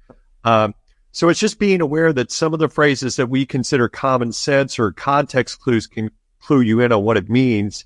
Um, 0.44 0.76
so 1.12 1.30
it's 1.30 1.40
just 1.40 1.60
being 1.60 1.82
aware 1.82 2.14
that 2.14 2.32
some 2.32 2.54
of 2.54 2.60
the 2.60 2.70
phrases 2.70 3.16
that 3.16 3.28
we 3.28 3.46
consider 3.46 3.90
common 3.90 4.32
sense 4.32 4.78
or 4.78 4.92
context 4.92 5.60
clues 5.60 5.88
can 5.88 6.12
clue 6.40 6.62
you 6.62 6.80
in 6.82 6.92
on 6.92 7.04
what 7.04 7.18
it 7.18 7.30
means 7.30 7.86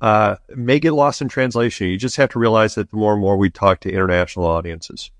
uh, 0.00 0.36
may 0.48 0.80
get 0.80 0.92
lost 0.92 1.20
in 1.20 1.28
translation. 1.28 1.88
You 1.88 1.98
just 1.98 2.16
have 2.16 2.30
to 2.30 2.38
realize 2.38 2.74
that 2.76 2.90
the 2.90 2.96
more 2.96 3.12
and 3.12 3.20
more 3.20 3.36
we 3.36 3.50
talk 3.50 3.80
to 3.80 3.92
international 3.92 4.46
audiences. 4.46 5.10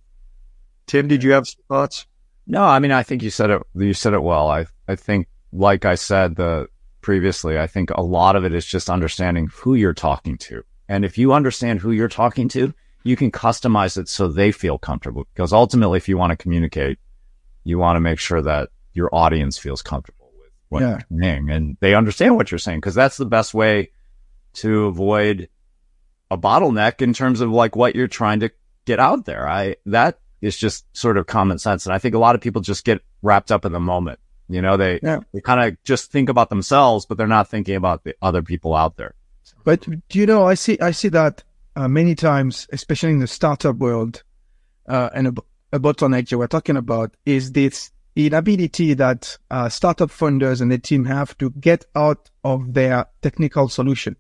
Tim, 0.87 1.07
did 1.07 1.23
you 1.23 1.33
have 1.33 1.47
some 1.47 1.63
thoughts? 1.69 2.07
No, 2.47 2.65
I 2.65 2.79
mean, 2.79 2.91
I 2.91 3.03
think 3.03 3.23
you 3.23 3.31
said 3.31 3.51
it. 3.51 3.63
You 3.75 3.95
said 3.95 4.15
it 4.15 4.23
well. 4.23 4.49
I 4.49 4.67
I 4.89 4.97
think, 4.97 5.29
like 5.53 5.85
I 5.85 5.95
said 5.95 6.37
the 6.37 6.69
previously, 7.01 7.59
I 7.59 7.67
think 7.67 7.91
a 7.91 8.03
lot 8.03 8.37
of 8.37 8.45
it 8.45 8.55
is 8.55 8.67
just 8.67 8.91
understanding 8.91 9.49
who 9.53 9.75
you're 9.75 9.95
talking 9.95 10.39
to, 10.39 10.63
and 10.89 11.05
if 11.05 11.17
you 11.17 11.33
understand 11.33 11.81
who 11.81 11.93
you're 11.93 12.09
talking 12.09 12.49
to, 12.49 12.75
you 13.05 13.17
can 13.17 13.31
customize 13.31 13.97
it 13.97 14.09
so 14.09 14.29
they 14.29 14.53
feel 14.53 14.79
comfortable. 14.79 15.27
Because 15.33 15.53
ultimately, 15.53 15.97
if 15.97 16.09
you 16.09 16.19
want 16.19 16.31
to 16.31 16.37
communicate, 16.37 16.99
you 17.65 17.79
want 17.79 17.97
to 17.97 18.01
make 18.01 18.19
sure 18.19 18.43
that 18.43 18.71
your 18.93 19.09
audience 19.15 19.59
feels 19.59 19.83
comfortable 19.83 20.33
with 20.39 20.51
what 20.69 20.83
yeah. 20.83 20.99
you're 21.11 21.23
saying 21.23 21.51
and 21.51 21.77
they 21.81 21.95
understand 21.95 22.37
what 22.37 22.51
you're 22.51 22.59
saying. 22.59 22.79
Because 22.79 22.95
that's 22.95 23.17
the 23.17 23.27
best 23.27 23.55
way 23.55 23.91
to 24.55 24.87
avoid 24.87 25.49
a 26.31 26.37
bottleneck 26.39 27.03
in 27.03 27.13
terms 27.13 27.41
of 27.41 27.51
like 27.51 27.77
what 27.77 27.95
you're 27.95 28.09
trying 28.09 28.41
to 28.41 28.51
get 28.85 28.99
out 28.99 29.25
there. 29.25 29.49
I, 29.49 29.77
that 29.87 30.19
is 30.41 30.57
just 30.57 30.85
sort 30.97 31.17
of 31.17 31.27
common 31.27 31.59
sense. 31.59 31.87
And 31.87 31.95
I 31.95 31.99
think 31.99 32.15
a 32.15 32.19
lot 32.19 32.35
of 32.35 32.41
people 32.41 32.63
just 32.63 32.85
get 32.85 33.01
wrapped 33.23 33.53
up 33.53 33.65
in 33.65 33.73
the 33.73 33.81
moment. 33.81 34.19
You 34.51 34.63
know, 34.63 34.77
they, 34.77 35.01
yeah. 35.03 35.21
they 35.33 35.41
kind 35.41 35.61
of 35.61 35.83
just 35.85 36.11
think 36.11 36.29
about 36.29 36.51
themselves, 36.51 37.07
but 37.07 37.17
they're 37.17 37.27
not 37.27 37.49
thinking 37.49 37.77
about 37.77 38.05
the 38.05 38.15
other 38.21 38.43
people 38.43 38.75
out 38.75 38.97
there. 38.97 39.15
But 39.65 39.87
do 40.09 40.19
you 40.19 40.27
know, 40.27 40.47
I 40.47 40.55
see, 40.55 40.79
I 40.81 40.91
see 40.91 41.09
that 41.09 41.43
uh, 41.77 41.89
many 41.89 42.15
times, 42.15 42.67
especially 42.73 43.13
in 43.13 43.21
the 43.21 43.27
startup 43.27 43.77
world, 43.77 44.23
uh, 44.89 45.11
and 45.15 45.29
a, 45.29 45.35
a 45.73 45.79
bottleneck 45.79 46.31
you 46.31 46.39
were 46.39 46.49
talking 46.49 46.77
about 46.77 47.15
is 47.25 47.53
this 47.53 47.93
inability 48.17 48.95
that 48.95 49.39
uh, 49.51 49.69
startup 49.69 50.11
funders 50.11 50.61
and 50.61 50.73
the 50.73 50.79
team 50.79 51.05
have 51.05 51.39
to 51.39 51.51
get 51.51 51.85
out 51.95 52.29
of 52.43 52.75
their 52.75 53.07
technical 53.23 53.69
solution 53.69 54.17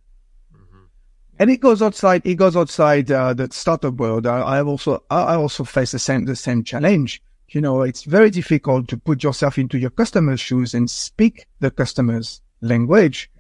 and 1.41 1.51
it 1.51 1.61
goes 1.61 1.81
outside. 1.81 2.21
It 2.27 2.35
goes 2.35 2.55
outside 2.55 3.11
uh, 3.11 3.33
the 3.33 3.49
startup 3.51 3.95
world. 3.95 4.27
I, 4.27 4.41
I 4.41 4.63
also 4.63 5.03
I 5.11 5.35
also 5.35 5.65
face 5.65 5.91
the 5.91 5.99
same 5.99 6.27
the 6.27 6.37
same 6.37 6.63
challenge. 6.63 7.23
You 7.51 7.61
know, 7.61 7.83
it's 7.83 8.05
very 8.05 8.31
difficult 8.31 8.89
to 8.89 8.97
put 8.97 9.23
yourself 9.23 9.59
into 9.59 9.79
your 9.79 9.91
customer's 9.91 10.41
shoes 10.41 10.75
and 10.75 10.91
speak 10.91 11.47
the 11.59 11.71
customer's 11.71 12.41
language. 12.61 13.31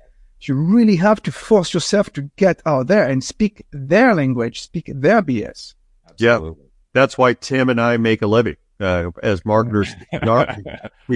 You 0.40 0.54
really 0.54 0.96
have 0.96 1.22
to 1.22 1.32
force 1.32 1.74
yourself 1.74 2.10
to 2.14 2.30
get 2.36 2.62
out 2.64 2.86
there 2.86 3.06
and 3.06 3.22
speak 3.22 3.66
their 3.72 4.14
language, 4.14 4.62
speak 4.62 4.90
their 4.94 5.22
BS. 5.22 5.74
Absolutely. 6.08 6.48
Yeah, 6.62 6.68
that's 6.92 7.18
why 7.18 7.34
Tim 7.34 7.68
and 7.68 7.80
I 7.80 7.98
make 7.98 8.22
a 8.22 8.26
living 8.26 8.56
uh, 8.80 9.10
as 9.22 9.44
marketers. 9.44 9.94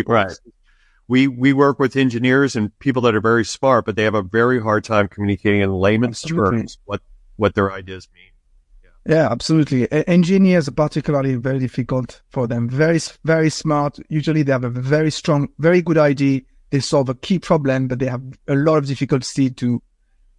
right 0.06 0.38
we 1.08 1.28
we 1.28 1.52
work 1.52 1.78
with 1.78 1.96
engineers 1.96 2.56
and 2.56 2.76
people 2.78 3.02
that 3.02 3.14
are 3.14 3.20
very 3.20 3.44
smart, 3.44 3.84
but 3.84 3.96
they 3.96 4.04
have 4.04 4.14
a 4.14 4.22
very 4.22 4.60
hard 4.60 4.84
time 4.84 5.08
communicating 5.08 5.60
in 5.60 5.72
layman's 5.72 6.24
absolutely. 6.24 6.58
terms 6.58 6.78
what 6.84 7.02
what 7.36 7.54
their 7.54 7.72
ideas 7.72 8.08
mean. 8.14 8.30
Yeah. 9.06 9.30
absolutely. 9.30 9.90
Engineers 9.92 10.68
are 10.68 10.72
particularly 10.72 11.34
very 11.36 11.58
difficult 11.58 12.22
for 12.30 12.46
them. 12.46 12.68
Very 12.68 13.00
very 13.24 13.50
smart. 13.50 13.98
Usually, 14.08 14.42
they 14.42 14.52
have 14.52 14.64
a 14.64 14.70
very 14.70 15.10
strong, 15.10 15.48
very 15.58 15.82
good 15.82 15.98
idea. 15.98 16.40
They 16.70 16.80
solve 16.80 17.08
a 17.08 17.14
key 17.14 17.38
problem, 17.38 17.88
but 17.88 17.98
they 17.98 18.06
have 18.06 18.22
a 18.48 18.54
lot 18.54 18.78
of 18.78 18.86
difficulty 18.86 19.50
to 19.50 19.82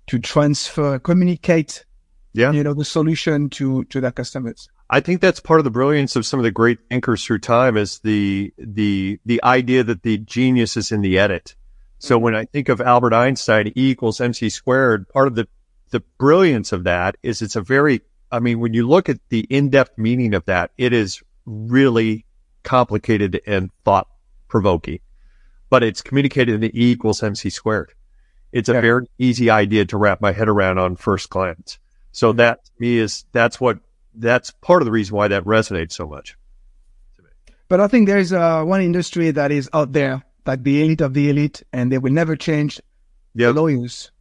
to 0.08 0.20
transfer, 0.20 1.00
communicate. 1.00 1.86
Yeah. 2.34 2.52
you 2.52 2.64
know, 2.64 2.74
the 2.74 2.84
solution 2.84 3.50
to 3.52 3.86
to 3.86 4.02
their 4.02 4.12
customers. 4.12 4.68
I 4.90 5.00
think 5.00 5.22
that's 5.22 5.40
part 5.40 5.60
of 5.60 5.64
the 5.64 5.72
brilliance 5.72 6.16
of 6.16 6.26
some 6.26 6.40
of 6.40 6.44
the 6.44 6.52
great 6.52 6.80
thinkers 6.90 7.24
through 7.24 7.40
time 7.40 7.78
is 7.78 8.00
the 8.00 8.54
the 8.58 9.20
the 9.26 9.42
idea 9.44 9.84
that 9.84 10.04
the 10.04 10.18
genius 10.18 10.76
is 10.76 10.92
in 10.92 11.02
the 11.02 11.18
edit. 11.18 11.56
So 12.00 12.16
mm-hmm. 12.16 12.24
when 12.24 12.36
I 12.36 12.46
think 12.46 12.70
of 12.70 12.82
Albert 12.82 13.14
Einstein, 13.14 13.68
E 13.70 13.90
equals 13.90 14.20
mc 14.20 14.50
squared, 14.50 15.08
part 15.10 15.28
of 15.28 15.36
the 15.36 15.48
the 15.92 16.02
brilliance 16.18 16.72
of 16.72 16.84
that 16.84 17.16
is 17.24 17.42
it's 17.42 17.56
a 17.56 17.62
very 17.62 18.02
I 18.36 18.40
mean, 18.40 18.60
when 18.60 18.74
you 18.74 18.88
look 18.88 19.08
at 19.08 19.20
the 19.30 19.42
in-depth 19.50 19.98
meaning 19.98 20.34
of 20.34 20.44
that, 20.46 20.72
it 20.78 20.92
is 20.92 21.24
really 21.46 22.26
complicated 22.64 23.42
and 23.48 23.72
thought 23.86 24.08
provoking. 24.50 25.00
But 25.70 25.84
it's 25.84 26.02
communicated 26.02 26.56
in 26.56 26.62
the 26.62 26.72
E 26.78 26.92
equals 26.92 27.24
mc 27.24 27.50
squared. 27.50 27.94
It's 28.52 28.70
a 28.70 28.74
very 28.74 29.08
easy 29.18 29.50
idea 29.50 29.86
to 29.86 29.98
wrap 29.98 30.22
my 30.22 30.32
head 30.32 30.50
around 30.50 30.80
on 30.80 30.96
first 30.96 31.30
glance. 31.30 31.80
So 32.12 32.34
that 32.34 32.66
to 32.66 32.72
me 32.80 32.98
is 32.98 33.26
that's 33.32 33.60
what 33.60 33.80
that's 34.14 34.52
part 34.52 34.82
of 34.82 34.86
the 34.86 34.92
reason 34.92 35.16
why 35.16 35.28
that 35.30 35.44
resonates 35.44 35.94
so 35.94 36.08
much. 36.08 36.38
But 37.68 37.82
I 37.82 37.88
think 37.88 38.08
there 38.08 38.18
is 38.18 38.32
uh, 38.32 38.64
one 38.64 38.82
industry 38.82 39.32
that 39.32 39.52
is 39.52 39.70
out 39.74 39.92
there, 39.92 40.24
like 40.46 40.64
the 40.64 40.84
elite 40.84 41.02
of 41.02 41.14
the 41.14 41.30
elite, 41.30 41.64
and 41.74 41.92
they 41.92 41.98
will 41.98 42.14
never 42.14 42.36
change. 42.36 42.80
Yep. 43.34 43.56
The 43.56 43.62
lawyers. 43.62 44.12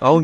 Oh, 0.00 0.20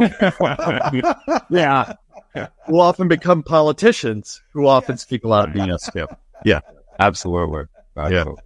yeah. 1.50 1.92
who 2.66 2.80
often 2.80 3.08
become 3.08 3.42
politicians 3.42 4.42
who 4.52 4.66
often 4.66 4.98
speak 4.98 5.24
a 5.24 5.28
lot 5.28 5.48
of 5.48 5.54
BS. 5.54 5.94
Yeah. 5.94 6.06
Yeah. 6.44 6.60
Absolutely. 6.98 7.64
Absolutely. 7.96 8.34
Yeah. 8.34 8.42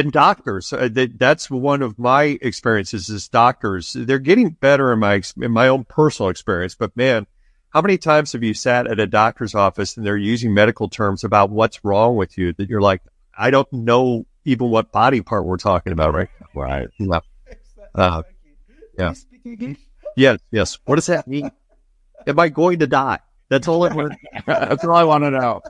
And 0.00 0.12
doctors, 0.12 0.72
uh, 0.72 0.88
that, 0.92 1.18
that's 1.18 1.50
one 1.50 1.80
of 1.80 1.98
my 1.98 2.38
experiences 2.42 3.08
is 3.08 3.28
doctors. 3.28 3.94
They're 3.98 4.18
getting 4.18 4.50
better 4.50 4.92
in 4.92 4.98
my, 4.98 5.22
in 5.40 5.52
my 5.52 5.68
own 5.68 5.84
personal 5.84 6.28
experience, 6.28 6.74
but 6.74 6.94
man, 6.96 7.26
how 7.70 7.80
many 7.80 7.98
times 7.98 8.32
have 8.32 8.42
you 8.42 8.54
sat 8.54 8.86
at 8.86 8.98
a 9.00 9.06
doctor's 9.06 9.54
office 9.54 9.96
and 9.96 10.04
they're 10.04 10.16
using 10.16 10.52
medical 10.52 10.88
terms 10.88 11.24
about 11.24 11.50
what's 11.50 11.84
wrong 11.84 12.16
with 12.16 12.36
you 12.36 12.52
that 12.54 12.68
you're 12.68 12.80
like, 12.80 13.02
I 13.36 13.50
don't 13.50 13.70
know 13.72 14.26
even 14.44 14.70
what 14.70 14.92
body 14.92 15.20
part 15.20 15.44
we're 15.44 15.56
talking 15.56 15.92
about, 15.92 16.14
right? 16.14 16.28
Right. 16.54 16.88
Yeah. 16.98 17.20
Uh, 17.94 18.22
yeah. 18.98 19.14
Yes. 20.16 20.38
Yes. 20.50 20.78
What 20.84 20.94
does 20.94 21.06
that 21.06 21.26
mean? 21.28 21.50
Am 22.26 22.38
I 22.38 22.48
going 22.48 22.78
to 22.80 22.86
die? 22.86 23.18
That's 23.48 23.68
all 23.68 23.84
I 23.84 23.94
want. 23.94 24.14
That's 24.46 24.84
all 24.84 24.96
I 24.96 25.04
want 25.04 25.24
to 25.24 25.30
know. 25.30 25.62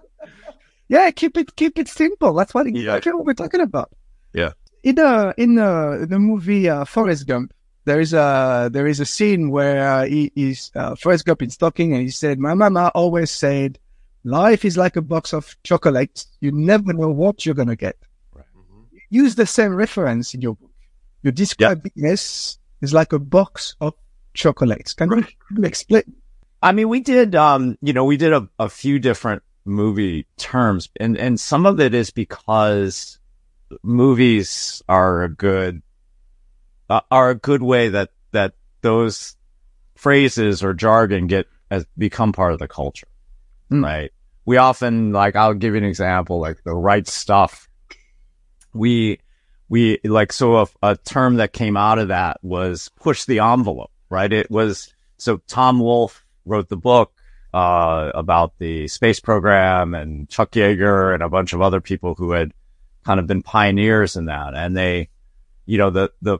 Yeah, 0.88 1.10
keep 1.10 1.36
it 1.36 1.54
keep 1.56 1.78
it 1.78 1.88
simple. 1.88 2.32
That's 2.34 2.54
what, 2.54 2.72
Yeah. 2.74 3.00
what 3.04 3.24
we're 3.26 3.34
talking 3.34 3.60
about. 3.60 3.90
Yeah. 4.32 4.52
In 4.82 4.94
the 4.94 5.34
in 5.36 5.54
the 5.56 6.06
the 6.08 6.18
movie 6.18 6.68
uh, 6.68 6.84
Forrest 6.84 7.26
Gump, 7.26 7.52
there 7.84 8.00
is 8.00 8.12
a 8.14 8.70
there 8.72 8.86
is 8.86 9.00
a 9.00 9.04
scene 9.06 9.50
where 9.50 9.86
uh, 9.86 10.04
he 10.06 10.32
is 10.36 10.70
uh, 10.74 10.94
Forrest 10.94 11.24
Gump 11.26 11.42
is 11.42 11.56
talking 11.56 11.92
and 11.92 12.02
he 12.02 12.10
said, 12.10 12.38
"My 12.38 12.54
mama 12.54 12.92
always 12.94 13.30
said, 13.32 13.78
life 14.24 14.64
is 14.64 14.76
like 14.76 14.96
a 14.96 15.02
box 15.02 15.34
of 15.34 15.56
chocolates. 15.64 16.28
You 16.40 16.52
never 16.52 16.92
know 16.92 17.10
what 17.10 17.44
you're 17.44 17.54
gonna 17.56 17.76
get." 17.76 17.96
Use 19.10 19.34
the 19.34 19.46
same 19.46 19.74
reference 19.74 20.34
in 20.34 20.40
your 20.40 20.54
book. 20.54 20.70
You 21.22 21.30
describe 21.32 21.82
business 21.82 22.58
is 22.80 22.92
like 22.94 23.12
a 23.12 23.18
box 23.18 23.74
of 23.80 23.94
chocolates. 24.34 24.94
Can 24.94 25.08
can 25.10 25.26
you 25.56 25.64
explain? 25.64 26.02
I 26.62 26.72
mean, 26.72 26.88
we 26.88 27.00
did, 27.00 27.34
um, 27.34 27.76
you 27.82 27.92
know, 27.92 28.04
we 28.04 28.16
did 28.16 28.32
a, 28.32 28.48
a 28.58 28.68
few 28.68 28.98
different 28.98 29.42
movie 29.64 30.26
terms 30.36 30.88
and, 30.98 31.16
and 31.16 31.38
some 31.38 31.66
of 31.66 31.80
it 31.80 31.92
is 31.92 32.10
because 32.10 33.18
movies 33.82 34.82
are 34.88 35.22
a 35.24 35.28
good, 35.28 35.82
uh, 36.88 37.00
are 37.10 37.30
a 37.30 37.34
good 37.34 37.62
way 37.62 37.88
that, 37.90 38.10
that 38.32 38.54
those 38.80 39.36
phrases 39.96 40.62
or 40.62 40.72
jargon 40.72 41.26
get 41.26 41.46
as 41.70 41.84
become 41.98 42.32
part 42.32 42.52
of 42.52 42.58
the 42.58 42.68
culture, 42.68 43.08
Mm. 43.70 43.82
right? 43.84 44.12
We 44.44 44.58
often, 44.58 45.12
like, 45.12 45.34
I'll 45.34 45.54
give 45.54 45.74
you 45.74 45.78
an 45.78 45.84
example, 45.84 46.38
like 46.38 46.62
the 46.62 46.74
right 46.74 47.06
stuff. 47.06 47.68
We, 48.72 49.18
we, 49.68 49.98
like, 50.04 50.32
so 50.32 50.58
a, 50.58 50.66
a 50.82 50.96
term 50.96 51.36
that 51.36 51.52
came 51.52 51.76
out 51.76 51.98
of 51.98 52.08
that 52.08 52.38
was 52.42 52.88
push 52.94 53.24
the 53.24 53.40
envelope, 53.40 53.90
right? 54.08 54.32
It 54.32 54.48
was, 54.48 54.94
so 55.18 55.38
Tom 55.48 55.80
Wolfe 55.80 56.24
wrote 56.46 56.68
the 56.68 56.76
book 56.76 57.12
uh, 57.52 58.10
about 58.14 58.58
the 58.58 58.88
space 58.88 59.20
program 59.20 59.94
and 59.94 60.28
Chuck 60.28 60.52
Yeager 60.52 61.14
and 61.14 61.22
a 61.22 61.28
bunch 61.28 61.52
of 61.52 61.62
other 61.62 61.80
people 61.80 62.14
who 62.14 62.32
had 62.32 62.52
kind 63.04 63.20
of 63.20 63.26
been 63.26 63.42
pioneers 63.42 64.16
in 64.16 64.26
that. 64.26 64.54
And 64.54 64.76
they, 64.76 65.08
you 65.64 65.78
know, 65.78 65.90
the, 65.90 66.12
the, 66.22 66.38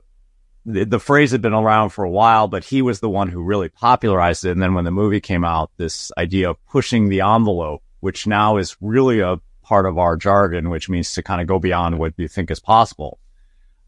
the, 0.64 0.98
phrase 0.98 1.30
had 1.30 1.42
been 1.42 1.54
around 1.54 1.90
for 1.90 2.04
a 2.04 2.10
while, 2.10 2.48
but 2.48 2.64
he 2.64 2.82
was 2.82 3.00
the 3.00 3.08
one 3.08 3.28
who 3.28 3.42
really 3.42 3.68
popularized 3.68 4.44
it. 4.44 4.50
And 4.50 4.60
then 4.60 4.74
when 4.74 4.84
the 4.84 4.90
movie 4.90 5.20
came 5.20 5.44
out, 5.44 5.70
this 5.76 6.10
idea 6.18 6.50
of 6.50 6.66
pushing 6.66 7.08
the 7.08 7.20
envelope, 7.20 7.82
which 8.00 8.26
now 8.26 8.56
is 8.56 8.76
really 8.80 9.20
a 9.20 9.40
part 9.62 9.86
of 9.86 9.96
our 9.96 10.16
jargon, 10.16 10.70
which 10.70 10.88
means 10.88 11.14
to 11.14 11.22
kind 11.22 11.40
of 11.40 11.46
go 11.46 11.58
beyond 11.58 11.98
what 11.98 12.14
you 12.16 12.28
think 12.28 12.50
is 12.50 12.60
possible. 12.60 13.18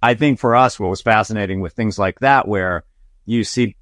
I 0.03 0.15
think 0.15 0.39
for 0.39 0.55
us, 0.55 0.79
what 0.79 0.91
was 0.91 1.03
fascinating 1.03 1.61
with 1.61 1.73
things 1.73 1.99
like 1.99 2.21
that, 2.21 2.47
where 2.47 2.85
you 3.27 3.45
see 3.45 3.77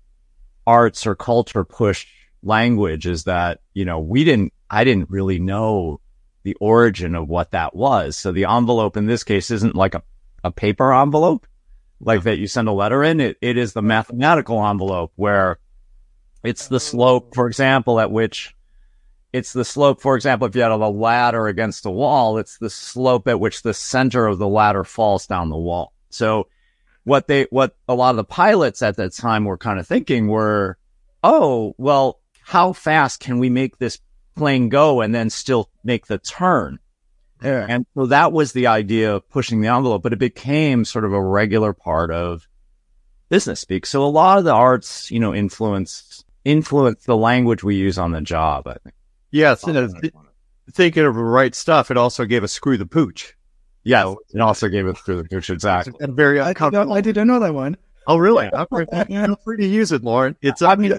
arts 0.66 1.06
or 1.06 1.14
culture 1.14 1.64
push 1.64 2.06
language 2.42 3.06
is 3.06 3.24
that, 3.24 3.60
you 3.74 3.84
know, 3.84 3.98
we 3.98 4.24
didn't, 4.24 4.52
I 4.70 4.84
didn't 4.84 5.10
really 5.10 5.38
know 5.38 6.00
the 6.42 6.56
origin 6.60 7.14
of 7.14 7.28
what 7.28 7.50
that 7.50 7.74
was. 7.74 8.16
So 8.16 8.32
the 8.32 8.44
envelope 8.44 8.96
in 8.96 9.06
this 9.06 9.24
case 9.24 9.50
isn't 9.50 9.74
like 9.74 9.94
a, 9.94 10.02
a 10.44 10.50
paper 10.50 10.94
envelope, 10.94 11.46
like 12.00 12.22
that 12.22 12.38
you 12.38 12.46
send 12.46 12.68
a 12.68 12.72
letter 12.72 13.02
in. 13.02 13.20
It, 13.20 13.36
it 13.40 13.56
is 13.56 13.72
the 13.72 13.82
mathematical 13.82 14.64
envelope 14.64 15.12
where 15.16 15.58
it's 16.44 16.68
the 16.68 16.78
slope, 16.78 17.34
for 17.34 17.48
example, 17.48 17.98
at 17.98 18.12
which 18.12 18.54
it's 19.32 19.52
the 19.52 19.64
slope, 19.64 20.00
for 20.00 20.14
example, 20.14 20.46
if 20.46 20.54
you 20.54 20.62
had 20.62 20.70
a 20.70 20.76
ladder 20.76 21.48
against 21.48 21.84
a 21.84 21.90
wall, 21.90 22.38
it's 22.38 22.58
the 22.58 22.70
slope 22.70 23.26
at 23.28 23.40
which 23.40 23.62
the 23.62 23.74
center 23.74 24.26
of 24.26 24.38
the 24.38 24.48
ladder 24.48 24.84
falls 24.84 25.26
down 25.26 25.50
the 25.50 25.56
wall. 25.56 25.92
So 26.10 26.48
what 27.04 27.26
they, 27.26 27.44
what 27.50 27.76
a 27.88 27.94
lot 27.94 28.10
of 28.10 28.16
the 28.16 28.24
pilots 28.24 28.82
at 28.82 28.96
that 28.96 29.12
time 29.14 29.44
were 29.44 29.58
kind 29.58 29.78
of 29.78 29.86
thinking 29.86 30.28
were, 30.28 30.78
oh, 31.22 31.74
well, 31.76 32.20
how 32.46 32.72
fast 32.72 33.18
can 33.18 33.40
we 33.40 33.50
make 33.50 33.76
this 33.78 33.98
plane 34.36 34.68
go 34.68 35.00
and 35.00 35.12
then 35.12 35.28
still 35.28 35.68
make 35.82 36.06
the 36.06 36.16
turn? 36.16 36.78
Yeah. 37.42 37.66
And 37.68 37.84
so 37.94 38.06
that 38.06 38.32
was 38.32 38.52
the 38.52 38.68
idea 38.68 39.16
of 39.16 39.28
pushing 39.28 39.60
the 39.60 39.68
envelope, 39.68 40.04
but 40.04 40.12
it 40.12 40.20
became 40.20 40.84
sort 40.84 41.04
of 41.04 41.12
a 41.12 41.20
regular 41.20 41.72
part 41.72 42.12
of 42.12 42.46
business 43.28 43.58
speak. 43.58 43.84
So 43.84 44.04
a 44.04 44.06
lot 44.06 44.38
of 44.38 44.44
the 44.44 44.52
arts, 44.52 45.10
you 45.10 45.18
know, 45.18 45.34
influence, 45.34 46.24
influence 46.44 47.04
the 47.04 47.16
language 47.16 47.64
we 47.64 47.74
use 47.74 47.98
on 47.98 48.12
the 48.12 48.20
job, 48.20 48.68
I 48.68 48.76
think. 48.84 48.94
Yes. 49.32 49.64
and, 49.64 49.76
uh, 49.76 49.88
th- 50.00 50.14
thinking 50.70 51.04
of 51.04 51.16
the 51.16 51.24
right 51.24 51.54
stuff, 51.54 51.90
it 51.90 51.96
also 51.96 52.26
gave 52.26 52.44
us 52.44 52.52
screw 52.52 52.76
the 52.76 52.86
pooch. 52.86 53.34
Yeah. 53.82 54.14
It 54.32 54.40
also 54.40 54.68
gave 54.68 54.86
us 54.86 54.98
screw 54.98 55.16
the 55.16 55.28
pooch. 55.28 55.50
Exactly. 55.50 55.94
And 55.98 56.14
very 56.14 56.38
I 56.38 56.52
did, 56.52 56.72
not, 56.72 56.92
I 56.92 57.00
did 57.00 57.16
another 57.16 57.52
one. 57.52 57.76
Oh, 58.06 58.16
really? 58.18 58.48
I'm 58.52 58.66
free, 58.68 58.86
feel 59.08 59.36
free 59.44 59.56
to 59.58 59.66
use 59.66 59.90
it, 59.92 60.04
Laurent. 60.04 60.36
It's 60.42 60.62
I 60.62 60.76
mean, 60.76 60.92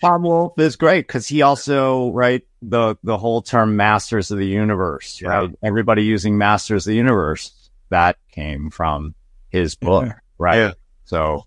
Tom 0.00 0.22
Wolfe 0.22 0.58
is 0.58 0.76
great 0.76 1.06
because 1.06 1.26
he 1.28 1.42
also, 1.42 2.10
right, 2.12 2.42
the, 2.62 2.96
the 3.04 3.18
whole 3.18 3.42
term 3.42 3.76
masters 3.76 4.30
of 4.30 4.38
the 4.38 4.46
universe, 4.46 5.20
Yeah. 5.20 5.28
right? 5.28 5.50
Everybody 5.62 6.04
using 6.04 6.38
masters 6.38 6.86
of 6.86 6.90
the 6.92 6.96
universe, 6.96 7.52
that 7.90 8.16
came 8.32 8.70
from 8.70 9.14
his 9.50 9.74
book, 9.76 10.06
Yeah. 10.06 10.12
right? 10.38 10.56
Yeah. 10.56 10.72
So, 11.04 11.44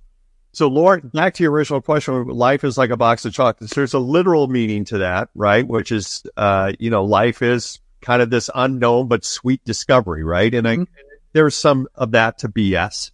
So, 0.51 0.67
Lauren, 0.67 1.09
back 1.13 1.33
to 1.35 1.43
your 1.43 1.51
original 1.51 1.81
question, 1.81 2.27
life 2.27 2.63
is 2.63 2.77
like 2.77 2.89
a 2.89 2.97
box 2.97 3.23
of 3.25 3.33
chocolates. 3.33 3.73
There's 3.75 3.93
a 3.93 3.99
literal 3.99 4.47
meaning 4.47 4.83
to 4.85 4.99
that, 4.99 5.29
right? 5.35 5.65
Which 5.67 5.91
is, 5.91 6.23
uh, 6.37 6.73
you 6.79 6.89
know, 6.89 7.03
life 7.05 7.41
is 7.41 7.79
kind 8.01 8.21
of 8.21 8.29
this 8.29 8.49
unknown 8.55 9.07
but 9.07 9.23
sweet 9.25 9.63
discovery, 9.65 10.23
right? 10.23 10.53
And 10.53 10.67
I, 10.67 10.77
Mhm. 10.77 10.87
there's 11.33 11.55
some 11.55 11.87
of 11.95 12.11
that 12.11 12.39
to 12.39 12.47
BS. 12.49 13.11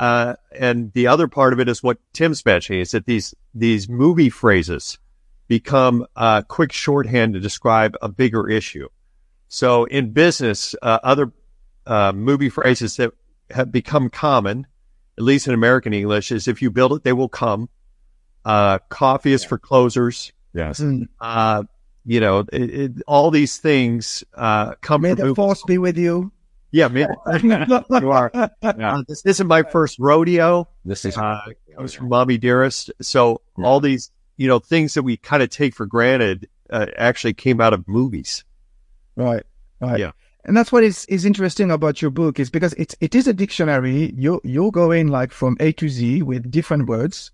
Uh, 0.00 0.34
and 0.58 0.92
the 0.94 1.06
other 1.06 1.28
part 1.28 1.52
of 1.52 1.60
it 1.60 1.68
is 1.68 1.82
what 1.82 1.98
Tim's 2.14 2.44
mentioning 2.44 2.80
is 2.80 2.92
that 2.92 3.04
these, 3.04 3.34
these 3.54 3.88
movie 3.88 4.30
phrases 4.30 4.98
become, 5.46 6.06
uh, 6.16 6.40
quick 6.42 6.72
shorthand 6.72 7.34
to 7.34 7.40
describe 7.40 7.96
a 8.00 8.08
bigger 8.08 8.48
issue. 8.48 8.88
So 9.48 9.84
in 9.84 10.12
business, 10.12 10.74
uh, 10.80 11.00
other, 11.02 11.32
uh, 11.86 12.12
movie 12.12 12.48
phrases 12.48 12.96
that 12.96 13.12
have 13.50 13.70
become 13.70 14.08
common 14.08 14.66
at 15.20 15.24
least 15.24 15.46
in 15.46 15.52
American 15.52 15.92
English, 15.92 16.32
is 16.32 16.48
if 16.48 16.62
you 16.62 16.70
build 16.70 16.94
it, 16.94 17.04
they 17.04 17.12
will 17.12 17.28
come. 17.28 17.68
Uh, 18.42 18.78
coffee 18.88 19.34
is 19.34 19.44
for 19.44 19.58
closers. 19.58 20.32
yes. 20.54 20.80
Mm. 20.80 21.08
Uh, 21.20 21.64
you 22.06 22.20
know, 22.20 22.38
it, 22.50 22.70
it, 22.70 22.92
all 23.06 23.30
these 23.30 23.58
things, 23.58 24.24
uh, 24.34 24.76
come 24.80 25.02
May 25.02 25.10
from 25.10 25.18
the 25.18 25.24
movies. 25.24 25.36
force 25.36 25.62
be 25.64 25.76
with 25.76 25.98
you. 25.98 26.32
Yeah, 26.72 26.88
man. 26.88 27.08
You 27.90 28.10
are. 28.10 28.30
Yeah. 28.34 28.48
Uh, 28.62 29.02
this 29.08 29.24
isn't 29.26 29.46
my 29.46 29.62
first 29.62 29.98
rodeo. 29.98 30.68
This 30.84 31.04
is, 31.04 31.16
Uh, 31.16 31.40
it 31.48 31.76
comes 31.76 31.92
from 31.92 32.08
Mommie 32.08 32.38
Dearest. 32.38 32.90
So 33.00 33.40
all 33.62 33.80
these, 33.80 34.10
you 34.36 34.48
know, 34.48 34.58
things 34.58 34.94
that 34.94 35.02
we 35.02 35.16
kind 35.16 35.42
of 35.42 35.50
take 35.50 35.74
for 35.74 35.86
granted, 35.86 36.48
uh, 36.70 36.86
actually 36.96 37.34
came 37.34 37.60
out 37.60 37.72
of 37.72 37.86
movies. 37.88 38.44
Right, 39.16 39.42
right. 39.80 39.98
Yeah. 39.98 40.12
And 40.44 40.56
that's 40.56 40.72
what 40.72 40.84
is, 40.84 41.04
is 41.06 41.24
interesting 41.24 41.70
about 41.70 42.00
your 42.00 42.10
book 42.10 42.40
is 42.40 42.48
because 42.48 42.72
it's, 42.74 42.94
it 43.00 43.14
is 43.14 43.26
a 43.26 43.32
dictionary. 43.34 44.12
You, 44.16 44.40
you're 44.44 44.70
going 44.70 45.08
like 45.08 45.32
from 45.32 45.56
A 45.60 45.72
to 45.72 45.88
Z 45.88 46.22
with 46.22 46.50
different 46.50 46.88
words. 46.88 47.30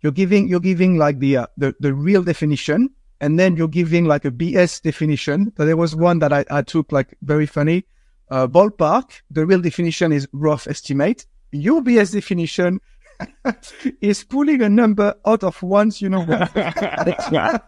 You're 0.00 0.12
giving, 0.12 0.48
you're 0.48 0.58
giving 0.60 0.96
like 0.96 1.18
the, 1.20 1.36
uh, 1.38 1.46
the, 1.56 1.74
the 1.78 1.92
real 1.94 2.22
definition. 2.22 2.90
And 3.20 3.38
then 3.38 3.56
you're 3.56 3.68
giving 3.68 4.06
like 4.06 4.24
a 4.24 4.30
BS 4.30 4.82
definition. 4.82 5.52
So 5.56 5.66
there 5.66 5.76
was 5.76 5.94
one 5.94 6.20
that 6.20 6.32
I, 6.32 6.44
I 6.50 6.62
took 6.62 6.90
like 6.90 7.16
very 7.22 7.46
funny. 7.46 7.84
Uh, 8.30 8.46
ballpark. 8.46 9.22
The 9.30 9.46
real 9.46 9.60
definition 9.60 10.12
is 10.12 10.28
rough 10.32 10.66
estimate. 10.66 11.26
Your 11.52 11.80
BS 11.82 12.12
definition 12.12 12.80
is 14.00 14.22
pulling 14.24 14.62
a 14.62 14.68
number 14.68 15.14
out 15.26 15.42
of 15.44 15.62
one's, 15.62 16.00
you 16.02 16.08
know, 16.08 16.24
yeah. 17.32 17.58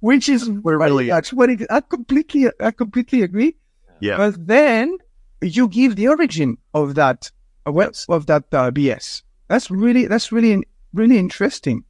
which 0.00 0.28
is 0.28 0.48
really- 0.62 1.08
that's 1.08 1.32
what 1.32 1.50
it, 1.50 1.66
I 1.70 1.80
completely, 1.80 2.48
I 2.60 2.70
completely 2.70 3.22
agree. 3.22 3.56
Yeah. 4.00 4.16
But 4.16 4.46
then 4.46 4.96
you 5.40 5.68
give 5.68 5.96
the 5.96 6.08
origin 6.08 6.58
of 6.74 6.94
that, 6.96 7.30
uh, 7.66 7.72
well, 7.72 7.88
Yes. 7.88 8.06
of 8.08 8.26
that 8.26 8.44
uh, 8.52 8.70
BS. 8.70 9.22
That's 9.48 9.70
really, 9.70 10.06
that's 10.06 10.32
really, 10.32 10.62
really 10.92 11.18
interesting. 11.18 11.84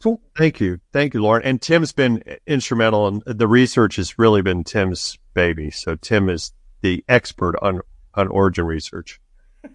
So 0.00 0.20
Thank 0.36 0.60
you. 0.60 0.78
Thank 0.92 1.14
you, 1.14 1.22
Laurent. 1.22 1.44
And 1.46 1.62
Tim's 1.62 1.92
been 1.92 2.22
instrumental 2.46 3.08
and 3.08 3.22
the 3.26 3.48
research 3.48 3.96
has 3.96 4.18
really 4.18 4.42
been 4.42 4.62
Tim's 4.62 5.16
baby. 5.32 5.70
So 5.70 5.96
Tim 5.96 6.28
is 6.28 6.52
the 6.82 7.04
expert 7.08 7.56
on, 7.62 7.80
on 8.14 8.28
origin 8.28 8.66
research. 8.66 9.20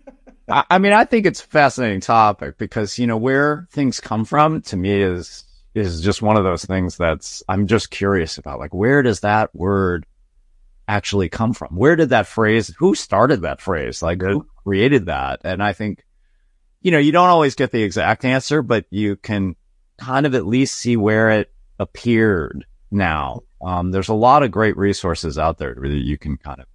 I, 0.50 0.66
I 0.70 0.78
mean, 0.78 0.94
I 0.94 1.06
think 1.06 1.26
it's 1.26 1.44
a 1.44 1.48
fascinating 1.48 2.02
topic 2.02 2.58
because, 2.58 2.98
you 3.00 3.08
know, 3.08 3.18
where 3.18 3.68
things 3.72 4.00
come 4.00 4.26
from 4.26 4.62
to 4.64 4.78
me 4.78 5.02
is 5.02 5.44
is 5.74 6.02
just 6.02 6.22
one 6.22 6.36
of 6.36 6.44
those 6.44 6.66
things 6.66 6.98
that's 6.98 7.44
I'm 7.48 7.68
just 7.68 7.92
curious 7.92 8.38
about. 8.38 8.60
Like, 8.60 8.74
where 8.74 9.02
does 9.02 9.22
that 9.22 9.56
word 9.56 10.06
actually 10.88 11.30
come 11.30 11.54
from? 11.54 11.76
Where 11.76 11.96
did 11.96 12.10
that 12.10 12.28
phrase? 12.28 12.74
Who 12.80 12.96
started 12.96 13.42
that 13.42 13.62
phrase? 13.62 14.02
Like, 14.02 14.22
who 14.22 14.46
created 14.64 15.06
that? 15.06 15.42
And 15.44 15.64
I 15.64 15.74
think, 15.74 16.06
you 16.82 16.92
know, 16.92 16.98
you 16.98 17.12
don't 17.12 17.30
always 17.30 17.56
get 17.56 17.72
the 17.72 17.84
exact 17.84 18.26
answer, 18.26 18.62
but 18.62 18.86
you 18.90 19.16
can 19.16 19.56
kind 19.98 20.26
of 20.26 20.36
at 20.36 20.46
least 20.46 20.78
see 20.78 20.98
where 20.98 21.30
it 21.30 21.52
appeared 21.80 22.66
now. 22.90 23.44
Um, 23.62 23.92
there's 23.92 24.10
a 24.10 24.14
lot 24.14 24.44
of 24.44 24.52
great 24.52 24.76
resources 24.76 25.38
out 25.38 25.58
there 25.58 25.76
that 25.76 25.88
you 25.88 26.18
can 26.18 26.38
kind 26.38 26.60
of 26.60 26.66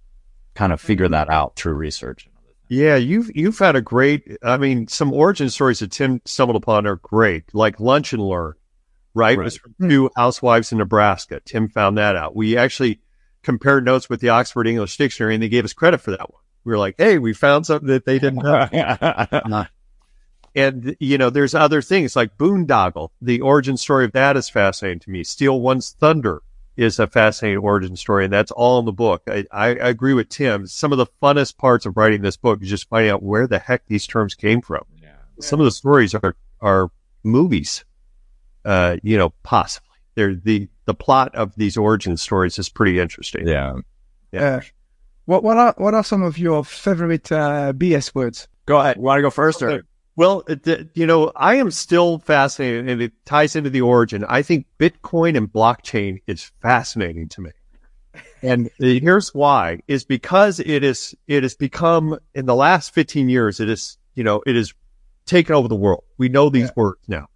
kind 0.57 0.73
of 0.73 0.81
figure 0.81 1.07
that 1.07 1.29
out 1.29 1.55
through 1.55 1.73
research. 1.73 2.27
Yeah, 2.67 2.95
you've 2.95 3.29
you've 3.33 3.59
had 3.59 3.75
a 3.75 3.81
great. 3.81 4.37
I 4.43 4.57
mean, 4.57 4.87
some 4.87 5.13
origin 5.13 5.49
stories 5.49 5.79
that 5.79 5.91
Tim 5.91 6.19
stumbled 6.25 6.57
upon 6.57 6.85
are 6.87 6.97
great, 6.97 7.53
like 7.53 7.79
Lunch 7.79 8.11
and 8.11 8.21
Learn, 8.21 8.55
right? 9.13 9.37
right. 9.37 9.41
It 9.41 9.43
was 9.45 9.57
from 9.57 9.75
two 9.87 10.09
housewives 10.17 10.71
in 10.71 10.79
Nebraska. 10.79 11.39
Tim 11.45 11.69
found 11.69 11.97
that 11.97 12.15
out. 12.17 12.35
We 12.35 12.57
actually 12.57 12.99
compared 13.43 13.85
notes 13.85 14.09
with 14.09 14.19
the 14.19 14.29
Oxford 14.29 14.67
English 14.67 14.97
Dictionary, 14.97 15.35
and 15.35 15.43
they 15.43 15.47
gave 15.47 15.63
us 15.63 15.73
credit 15.73 16.01
for 16.01 16.11
that 16.11 16.33
one. 16.33 16.41
We 16.65 16.71
were 16.71 16.79
like, 16.79 16.95
"Hey, 16.97 17.19
we 17.19 17.33
found 17.33 17.65
something 17.65 17.87
that 17.87 18.05
they 18.05 18.19
didn't 18.19 18.43
know." 18.43 18.67
and 20.55 20.97
you 20.99 21.17
know, 21.17 21.29
there's 21.29 21.55
other 21.55 21.81
things 21.81 22.15
like 22.17 22.37
boondoggle. 22.37 23.11
The 23.21 23.39
origin 23.41 23.77
story 23.77 24.03
of 24.03 24.11
that 24.13 24.35
is 24.35 24.49
fascinating 24.49 24.99
to 25.01 25.09
me. 25.09 25.23
Steal 25.23 25.61
One's 25.61 25.91
Thunder 25.91 26.41
is 26.77 26.99
a 26.99 27.07
fascinating 27.07 27.57
origin 27.57 27.95
story, 27.95 28.23
and 28.23 28.31
that's 28.31 28.51
all 28.51 28.79
in 28.79 28.85
the 28.85 28.93
book. 28.93 29.23
I, 29.27 29.45
I, 29.51 29.67
agree 29.69 30.13
with 30.13 30.29
Tim. 30.29 30.67
Some 30.67 30.91
of 30.91 30.99
the 30.99 31.07
funnest 31.21 31.57
parts 31.57 31.87
of 31.87 31.97
writing 31.97 32.21
this 32.21 32.37
book 32.37 32.61
is 32.61 32.69
just 32.69 32.87
finding 32.87 33.11
out 33.11 33.23
where 33.23 33.47
the 33.47 33.57
heck 33.57 33.85
these 33.87 34.05
terms 34.05 34.35
came 34.35 34.61
from. 34.61 34.83
Yeah. 35.01 35.15
Some 35.39 35.59
of 35.59 35.65
the 35.65 35.71
stories 35.71 36.13
are 36.13 36.35
are 36.61 36.91
movies, 37.23 37.83
uh, 38.63 38.97
you 39.01 39.17
know, 39.17 39.33
possibly. 39.43 39.89
They're 40.15 40.35
the 40.35 40.69
the 40.85 40.93
plot 40.93 41.35
of 41.35 41.55
these 41.55 41.77
origin 41.77 42.15
stories 42.15 42.59
is 42.59 42.69
pretty 42.69 42.99
interesting. 42.99 43.47
Yeah, 43.47 43.73
yeah. 44.31 44.41
Uh, 44.41 44.61
what 45.25 45.43
what 45.43 45.57
are 45.57 45.73
what 45.77 45.93
are 45.95 46.03
some 46.03 46.21
of 46.21 46.37
your 46.37 46.63
favorite 46.63 47.31
uh, 47.31 47.73
BS 47.73 48.13
words? 48.13 48.47
Go 48.67 48.79
ahead. 48.79 48.97
Want 48.97 49.17
to 49.17 49.21
go 49.23 49.29
first 49.31 49.61
or? 49.63 49.83
Well, 50.17 50.43
you 50.95 51.05
know, 51.05 51.31
I 51.35 51.55
am 51.55 51.69
still 51.69 52.17
fascinated 52.17 52.89
and 52.89 53.01
it 53.03 53.13
ties 53.23 53.55
into 53.55 53.69
the 53.69 53.81
origin. 53.81 54.25
I 54.27 54.41
think 54.41 54.65
Bitcoin 54.79 55.37
and 55.37 55.47
blockchain 55.47 56.23
is 56.25 56.51
fascinating 56.59 57.29
to 57.29 57.41
me. 57.41 57.51
And 58.41 58.71
here's 58.79 59.35
why 59.35 59.81
is 59.87 60.05
because 60.05 60.59
it 60.59 60.83
is, 60.83 61.13
it 61.27 61.43
has 61.43 61.53
become 61.53 62.17
in 62.33 62.47
the 62.47 62.55
last 62.55 62.95
15 62.95 63.29
years, 63.29 63.59
it 63.59 63.69
is, 63.69 63.99
you 64.15 64.23
know, 64.23 64.41
it 64.47 64.55
has 64.55 64.73
taken 65.27 65.53
over 65.53 65.67
the 65.67 65.75
world. 65.75 66.03
We 66.17 66.29
know 66.29 66.49
these 66.49 66.69
yeah. 66.69 66.73
words 66.75 67.01
now, 67.07 67.27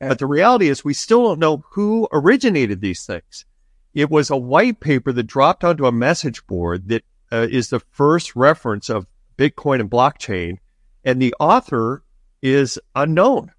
yeah. 0.00 0.08
but 0.08 0.18
the 0.18 0.26
reality 0.26 0.70
is 0.70 0.82
we 0.82 0.94
still 0.94 1.24
don't 1.24 1.40
know 1.40 1.62
who 1.72 2.08
originated 2.10 2.80
these 2.80 3.04
things. 3.04 3.44
It 3.92 4.10
was 4.10 4.30
a 4.30 4.36
white 4.36 4.80
paper 4.80 5.12
that 5.12 5.24
dropped 5.24 5.62
onto 5.62 5.84
a 5.84 5.92
message 5.92 6.46
board 6.46 6.88
that 6.88 7.04
uh, 7.30 7.48
is 7.50 7.68
the 7.68 7.80
first 7.80 8.34
reference 8.34 8.88
of 8.88 9.06
Bitcoin 9.36 9.80
and 9.80 9.90
blockchain. 9.90 10.56
And 11.04 11.20
the 11.20 11.34
author 11.38 12.02
is 12.42 12.78
unknown. 12.94 13.52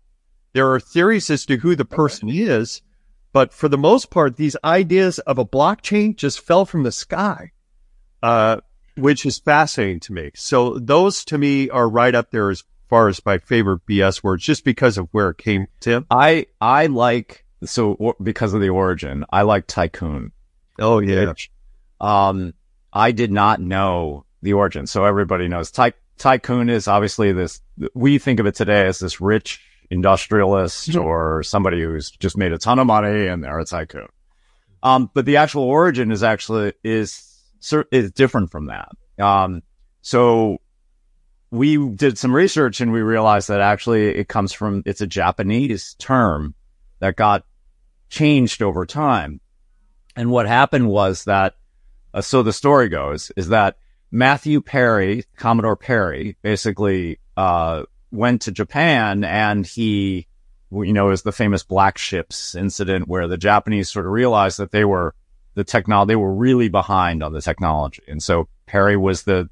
There 0.53 0.71
are 0.71 0.79
theories 0.79 1.29
as 1.29 1.45
to 1.45 1.57
who 1.57 1.75
the 1.75 1.85
person 1.85 2.29
is, 2.29 2.81
but 3.33 3.53
for 3.53 3.69
the 3.69 3.77
most 3.77 4.09
part, 4.09 4.35
these 4.35 4.57
ideas 4.63 5.19
of 5.19 5.37
a 5.37 5.45
blockchain 5.45 6.15
just 6.15 6.41
fell 6.41 6.65
from 6.65 6.83
the 6.83 6.91
sky, 6.91 7.51
uh, 8.21 8.57
which 8.97 9.25
is 9.25 9.39
fascinating 9.39 10.01
to 10.01 10.13
me. 10.13 10.31
So 10.35 10.77
those 10.77 11.23
to 11.25 11.37
me 11.37 11.69
are 11.69 11.87
right 11.87 12.13
up 12.13 12.31
there 12.31 12.49
as 12.49 12.63
far 12.89 13.07
as 13.07 13.25
my 13.25 13.37
favorite 13.37 13.85
BS 13.85 14.21
words, 14.21 14.43
just 14.43 14.65
because 14.65 14.97
of 14.97 15.07
where 15.11 15.29
it 15.29 15.37
came, 15.37 15.67
Tim. 15.79 16.05
I, 16.11 16.47
I 16.59 16.87
like, 16.87 17.45
so 17.63 18.15
because 18.21 18.53
of 18.53 18.59
the 18.59 18.69
origin, 18.69 19.23
I 19.31 19.43
like 19.43 19.67
tycoon. 19.67 20.33
Oh, 20.77 20.99
yeah. 20.99 21.29
Which, 21.29 21.49
um, 22.01 22.53
I 22.91 23.13
did 23.13 23.31
not 23.31 23.61
know 23.61 24.25
the 24.41 24.53
origin. 24.53 24.87
So 24.87 25.05
everybody 25.05 25.47
knows 25.47 25.71
ty- 25.71 25.93
tycoon 26.17 26.69
is 26.69 26.89
obviously 26.89 27.31
this, 27.31 27.61
we 27.93 28.17
think 28.17 28.39
of 28.39 28.45
it 28.45 28.55
today 28.55 28.85
as 28.85 28.99
this 28.99 29.21
rich 29.21 29.61
industrialist 29.89 30.95
or 30.95 31.43
somebody 31.43 31.81
who's 31.81 32.11
just 32.11 32.37
made 32.37 32.53
a 32.53 32.57
ton 32.57 32.79
of 32.79 32.87
money 32.87 33.27
and 33.27 33.43
they're 33.43 33.59
a 33.59 33.65
tycoon. 33.65 34.07
Um, 34.83 35.11
but 35.13 35.25
the 35.25 35.37
actual 35.37 35.63
origin 35.63 36.11
is 36.11 36.23
actually, 36.23 36.73
is, 36.83 37.37
is 37.91 38.11
different 38.11 38.51
from 38.51 38.67
that. 38.67 38.89
Um, 39.19 39.61
so 40.01 40.57
we 41.51 41.89
did 41.89 42.17
some 42.17 42.33
research 42.33 42.81
and 42.81 42.91
we 42.91 43.01
realized 43.01 43.49
that 43.49 43.61
actually 43.61 44.07
it 44.07 44.27
comes 44.27 44.53
from, 44.53 44.81
it's 44.85 45.01
a 45.01 45.07
Japanese 45.07 45.95
term 45.95 46.55
that 46.99 47.15
got 47.15 47.45
changed 48.09 48.61
over 48.61 48.85
time. 48.85 49.41
And 50.15 50.31
what 50.31 50.47
happened 50.47 50.89
was 50.89 51.25
that, 51.25 51.55
uh, 52.13 52.21
so 52.21 52.43
the 52.43 52.53
story 52.53 52.89
goes 52.89 53.31
is 53.35 53.49
that 53.49 53.77
Matthew 54.11 54.61
Perry, 54.61 55.25
Commodore 55.37 55.77
Perry, 55.77 56.37
basically 56.41 57.19
uh, 57.41 57.85
went 58.11 58.43
to 58.43 58.51
Japan 58.51 59.23
and 59.23 59.65
he, 59.65 60.27
you 60.71 60.93
know, 60.93 61.09
is 61.09 61.23
the 61.23 61.31
famous 61.31 61.63
black 61.63 61.97
ships 61.97 62.53
incident 62.53 63.07
where 63.07 63.27
the 63.27 63.37
Japanese 63.37 63.89
sort 63.89 64.05
of 64.05 64.11
realized 64.11 64.59
that 64.59 64.69
they 64.69 64.85
were 64.85 65.15
the 65.55 65.63
technology, 65.63 66.09
they 66.09 66.15
were 66.15 66.35
really 66.35 66.69
behind 66.69 67.23
on 67.23 67.33
the 67.33 67.41
technology. 67.41 68.03
And 68.07 68.21
so 68.21 68.47
Perry 68.67 68.95
was 68.95 69.23
the, 69.23 69.49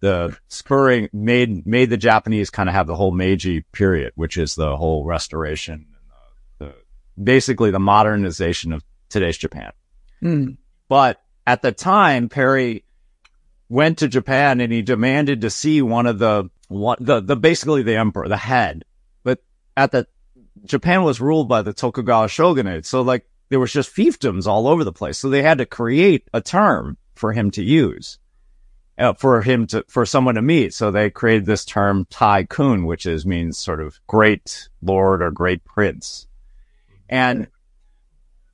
the 0.00 0.36
spurring, 0.48 1.08
made, 1.14 1.66
made 1.66 1.88
the 1.88 1.96
Japanese 1.96 2.50
kind 2.50 2.68
of 2.68 2.74
have 2.74 2.86
the 2.86 2.94
whole 2.94 3.10
Meiji 3.10 3.62
period, 3.72 4.12
which 4.16 4.36
is 4.36 4.54
the 4.54 4.76
whole 4.76 5.06
restoration, 5.06 5.86
the, 6.58 6.66
the 6.66 6.74
basically 7.22 7.70
the 7.70 7.80
modernization 7.80 8.72
of 8.74 8.84
today's 9.08 9.38
Japan. 9.38 9.72
Mm. 10.22 10.58
But 10.90 11.22
at 11.46 11.62
the 11.62 11.72
time, 11.72 12.28
Perry 12.28 12.84
went 13.70 13.98
to 13.98 14.08
Japan 14.08 14.60
and 14.60 14.70
he 14.70 14.82
demanded 14.82 15.40
to 15.40 15.48
see 15.48 15.80
one 15.80 16.06
of 16.06 16.18
the 16.18 16.50
the 16.68 17.20
the 17.24 17.36
basically 17.36 17.82
the 17.82 17.96
emperor, 17.96 18.28
the 18.28 18.36
head. 18.36 18.84
But 19.22 19.42
at 19.76 19.92
the 19.92 20.06
Japan 20.64 21.02
was 21.02 21.20
ruled 21.20 21.48
by 21.48 21.62
the 21.62 21.72
Tokugawa 21.72 22.28
shogunate, 22.28 22.86
so 22.86 23.02
like 23.02 23.26
there 23.48 23.60
was 23.60 23.72
just 23.72 23.94
fiefdoms 23.94 24.46
all 24.46 24.66
over 24.66 24.84
the 24.84 24.92
place. 24.92 25.18
So 25.18 25.28
they 25.28 25.42
had 25.42 25.58
to 25.58 25.66
create 25.66 26.28
a 26.32 26.40
term 26.40 26.96
for 27.14 27.32
him 27.32 27.50
to 27.52 27.62
use, 27.62 28.18
uh, 28.98 29.12
for 29.12 29.42
him 29.42 29.66
to 29.68 29.84
for 29.88 30.06
someone 30.06 30.34
to 30.36 30.42
meet. 30.42 30.74
So 30.74 30.90
they 30.90 31.10
created 31.10 31.46
this 31.46 31.64
term 31.64 32.06
Tycoon, 32.10 32.86
which 32.86 33.06
is 33.06 33.26
means 33.26 33.58
sort 33.58 33.80
of 33.80 34.00
great 34.06 34.68
lord 34.82 35.22
or 35.22 35.30
great 35.30 35.64
prince. 35.64 36.26
And 37.08 37.48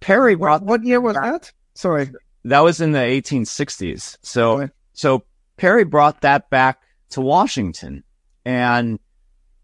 Perry 0.00 0.34
brought 0.34 0.62
what, 0.62 0.80
what 0.80 0.84
year 0.84 1.00
was 1.00 1.14
that? 1.14 1.52
Sorry, 1.74 2.10
that 2.44 2.60
was 2.60 2.80
in 2.80 2.92
the 2.92 2.98
1860s. 2.98 4.18
So 4.22 4.68
so 4.92 5.24
Perry 5.56 5.84
brought 5.84 6.22
that 6.22 6.50
back 6.50 6.80
to 7.10 7.20
Washington 7.20 8.04
and 8.44 8.98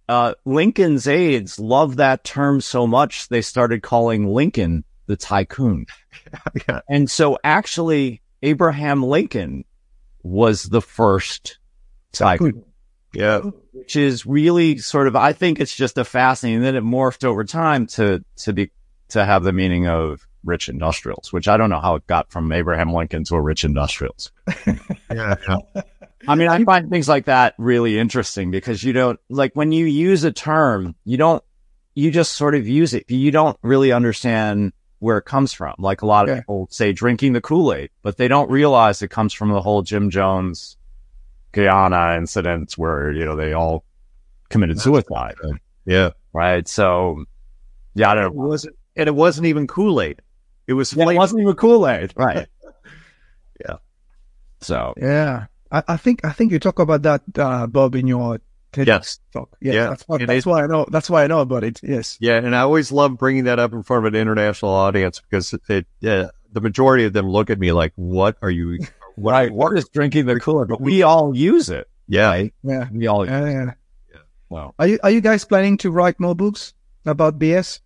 uh, 0.08 0.34
Lincoln's 0.44 1.08
aides 1.08 1.58
loved 1.58 1.98
that 1.98 2.24
term 2.24 2.60
so 2.60 2.86
much 2.86 3.28
they 3.28 3.42
started 3.42 3.82
calling 3.82 4.26
Lincoln 4.26 4.84
the 5.06 5.16
tycoon. 5.16 5.86
yeah. 6.68 6.80
And 6.88 7.10
so 7.10 7.38
actually 7.42 8.22
Abraham 8.42 9.02
Lincoln 9.02 9.64
was 10.22 10.64
the 10.64 10.82
first 10.82 11.58
tycoon. 12.12 12.64
Yeah. 13.12 13.40
Which 13.72 13.96
is 13.96 14.26
really 14.26 14.78
sort 14.78 15.08
of 15.08 15.16
I 15.16 15.32
think 15.32 15.60
it's 15.60 15.74
just 15.74 15.98
a 15.98 16.04
fascinating 16.04 16.62
then 16.62 16.76
it 16.76 16.84
morphed 16.84 17.24
over 17.24 17.44
time 17.44 17.86
to 17.88 18.24
to 18.38 18.52
be 18.52 18.70
to 19.08 19.24
have 19.24 19.42
the 19.42 19.52
meaning 19.52 19.88
of 19.88 20.26
rich 20.44 20.68
industrials, 20.68 21.32
which 21.32 21.48
I 21.48 21.56
don't 21.56 21.70
know 21.70 21.80
how 21.80 21.96
it 21.96 22.06
got 22.06 22.30
from 22.30 22.52
Abraham 22.52 22.92
Lincoln 22.92 23.24
to 23.24 23.34
a 23.34 23.40
rich 23.40 23.64
industrials. 23.64 24.30
yeah. 25.10 25.34
I 26.28 26.34
mean, 26.34 26.48
I 26.48 26.62
find 26.64 26.90
things 26.90 27.08
like 27.08 27.26
that 27.26 27.54
really 27.58 27.98
interesting 27.98 28.50
because 28.50 28.82
you 28.82 28.92
don't 28.92 29.18
like 29.28 29.52
when 29.54 29.72
you 29.72 29.86
use 29.86 30.24
a 30.24 30.32
term, 30.32 30.94
you 31.04 31.16
don't, 31.16 31.42
you 31.94 32.10
just 32.10 32.32
sort 32.32 32.54
of 32.54 32.66
use 32.66 32.94
it. 32.94 33.10
You 33.10 33.30
don't 33.30 33.56
really 33.62 33.92
understand 33.92 34.72
where 34.98 35.18
it 35.18 35.24
comes 35.24 35.52
from. 35.52 35.74
Like 35.78 36.02
a 36.02 36.06
lot 36.06 36.28
of 36.28 36.36
people 36.38 36.68
say 36.70 36.92
drinking 36.92 37.32
the 37.32 37.40
Kool-Aid, 37.40 37.90
but 38.02 38.16
they 38.16 38.28
don't 38.28 38.50
realize 38.50 39.02
it 39.02 39.08
comes 39.08 39.32
from 39.32 39.50
the 39.50 39.60
whole 39.60 39.82
Jim 39.82 40.10
Jones 40.10 40.76
Guyana 41.52 42.16
incidents 42.16 42.76
where, 42.76 43.10
you 43.12 43.24
know, 43.24 43.36
they 43.36 43.52
all 43.52 43.84
committed 44.48 44.80
suicide. 44.80 45.36
Yeah. 45.84 46.10
Right. 46.32 46.66
So 46.68 47.24
yeah, 47.94 48.10
I 48.10 48.14
don't 48.14 48.36
know. 48.36 48.52
It, 48.52 48.64
and 48.96 49.08
it 49.08 49.14
wasn't 49.14 49.46
even 49.46 49.66
Kool-Aid. 49.66 50.20
It 50.66 50.72
was 50.72 50.92
yeah, 50.94 51.08
it 51.08 51.16
wasn't 51.16 51.42
even 51.42 51.54
Kool 51.54 51.86
Aid, 51.88 52.12
right? 52.16 52.48
yeah. 53.60 53.76
So 54.60 54.94
yeah, 54.96 55.46
I, 55.70 55.82
I, 55.88 55.96
think 55.96 56.24
I 56.24 56.32
think 56.32 56.52
you 56.52 56.58
talk 56.58 56.78
about 56.78 57.02
that, 57.02 57.22
uh, 57.36 57.66
Bob, 57.66 57.94
in 57.94 58.06
your 58.06 58.40
TED 58.72 58.86
yes. 58.86 59.20
talk. 59.32 59.56
Yes, 59.60 59.74
yeah, 59.74 59.88
that's, 59.88 60.02
why, 60.06 60.24
that's 60.24 60.46
why 60.46 60.64
I 60.64 60.66
know. 60.66 60.86
That's 60.90 61.10
why 61.10 61.24
I 61.24 61.26
know 61.26 61.40
about 61.40 61.64
it. 61.64 61.80
Yes. 61.82 62.18
Yeah, 62.20 62.36
and 62.36 62.54
I 62.54 62.60
always 62.60 62.92
love 62.92 63.16
bringing 63.16 63.44
that 63.44 63.58
up 63.58 63.72
in 63.72 63.82
front 63.82 64.06
of 64.06 64.14
an 64.14 64.20
international 64.20 64.72
audience 64.72 65.20
because 65.20 65.54
it, 65.68 65.86
uh, 66.06 66.28
the 66.52 66.60
majority 66.60 67.04
of 67.04 67.12
them 67.12 67.28
look 67.28 67.50
at 67.50 67.58
me 67.58 67.72
like, 67.72 67.92
"What 67.96 68.36
are 68.42 68.50
you? 68.50 68.78
What, 69.16 69.34
I, 69.34 69.46
what 69.48 69.76
is 69.78 69.88
drinking 69.88 70.26
the 70.26 70.38
cooler?" 70.38 70.66
But 70.66 70.80
we 70.80 71.02
all 71.02 71.34
use 71.34 71.70
it. 71.70 71.88
Yeah, 72.06 72.28
right? 72.28 72.54
yeah, 72.62 72.88
we 72.92 73.06
all. 73.06 73.24
Yeah, 73.24 73.46
yeah. 73.46 73.64
yeah. 74.12 74.20
Wow. 74.50 74.74
Are 74.78 74.86
you 74.86 74.98
are 75.02 75.10
you 75.10 75.22
guys 75.22 75.44
planning 75.44 75.78
to 75.78 75.90
write 75.90 76.20
more 76.20 76.34
books 76.34 76.74
about 77.06 77.38
BS? 77.38 77.80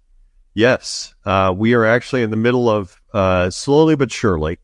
Yes, 0.54 1.14
uh, 1.24 1.54
we 1.56 1.74
are 1.74 1.86
actually 1.86 2.22
in 2.22 2.30
the 2.30 2.36
middle 2.36 2.68
of 2.68 3.00
uh, 3.14 3.50
slowly 3.50 3.94
but 3.94 4.10
surely 4.10 4.58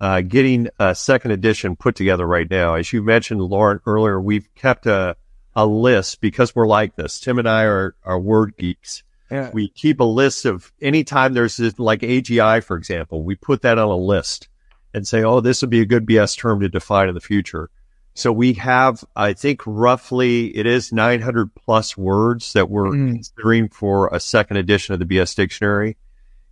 uh, 0.00 0.20
getting 0.20 0.68
a 0.78 0.94
second 0.94 1.32
edition 1.32 1.76
put 1.76 1.96
together 1.96 2.26
right 2.26 2.48
now. 2.48 2.74
As 2.74 2.92
you 2.92 3.02
mentioned, 3.02 3.40
Laurent, 3.40 3.82
earlier, 3.86 4.20
we've 4.20 4.52
kept 4.54 4.86
a, 4.86 5.16
a 5.54 5.66
list 5.66 6.20
because 6.20 6.54
we're 6.54 6.66
like 6.66 6.96
this. 6.96 7.20
Tim 7.20 7.38
and 7.38 7.48
I 7.48 7.64
are, 7.64 7.94
are 8.04 8.18
word 8.18 8.54
geeks. 8.56 9.02
Yeah. 9.30 9.50
We 9.52 9.68
keep 9.68 10.00
a 10.00 10.04
list 10.04 10.44
of 10.44 10.72
anytime 10.80 11.34
there's 11.34 11.56
this, 11.56 11.78
like 11.78 12.00
AGI, 12.00 12.62
for 12.62 12.76
example, 12.76 13.22
we 13.22 13.34
put 13.34 13.62
that 13.62 13.78
on 13.78 13.88
a 13.88 13.96
list 13.96 14.48
and 14.94 15.06
say, 15.06 15.22
oh, 15.22 15.40
this 15.40 15.60
would 15.60 15.70
be 15.70 15.80
a 15.80 15.86
good 15.86 16.06
BS 16.06 16.38
term 16.38 16.60
to 16.60 16.68
define 16.68 17.08
in 17.08 17.14
the 17.14 17.20
future. 17.20 17.70
So 18.14 18.32
we 18.32 18.54
have, 18.54 19.04
I 19.14 19.32
think 19.32 19.62
roughly 19.64 20.56
it 20.56 20.66
is 20.66 20.92
900 20.92 21.54
plus 21.54 21.96
words 21.96 22.52
that 22.54 22.68
we're 22.68 22.86
mm. 22.90 23.12
considering 23.12 23.68
for 23.68 24.08
a 24.08 24.18
second 24.18 24.56
edition 24.56 24.92
of 24.92 24.98
the 24.98 25.06
BS 25.06 25.36
dictionary. 25.36 25.96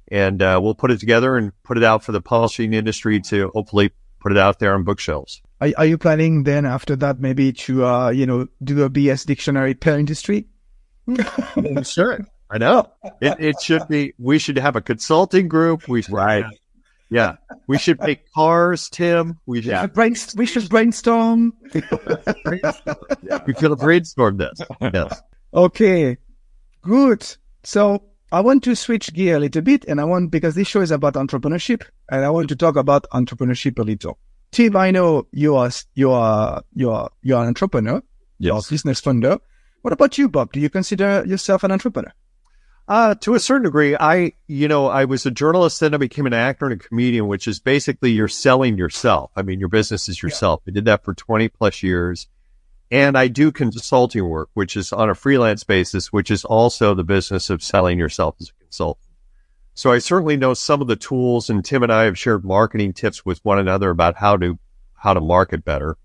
And 0.09 0.40
uh, 0.40 0.61
we'll 0.62 0.74
put 0.74 0.90
it 0.90 1.00
together 1.00 1.36
and 1.36 1.52
put 1.62 1.76
it 1.76 1.84
out 1.84 2.04
for 2.04 2.12
the 2.12 2.20
publishing 2.20 2.74
industry 2.74 3.20
to 3.22 3.50
hopefully 3.54 3.90
put 4.20 4.32
it 4.32 4.38
out 4.38 4.59
there 4.59 4.74
on 4.74 4.84
bookshelves. 4.84 5.42
Are, 5.61 5.70
are 5.76 5.86
you 5.86 5.98
planning 5.98 6.44
then 6.44 6.66
after 6.66 6.96
that 6.96 7.20
maybe 7.20 7.52
to, 7.52 7.84
uh, 7.84 8.11
you 8.11 8.26
know, 8.26 8.48
do 8.62 8.82
a 8.82 8.90
BS 8.90 9.26
dictionary 9.26 9.74
per 9.74 9.98
industry? 9.98 10.46
sure. 11.82 12.20
I 12.50 12.59
know. 12.59 12.90
It, 13.20 13.40
it 13.40 13.61
should 13.61 13.88
be, 13.88 14.14
we 14.18 14.38
should 14.38 14.59
have 14.59 14.76
a 14.76 14.80
consulting 14.80 15.48
group. 15.48 15.88
We 15.88 16.02
should 16.02 16.14
right. 16.14 16.44
Have, 16.44 16.52
yeah. 17.11 17.36
We 17.66 17.78
should 17.78 18.00
make 18.00 18.32
cars, 18.32 18.88
Tim. 18.88 19.38
We 19.46 19.62
should, 19.62 19.70
yeah. 19.70 19.86
Brainst- 19.86 20.36
we 20.36 20.46
should 20.46 20.68
brainstorm. 20.68 21.52
yeah. 21.74 23.38
We 23.46 23.54
could 23.54 23.76
brainstorm 23.78 24.36
this. 24.36 24.61
Yes. 24.80 25.20
Okay. 25.54 26.16
Good. 26.82 27.26
So 27.62 28.02
I 28.33 28.41
want 28.41 28.64
to 28.64 28.74
switch 28.74 29.12
gear 29.12 29.37
a 29.37 29.41
little 29.41 29.62
bit 29.62 29.85
and 29.87 30.01
I 30.01 30.05
want, 30.05 30.31
because 30.31 30.57
this 30.57 30.66
show 30.66 30.81
is 30.81 30.91
about 30.91 31.14
entrepreneurship 31.14 31.83
and 32.11 32.24
I 32.24 32.31
want 32.31 32.49
to 32.49 32.57
talk 32.57 32.77
about 32.77 33.07
entrepreneurship 33.12 33.79
a 33.79 33.83
little. 33.83 34.18
Tim, 34.51 34.77
I 34.77 34.91
know 34.91 35.27
you 35.33 35.55
are, 35.55 35.70
you 35.95 36.11
are, 36.11 36.62
you 36.74 36.91
are, 36.91 37.11
you 37.22 37.37
are 37.37 37.43
an 37.43 37.49
entrepreneur. 37.49 38.03
Yes. 38.39 38.49
You're 38.49 38.59
a 38.59 38.70
business 38.70 39.01
founder. 39.01 39.39
What 39.83 39.93
about 39.93 40.18
you, 40.18 40.29
Bob? 40.29 40.53
Do 40.53 40.59
you 40.59 40.68
consider 40.68 41.24
yourself 41.24 41.62
an 41.62 41.70
entrepreneur? 41.70 42.12
Uh, 42.89 43.14
to 43.16 43.35
a 43.35 43.41
certain 43.41 43.64
degree, 43.64 43.97
I, 43.99 44.33
you 44.47 44.68
know, 44.68 44.89
I 44.89 45.05
was 45.05 45.27
a 45.27 45.31
journalist, 45.31 45.81
then 45.81 45.95
I 45.95 45.97
became 45.97 46.27
an 46.27 46.33
actor 46.33 46.66
and 46.66 46.81
a 46.81 46.85
comedian, 46.85 47.27
which 47.27 47.49
is 47.49 47.59
basically 47.59 48.11
you're 48.11 48.29
selling 48.29 48.77
yourself. 48.77 49.31
I 49.37 49.43
mean, 49.43 49.59
your 49.61 49.68
business 49.68 50.09
is 50.09 50.22
yourself. 50.22 50.62
Yeah. 50.64 50.70
I 50.70 50.74
did 50.74 50.85
that 50.87 51.05
for 51.05 51.14
20 51.14 51.49
plus 51.49 51.83
years. 51.83 52.29
And 52.91 53.18
I 53.18 53.28
do 53.28 53.51
consulting 53.51 54.28
work, 54.28 54.49
which 54.55 54.76
is 54.76 54.93
on 54.93 55.11
a 55.11 55.14
freelance 55.14 55.64
basis, 55.64 56.12
which 56.12 56.30
is 56.30 56.45
also 56.45 56.95
the 56.95 57.05
business 57.05 57.51
of 57.51 57.62
selling 57.62 57.99
yourself 57.99 58.37
as 58.41 58.51
a 58.51 58.62
consultant. 58.62 59.05
So 59.74 59.93
I 59.93 59.99
certainly 59.99 60.37
know 60.37 60.55
some 60.55 60.80
of 60.80 60.87
the 60.87 60.97
tools 60.97 61.51
and 61.51 61.64
Tim 61.64 61.82
and 61.82 61.93
I 61.93 62.05
have 62.05 62.18
shared 62.18 62.45
marketing 62.45 62.93
tips 62.93 63.26
with 63.26 63.45
one 63.45 63.59
another 63.59 63.91
about 63.91 64.16
how 64.16 64.37
to, 64.37 64.59
how 64.95 65.14
to 65.14 65.20
market 65.20 65.64
better. 65.64 65.99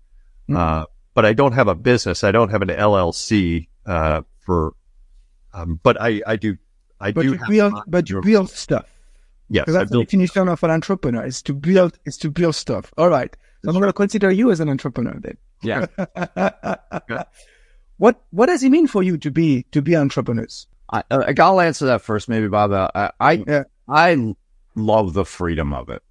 Mm-hmm. 0.48 0.56
Uh, 0.56 0.84
but 1.14 1.24
I 1.24 1.32
don't 1.32 1.52
have 1.52 1.68
a 1.68 1.74
business. 1.74 2.24
I 2.24 2.32
don't 2.32 2.50
have 2.50 2.62
an 2.62 2.68
LLC, 2.68 3.68
uh, 3.86 4.22
for, 4.40 4.74
um, 5.54 5.78
but 5.82 6.00
I, 6.00 6.20
I 6.26 6.36
do 6.36 6.58
I 7.02 7.10
but 7.10 7.22
do 7.22 7.32
you 7.32 7.38
build, 7.48 7.74
but 7.88 8.08
you 8.08 8.22
build 8.22 8.48
stuff. 8.50 8.88
Yes, 9.48 9.66
that's 9.66 9.90
the 9.90 10.04
definition 10.04 10.48
of 10.48 10.62
an 10.62 10.70
entrepreneur. 10.70 11.24
Is 11.24 11.42
to 11.42 11.52
build, 11.52 11.98
is 12.04 12.16
to 12.18 12.30
build 12.30 12.54
stuff. 12.54 12.94
All 12.96 13.08
right. 13.08 13.36
So 13.64 13.70
I'm 13.70 13.74
going 13.74 13.86
to 13.86 13.92
consider 13.92 14.30
you 14.30 14.50
as 14.50 14.60
an 14.60 14.68
entrepreneur 14.68 15.18
then. 15.20 15.36
Yeah. 15.62 15.86
what 17.96 18.22
What 18.30 18.46
does 18.46 18.62
it 18.62 18.70
mean 18.70 18.86
for 18.86 19.02
you 19.02 19.16
to 19.18 19.30
be 19.30 19.64
to 19.72 19.82
be 19.82 19.96
entrepreneurs? 19.96 20.66
I, 20.92 21.04
uh, 21.10 21.32
I'll 21.38 21.60
answer 21.60 21.86
that 21.86 22.02
first, 22.02 22.28
maybe 22.28 22.48
Bob. 22.48 22.72
Uh, 22.72 22.90
I 22.94 23.10
I, 23.20 23.44
yeah. 23.46 23.64
I 23.88 24.34
love 24.74 25.14
the 25.14 25.24
freedom 25.24 25.72
of 25.72 25.88
it. 25.88 26.02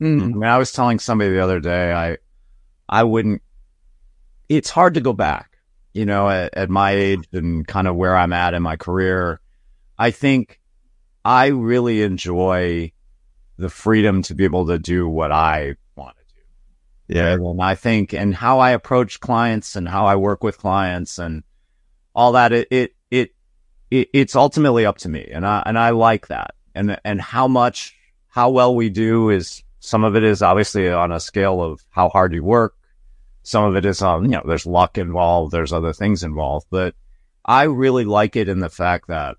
Mm. 0.00 0.22
I 0.22 0.26
mean, 0.26 0.44
I 0.44 0.58
was 0.58 0.72
telling 0.72 0.98
somebody 0.98 1.30
the 1.30 1.42
other 1.42 1.60
day, 1.60 1.92
I 1.92 2.18
I 2.88 3.04
wouldn't. 3.04 3.42
It's 4.48 4.70
hard 4.70 4.94
to 4.94 5.00
go 5.00 5.12
back, 5.12 5.58
you 5.92 6.06
know, 6.06 6.28
at, 6.28 6.54
at 6.54 6.70
my 6.70 6.92
age 6.92 7.28
and 7.32 7.66
kind 7.66 7.86
of 7.86 7.96
where 7.96 8.16
I'm 8.16 8.32
at 8.32 8.54
in 8.54 8.62
my 8.62 8.76
career 8.76 9.40
I 10.00 10.12
think 10.12 10.58
I 11.26 11.48
really 11.48 12.00
enjoy 12.00 12.92
the 13.58 13.68
freedom 13.68 14.22
to 14.22 14.34
be 14.34 14.44
able 14.44 14.66
to 14.68 14.78
do 14.78 15.06
what 15.06 15.30
I 15.30 15.34
want 15.34 15.66
to 15.66 15.74
do. 15.74 15.89
Yeah. 17.10 17.32
And 17.32 17.60
I 17.60 17.74
think, 17.74 18.14
and 18.14 18.34
how 18.34 18.60
I 18.60 18.70
approach 18.70 19.20
clients 19.20 19.76
and 19.76 19.88
how 19.88 20.06
I 20.06 20.16
work 20.16 20.44
with 20.44 20.58
clients 20.58 21.18
and 21.18 21.42
all 22.14 22.32
that, 22.32 22.52
it, 22.52 22.68
it, 22.70 22.94
it, 23.10 23.34
it 23.90 24.08
it's 24.12 24.36
ultimately 24.36 24.86
up 24.86 24.98
to 24.98 25.08
me. 25.08 25.28
And 25.32 25.46
I, 25.46 25.62
and 25.66 25.78
I 25.78 25.90
like 25.90 26.28
that. 26.28 26.54
And, 26.74 26.98
and 27.04 27.20
how 27.20 27.48
much, 27.48 27.96
how 28.28 28.50
well 28.50 28.74
we 28.74 28.90
do 28.90 29.30
is 29.30 29.62
some 29.80 30.04
of 30.04 30.14
it 30.14 30.22
is 30.22 30.40
obviously 30.40 30.88
on 30.88 31.10
a 31.10 31.18
scale 31.18 31.62
of 31.62 31.84
how 31.90 32.08
hard 32.08 32.32
you 32.32 32.44
work. 32.44 32.76
Some 33.42 33.64
of 33.64 33.74
it 33.76 33.84
is 33.84 34.02
on, 34.02 34.24
you 34.24 34.30
know, 34.30 34.42
there's 34.46 34.66
luck 34.66 34.98
involved. 34.98 35.52
There's 35.52 35.72
other 35.72 35.92
things 35.92 36.22
involved, 36.22 36.66
but 36.70 36.94
I 37.44 37.64
really 37.64 38.04
like 38.04 38.36
it 38.36 38.48
in 38.48 38.60
the 38.60 38.68
fact 38.68 39.08
that 39.08 39.36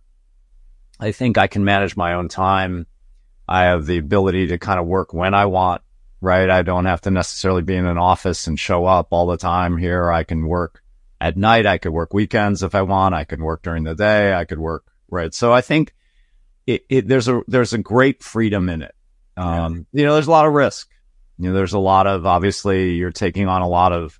I 0.99 1.11
think 1.11 1.37
I 1.37 1.47
can 1.47 1.63
manage 1.63 1.95
my 1.95 2.13
own 2.13 2.27
time. 2.27 2.87
I 3.47 3.63
have 3.65 3.85
the 3.85 3.97
ability 3.97 4.47
to 4.47 4.57
kind 4.57 4.79
of 4.79 4.87
work 4.87 5.13
when 5.13 5.33
I 5.33 5.45
want, 5.45 5.83
right? 6.21 6.49
I 6.49 6.61
don't 6.61 6.85
have 6.85 7.01
to 7.01 7.11
necessarily 7.11 7.63
be 7.63 7.75
in 7.75 7.87
an 7.87 7.97
office 7.97 8.47
and 8.47 8.59
show 8.59 8.85
up 8.85 9.07
all 9.09 9.25
the 9.25 9.37
time 9.37 9.75
here. 9.77 10.11
I 10.11 10.23
can 10.23 10.47
work 10.47 10.83
at 11.19 11.35
night. 11.35 11.65
I 11.65 11.79
could 11.79 11.91
work 11.91 12.13
weekends 12.13 12.63
if 12.63 12.75
I 12.75 12.83
want. 12.83 13.15
I 13.15 13.23
can 13.23 13.43
work 13.43 13.63
during 13.63 13.83
the 13.83 13.95
day. 13.95 14.33
I 14.33 14.45
could 14.45 14.59
work, 14.59 14.85
right? 15.09 15.33
So 15.33 15.51
I 15.51 15.61
think 15.61 15.93
it, 16.67 16.85
it 16.89 17.07
there's 17.07 17.27
a, 17.27 17.41
there's 17.47 17.73
a 17.73 17.79
great 17.79 18.23
freedom 18.23 18.69
in 18.69 18.83
it. 18.83 18.95
Um, 19.35 19.87
yeah. 19.91 20.01
you 20.01 20.05
know, 20.05 20.13
there's 20.13 20.27
a 20.27 20.31
lot 20.31 20.45
of 20.45 20.53
risk. 20.53 20.89
You 21.39 21.49
know, 21.49 21.55
there's 21.55 21.73
a 21.73 21.79
lot 21.79 22.05
of, 22.05 22.25
obviously 22.27 22.91
you're 22.91 23.11
taking 23.11 23.47
on 23.47 23.63
a 23.63 23.67
lot 23.67 23.91
of, 23.91 24.19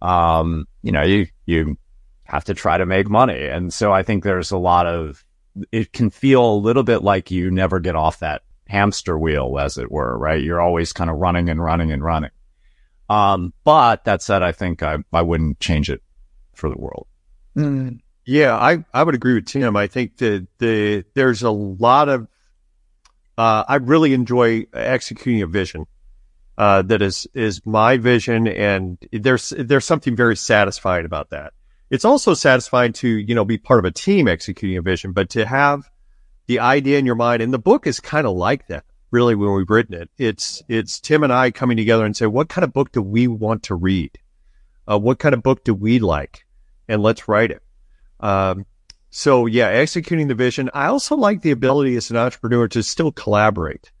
um, 0.00 0.66
you 0.82 0.90
know, 0.90 1.02
you, 1.02 1.28
you 1.46 1.78
have 2.24 2.44
to 2.46 2.54
try 2.54 2.78
to 2.78 2.86
make 2.86 3.08
money. 3.08 3.46
And 3.46 3.72
so 3.72 3.92
I 3.92 4.02
think 4.02 4.24
there's 4.24 4.50
a 4.50 4.58
lot 4.58 4.86
of, 4.86 5.24
it 5.70 5.92
can 5.92 6.10
feel 6.10 6.44
a 6.44 6.56
little 6.56 6.82
bit 6.82 7.04
like 7.04 7.30
you 7.30 7.50
never 7.50 7.78
get 7.78 7.94
off 7.94 8.20
that 8.20 8.42
hamster 8.72 9.18
wheel, 9.18 9.58
as 9.58 9.76
it 9.76 9.92
were, 9.92 10.16
right? 10.16 10.42
You're 10.42 10.60
always 10.60 10.94
kind 10.94 11.10
of 11.10 11.18
running 11.18 11.50
and 11.50 11.62
running 11.62 11.92
and 11.92 12.02
running. 12.02 12.30
Um, 13.10 13.52
but 13.64 14.04
that 14.04 14.22
said, 14.22 14.42
I 14.42 14.52
think 14.52 14.82
I, 14.82 14.96
I 15.12 15.20
wouldn't 15.20 15.60
change 15.60 15.90
it 15.90 16.02
for 16.54 16.70
the 16.70 16.78
world. 16.78 17.06
Mm. 17.54 18.00
Yeah, 18.24 18.56
I, 18.56 18.82
I 18.94 19.02
would 19.02 19.14
agree 19.14 19.34
with 19.34 19.44
Tim. 19.44 19.76
I 19.76 19.88
think 19.88 20.16
that 20.16 20.46
the, 20.58 21.04
there's 21.14 21.42
a 21.42 21.50
lot 21.50 22.08
of, 22.08 22.28
uh, 23.36 23.64
I 23.68 23.76
really 23.76 24.14
enjoy 24.14 24.66
executing 24.72 25.42
a 25.42 25.46
vision. 25.46 25.86
Uh, 26.56 26.80
that 26.82 27.02
is, 27.02 27.26
is 27.34 27.60
my 27.66 27.98
vision. 27.98 28.46
And 28.48 28.96
there's, 29.12 29.50
there's 29.50 29.84
something 29.84 30.16
very 30.16 30.36
satisfying 30.36 31.04
about 31.04 31.30
that 31.30 31.52
it's 31.92 32.06
also 32.06 32.32
satisfying 32.32 32.94
to, 32.94 33.06
you 33.06 33.34
know, 33.34 33.44
be 33.44 33.58
part 33.58 33.78
of 33.78 33.84
a 33.84 33.90
team 33.90 34.26
executing 34.26 34.78
a 34.78 34.82
vision, 34.82 35.12
but 35.12 35.28
to 35.28 35.44
have 35.44 35.90
the 36.46 36.60
idea 36.60 36.98
in 36.98 37.06
your 37.06 37.14
mind. 37.14 37.42
And 37.42 37.52
the 37.52 37.58
book 37.58 37.86
is 37.86 38.00
kind 38.00 38.26
of 38.26 38.36
like 38.36 38.68
that, 38.68 38.84
really, 39.10 39.34
when 39.34 39.52
we've 39.52 39.70
written 39.70 39.94
it. 39.94 40.10
It's, 40.18 40.62
it's 40.68 41.00
Tim 41.00 41.24
and 41.24 41.32
I 41.32 41.50
coming 41.50 41.76
together 41.76 42.04
and 42.04 42.16
say, 42.16 42.26
what 42.26 42.48
kind 42.48 42.64
of 42.64 42.72
book 42.72 42.92
do 42.92 43.02
we 43.02 43.28
want 43.28 43.64
to 43.64 43.74
read? 43.74 44.18
Uh, 44.90 44.98
what 44.98 45.18
kind 45.18 45.34
of 45.34 45.42
book 45.42 45.64
do 45.64 45.74
we 45.74 45.98
like? 45.98 46.44
And 46.88 47.02
let's 47.02 47.28
write 47.28 47.50
it. 47.50 47.62
Um, 48.20 48.66
so 49.10 49.46
yeah, 49.46 49.66
executing 49.66 50.28
the 50.28 50.34
vision. 50.34 50.70
I 50.72 50.86
also 50.86 51.16
like 51.16 51.42
the 51.42 51.50
ability 51.50 51.96
as 51.96 52.10
an 52.10 52.16
entrepreneur 52.16 52.68
to 52.68 52.82
still 52.82 53.12
collaborate. 53.12 53.92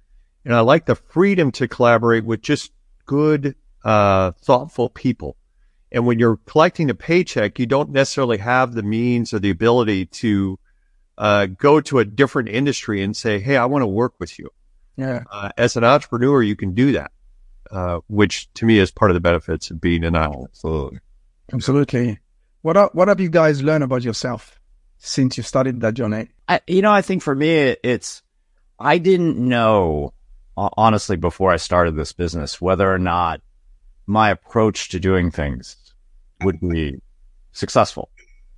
And 0.44 0.54
I 0.54 0.60
like 0.60 0.86
the 0.86 0.94
freedom 0.94 1.52
to 1.52 1.68
collaborate 1.68 2.24
with 2.24 2.40
just 2.40 2.72
good, 3.06 3.54
uh, 3.84 4.32
thoughtful 4.32 4.88
people. 4.88 5.36
And 5.92 6.06
when 6.06 6.18
you're 6.18 6.38
collecting 6.46 6.88
a 6.88 6.94
paycheck, 6.94 7.58
you 7.58 7.66
don't 7.66 7.90
necessarily 7.90 8.38
have 8.38 8.72
the 8.72 8.82
means 8.82 9.34
or 9.34 9.38
the 9.38 9.50
ability 9.50 10.06
to 10.06 10.58
uh, 11.18 11.46
go 11.46 11.80
to 11.82 11.98
a 11.98 12.04
different 12.04 12.48
industry 12.48 13.02
and 13.02 13.16
say, 13.16 13.38
"Hey, 13.38 13.56
I 13.56 13.66
want 13.66 13.82
to 13.82 13.86
work 13.86 14.14
with 14.18 14.38
you." 14.38 14.50
Yeah. 14.96 15.24
Uh, 15.30 15.50
as 15.56 15.76
an 15.76 15.84
entrepreneur, 15.84 16.42
you 16.42 16.56
can 16.56 16.74
do 16.74 16.92
that, 16.92 17.12
uh, 17.70 18.00
which 18.08 18.52
to 18.54 18.66
me 18.66 18.78
is 18.78 18.90
part 18.90 19.10
of 19.10 19.14
the 19.14 19.20
benefits 19.20 19.70
of 19.70 19.80
being 19.80 20.04
an 20.04 20.14
entrepreneur. 20.14 20.48
Absolutely. 20.52 21.00
Absolutely. 21.52 22.18
What 22.62 22.76
are, 22.76 22.90
what 22.92 23.08
have 23.08 23.20
you 23.20 23.28
guys 23.28 23.62
learned 23.62 23.84
about 23.84 24.02
yourself 24.04 24.60
since 24.98 25.36
you 25.36 25.42
started 25.42 25.80
that 25.80 25.94
journey? 25.94 26.28
I, 26.48 26.60
you 26.66 26.82
know, 26.82 26.92
I 26.92 27.02
think 27.02 27.22
for 27.22 27.34
me, 27.34 27.76
it's 27.82 28.22
I 28.78 28.98
didn't 28.98 29.36
know 29.36 30.12
honestly 30.56 31.16
before 31.16 31.50
I 31.50 31.56
started 31.56 31.96
this 31.96 32.12
business 32.12 32.60
whether 32.60 32.92
or 32.92 32.98
not 32.98 33.40
my 34.06 34.30
approach 34.30 34.90
to 34.90 35.00
doing 35.00 35.30
things 35.30 35.76
would 36.42 36.60
be 36.60 37.00
successful. 37.52 38.10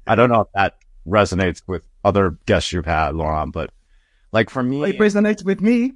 I 0.07 0.15
don't 0.15 0.31
know 0.31 0.43
if 0.43 0.49
that 0.55 0.75
resonates 1.07 1.63
with 1.67 1.87
other 2.05 2.39
guests 2.47 2.73
you've 2.73 2.87
had, 2.87 3.15
Laurent, 3.15 3.53
but 3.53 3.71
like 4.33 4.51
for 4.51 4.63
me, 4.63 4.83
it 4.83 4.99
resonates 4.99 5.45
with 5.45 5.61
me. 5.61 5.93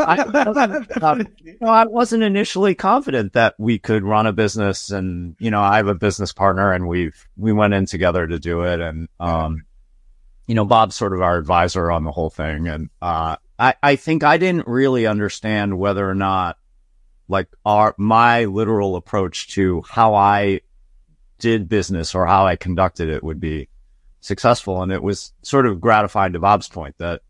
I, 0.00 0.18
uh, 1.00 1.24
you 1.44 1.56
know, 1.60 1.68
I 1.68 1.84
wasn't 1.86 2.24
initially 2.24 2.74
confident 2.74 3.34
that 3.34 3.54
we 3.58 3.78
could 3.78 4.02
run 4.02 4.26
a 4.26 4.32
business, 4.32 4.90
and 4.90 5.36
you 5.38 5.50
know, 5.50 5.60
I 5.60 5.76
have 5.76 5.86
a 5.86 5.94
business 5.94 6.32
partner, 6.32 6.72
and 6.72 6.88
we've 6.88 7.28
we 7.36 7.52
went 7.52 7.74
in 7.74 7.86
together 7.86 8.26
to 8.26 8.40
do 8.40 8.62
it, 8.62 8.80
and 8.80 9.08
um, 9.20 9.64
you 10.50 10.56
know, 10.56 10.64
Bob's 10.64 10.96
sort 10.96 11.12
of 11.12 11.22
our 11.22 11.38
advisor 11.38 11.92
on 11.92 12.02
the 12.02 12.10
whole 12.10 12.28
thing. 12.28 12.66
And, 12.66 12.90
uh, 13.00 13.36
I, 13.56 13.74
I 13.84 13.94
think 13.94 14.24
I 14.24 14.36
didn't 14.36 14.66
really 14.66 15.06
understand 15.06 15.78
whether 15.78 16.10
or 16.10 16.16
not 16.16 16.58
like 17.28 17.46
our, 17.64 17.94
my 17.98 18.46
literal 18.46 18.96
approach 18.96 19.54
to 19.54 19.84
how 19.88 20.16
I 20.16 20.62
did 21.38 21.68
business 21.68 22.16
or 22.16 22.26
how 22.26 22.46
I 22.48 22.56
conducted 22.56 23.10
it 23.10 23.22
would 23.22 23.38
be 23.38 23.68
successful. 24.20 24.82
And 24.82 24.92
it 24.92 25.02
was 25.02 25.32
sort 25.42 25.66
of 25.66 25.80
gratifying 25.80 26.32
to 26.34 26.38
Bob's 26.38 26.68
point 26.68 26.96
that 26.98 27.22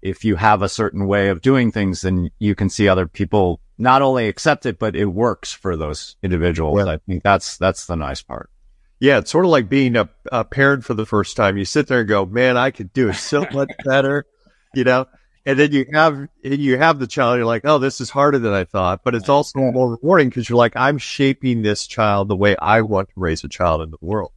if 0.00 0.24
you 0.24 0.36
have 0.36 0.62
a 0.62 0.68
certain 0.68 1.06
way 1.06 1.28
of 1.28 1.42
doing 1.42 1.70
things, 1.70 2.02
then 2.02 2.30
you 2.38 2.54
can 2.54 2.68
see 2.68 2.88
other 2.88 3.06
people 3.06 3.60
not 3.78 4.02
only 4.02 4.28
accept 4.28 4.66
it, 4.66 4.78
but 4.78 4.96
it 4.96 5.06
works 5.06 5.52
for 5.52 5.76
those 5.76 6.16
individuals. 6.22 6.78
Yeah. 6.78 6.92
I 6.92 6.98
think 6.98 7.22
that's, 7.22 7.56
that's 7.56 7.86
the 7.86 7.96
nice 7.96 8.22
part. 8.22 8.50
Yeah, 8.98 9.18
it's 9.18 9.30
sort 9.30 9.44
of 9.44 9.50
like 9.50 9.68
being 9.68 9.96
a, 9.96 10.08
a 10.30 10.44
parent 10.44 10.84
for 10.84 10.94
the 10.94 11.06
first 11.06 11.36
time. 11.36 11.56
You 11.56 11.64
sit 11.64 11.88
there 11.88 12.00
and 12.00 12.08
go, 12.08 12.24
man, 12.24 12.56
I 12.56 12.70
could 12.70 12.92
do 12.92 13.08
it 13.08 13.14
so 13.14 13.44
much 13.52 13.70
better, 13.84 14.26
you 14.74 14.84
know? 14.84 15.06
And 15.44 15.58
then 15.58 15.72
you 15.72 15.86
have, 15.92 16.28
you 16.44 16.78
have 16.78 17.00
the 17.00 17.08
child, 17.08 17.36
you're 17.36 17.46
like, 17.46 17.64
oh, 17.64 17.78
this 17.78 18.00
is 18.00 18.10
harder 18.10 18.38
than 18.38 18.52
I 18.52 18.62
thought, 18.62 19.02
but 19.02 19.16
it's 19.16 19.28
also 19.28 19.58
more 19.58 19.90
rewarding 19.90 20.28
because 20.28 20.48
you're 20.48 20.56
like, 20.58 20.76
I'm 20.76 20.98
shaping 20.98 21.62
this 21.62 21.88
child 21.88 22.28
the 22.28 22.36
way 22.36 22.54
I 22.56 22.82
want 22.82 23.08
to 23.08 23.14
raise 23.16 23.42
a 23.42 23.48
child 23.48 23.82
in 23.82 23.90
the 23.90 23.98
world. 24.00 24.30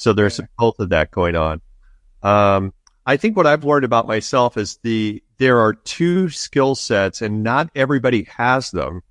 So 0.00 0.14
there's 0.14 0.40
both 0.58 0.78
of 0.80 0.88
that 0.88 1.10
going 1.10 1.36
on. 1.36 1.60
Um, 2.22 2.72
I 3.04 3.16
think 3.18 3.36
what 3.36 3.46
I've 3.46 3.64
learned 3.64 3.84
about 3.84 4.06
myself 4.06 4.56
is 4.56 4.78
the, 4.82 5.22
there 5.36 5.58
are 5.60 5.74
two 5.74 6.30
skill 6.30 6.74
sets 6.74 7.20
and 7.20 7.42
not 7.42 7.70
everybody 7.74 8.26
has 8.36 8.70
them. 8.70 9.02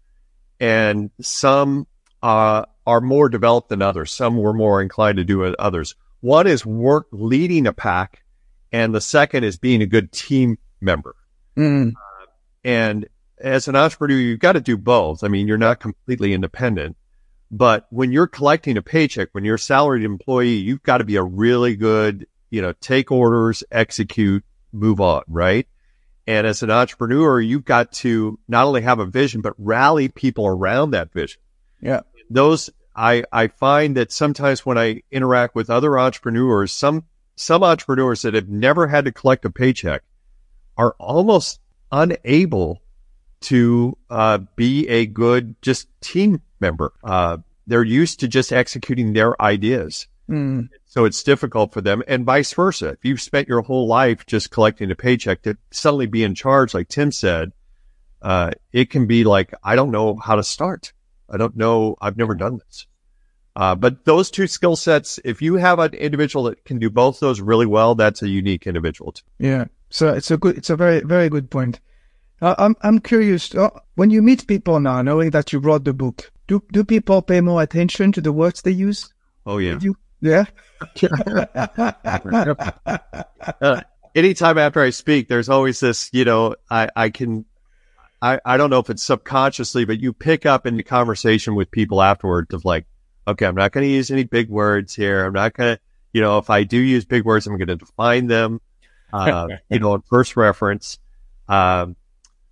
And 0.60 1.12
some, 1.22 1.86
uh, 2.24 2.66
are 2.88 3.02
more 3.02 3.30
developed 3.30 3.70
than 3.70 3.84
others. 3.84 4.12
Some 4.12 4.36
were 4.36 4.52
more 4.52 4.82
inclined 4.82 5.18
to 5.18 5.24
do 5.24 5.44
it 5.44 5.56
others. 5.60 5.94
One 6.22 6.48
is 6.48 6.66
work 6.66 7.06
leading 7.12 7.68
a 7.68 7.74
pack, 7.74 8.24
and 8.72 8.94
the 8.94 9.00
second 9.00 9.44
is 9.44 9.58
being 9.60 9.84
a 9.84 9.86
good 9.86 10.12
team 10.12 10.58
member. 10.82 11.16
Mm. 11.56 11.92
Uh, 11.92 12.26
and 12.64 13.08
as 13.38 13.68
an 13.68 13.76
entrepreneur, 13.76 14.18
you've 14.18 14.40
got 14.40 14.54
to 14.54 14.60
do 14.60 14.76
both. 14.76 15.24
I 15.24 15.28
mean, 15.28 15.48
you're 15.48 15.58
not 15.60 15.80
completely 15.80 16.34
independent, 16.34 16.98
but 17.52 17.88
when 17.90 18.12
you're 18.12 18.28
collecting 18.28 18.78
a 18.78 18.82
paycheck, 18.82 19.30
when 19.32 19.44
you're 19.44 19.56
a 19.56 19.60
salaried 19.60 20.04
employee, 20.04 20.56
you've 20.56 20.84
got 20.84 21.00
to 21.00 21.04
be 21.04 21.16
a 21.16 21.24
really 21.24 21.76
good, 21.76 22.28
you 22.50 22.62
know, 22.62 22.74
take 22.74 23.12
orders, 23.12 23.64
execute, 23.72 24.44
move 24.72 25.02
on, 25.02 25.24
right? 25.28 25.68
And 26.28 26.46
as 26.46 26.62
an 26.62 26.70
entrepreneur, 26.70 27.42
you've 27.42 27.66
got 27.66 27.92
to 27.94 28.38
not 28.48 28.66
only 28.66 28.82
have 28.82 29.00
a 29.00 29.06
vision, 29.06 29.42
but 29.42 29.54
rally 29.58 30.10
people 30.10 30.46
around 30.46 30.92
that 30.92 31.12
vision. 31.12 31.42
Yeah. 31.82 32.02
Those 32.30 32.70
I, 32.96 33.24
I 33.32 33.48
find 33.48 33.98
that 33.98 34.12
sometimes 34.12 34.66
when 34.66 34.78
I 34.78 35.04
interact 35.10 35.56
with 35.56 35.70
other 35.70 35.98
entrepreneurs, 35.98 36.72
some, 36.72 37.06
some 37.36 37.64
entrepreneurs 37.64 38.24
that 38.24 38.34
have 38.34 38.50
never 38.50 38.88
had 38.88 39.06
to 39.06 39.12
collect 39.12 39.46
a 39.46 39.50
paycheck 39.50 40.04
are 40.78 40.96
almost 41.00 41.62
unable 41.92 42.82
to 43.42 43.98
uh, 44.10 44.40
be 44.56 44.88
a 44.88 45.06
good 45.06 45.56
just 45.62 45.88
team 46.02 46.42
member. 46.60 46.94
Uh, 47.04 47.38
they're 47.68 47.84
used 47.84 48.20
to 48.20 48.28
just 48.28 48.52
executing 48.52 49.14
their 49.14 49.40
ideas. 49.42 50.08
Mm. 50.30 50.70
So 50.86 51.06
it's 51.06 51.24
difficult 51.24 51.74
for 51.74 51.82
them 51.82 52.04
and 52.08 52.26
vice 52.26 52.54
versa. 52.54 52.90
If 52.90 53.00
you've 53.04 53.22
spent 53.22 53.48
your 53.48 53.62
whole 53.62 53.88
life 53.88 54.26
just 54.26 54.52
collecting 54.52 54.92
a 54.92 54.96
paycheck 54.96 55.42
to 55.44 55.58
suddenly 55.72 56.06
be 56.06 56.24
in 56.24 56.36
charge, 56.36 56.74
like 56.74 56.88
Tim 56.88 57.12
said, 57.12 57.52
uh, 58.22 58.52
it 58.72 58.90
can 58.90 59.08
be 59.08 59.24
like, 59.24 59.54
I 59.64 59.76
don't 59.76 59.92
know 59.92 60.16
how 60.16 60.36
to 60.36 60.44
start. 60.44 60.94
I 61.30 61.38
don't 61.38 61.56
know. 61.56 61.96
I've 62.02 62.18
never 62.18 62.36
done 62.36 62.60
this. 62.66 62.86
Uh, 63.56 63.76
but 63.76 64.06
those 64.06 64.32
two 64.32 64.48
skill 64.48 64.76
sets, 64.76 65.20
if 65.26 65.42
you 65.42 65.56
have 65.56 65.80
an 65.80 65.94
individual 65.94 66.46
that 66.46 66.64
can 66.64 66.80
do 66.80 66.90
both 66.90 67.20
those 67.20 67.42
really 67.42 67.66
well, 67.66 67.96
that's 67.96 68.22
a 68.22 68.30
unique 68.30 68.68
individual. 68.68 69.14
Yeah. 69.38 69.66
So 69.90 70.14
it's 70.14 70.32
a 70.32 70.38
good, 70.38 70.58
it's 70.58 70.70
a 70.70 70.76
very, 70.76 71.02
very 71.02 71.30
good 71.30 71.50
point. 71.50 71.80
Uh, 72.42 72.56
I'm, 72.58 72.76
I'm 72.82 73.00
curious. 73.00 73.54
Uh, 73.54 73.70
when 73.96 74.10
you 74.10 74.22
meet 74.22 74.48
people 74.48 74.80
now, 74.80 75.02
knowing 75.02 75.32
that 75.32 75.52
you 75.52 75.60
wrote 75.60 75.84
the 75.84 75.94
book, 75.94 76.32
do, 76.48 76.64
do 76.72 76.84
people 76.84 77.22
pay 77.22 77.42
more 77.42 77.62
attention 77.62 78.12
to 78.14 78.22
the 78.22 78.32
words 78.32 78.62
they 78.62 78.72
use? 78.72 79.14
Oh, 79.46 79.58
yeah. 79.58 79.78
You, 79.82 79.96
yeah. 80.22 80.46
uh, 83.62 83.82
anytime 84.16 84.58
after 84.58 84.82
I 84.82 84.90
speak, 84.90 85.28
there's 85.28 85.50
always 85.50 85.80
this, 85.80 86.10
you 86.14 86.26
know, 86.26 86.56
I, 86.70 86.90
I 86.96 87.10
can, 87.10 87.46
I, 88.22 88.40
I 88.46 88.58
don't 88.58 88.70
know 88.70 88.80
if 88.80 88.90
it's 88.90 89.04
subconsciously, 89.04 89.86
but 89.86 90.00
you 90.00 90.14
pick 90.14 90.46
up 90.46 90.66
in 90.66 90.78
the 90.78 90.84
conversation 90.84 91.56
with 91.56 91.72
people 91.72 92.02
afterwards 92.02 92.54
of 92.54 92.66
like, 92.66 92.86
okay, 93.28 93.46
I'm 93.46 93.56
not 93.56 93.72
going 93.72 93.86
to 93.86 93.92
use 93.92 94.12
any 94.12 94.24
big 94.24 94.50
words 94.50 94.96
here. 94.96 95.26
I'm 95.26 95.34
not 95.34 95.54
going 95.54 95.76
to, 95.76 95.82
you 96.14 96.22
know, 96.22 96.38
if 96.38 96.50
I 96.50 96.64
do 96.64 96.78
use 96.78 97.06
big 97.06 97.24
words, 97.24 97.48
I'm 97.48 97.58
going 97.58 97.68
to 97.68 97.76
define 97.76 98.28
them, 98.28 98.62
uh, 99.14 99.48
you 99.70 99.80
know, 99.80 99.96
in 99.96 100.02
first 100.02 100.36
reference. 100.36 101.00
Um, 101.48 101.96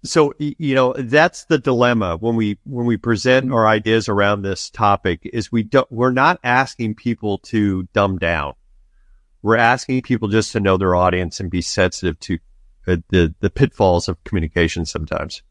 so, 0.10 0.34
you 0.40 0.76
know, 0.76 0.94
that's 0.94 1.46
the 1.46 1.58
dilemma 1.58 2.18
when 2.18 2.36
we, 2.36 2.58
when 2.66 2.86
we 2.86 2.98
present 2.98 3.52
our 3.52 3.68
ideas 3.68 4.10
around 4.10 4.42
this 4.42 4.70
topic 4.70 5.22
is 5.24 5.52
we 5.52 5.64
don't, 5.64 5.92
we're 5.92 6.12
not 6.12 6.40
asking 6.44 6.96
people 6.96 7.38
to 7.40 7.84
dumb 7.94 8.18
down. 8.18 8.54
We're 9.42 9.58
asking 9.58 10.02
people 10.02 10.28
just 10.28 10.52
to 10.54 10.60
know 10.60 10.78
their 10.78 10.96
audience 10.96 11.40
and 11.40 11.50
be 11.50 11.62
sensitive 11.62 12.20
to 12.22 12.40
uh, 12.88 12.98
the, 13.10 13.34
the 13.40 13.50
pitfalls 13.50 14.08
of 14.08 14.24
communication 14.24 14.86
sometimes 14.86 15.42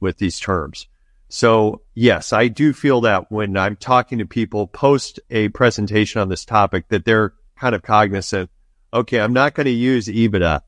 with 0.00 0.18
these 0.18 0.40
terms. 0.40 0.88
So 1.28 1.82
yes, 1.94 2.32
I 2.32 2.48
do 2.48 2.72
feel 2.72 3.00
that 3.02 3.30
when 3.30 3.56
I'm 3.56 3.76
talking 3.76 4.18
to 4.18 4.26
people 4.26 4.66
post 4.66 5.20
a 5.30 5.48
presentation 5.48 6.20
on 6.20 6.28
this 6.28 6.44
topic 6.44 6.88
that 6.88 7.04
they're 7.04 7.34
kind 7.58 7.74
of 7.74 7.82
cognizant. 7.82 8.50
Okay, 8.92 9.20
I'm 9.20 9.32
not 9.32 9.54
going 9.54 9.66
to 9.66 9.70
use 9.70 10.06
EBITDA 10.06 10.60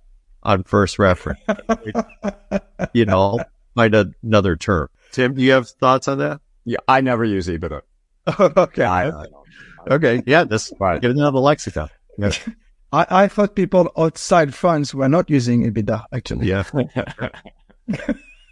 on 0.43 0.64
first 0.64 0.99
reference. 0.99 1.41
you 2.93 3.05
know, 3.05 3.41
find 3.74 3.95
another 4.22 4.57
term. 4.57 4.89
Tim, 5.12 5.34
do 5.34 5.43
you 5.43 5.53
have 5.53 5.68
thoughts 5.68 6.09
on 6.09 6.18
that? 6.18 6.41
Yeah, 6.64 6.78
I 6.86 7.01
never 7.01 7.24
use 7.24 7.49
EBITDA. 7.49 7.82
okay. 8.57 8.84
I, 8.84 9.09
I 9.09 9.26
okay. 9.91 10.22
Yeah, 10.26 10.45
this 10.45 10.72
right. 10.78 11.01
get 11.01 11.11
another 11.11 11.39
lexicon. 11.39 11.89
Yeah. 12.18 12.32
I, 12.93 13.07
I 13.11 13.28
thought 13.28 13.55
people 13.55 13.93
outside 13.99 14.55
France 14.55 14.95
were 14.95 15.09
not 15.09 15.28
using 15.28 15.70
EBITDA 15.70 16.05
actually. 16.12 16.49
Yeah 16.49 16.64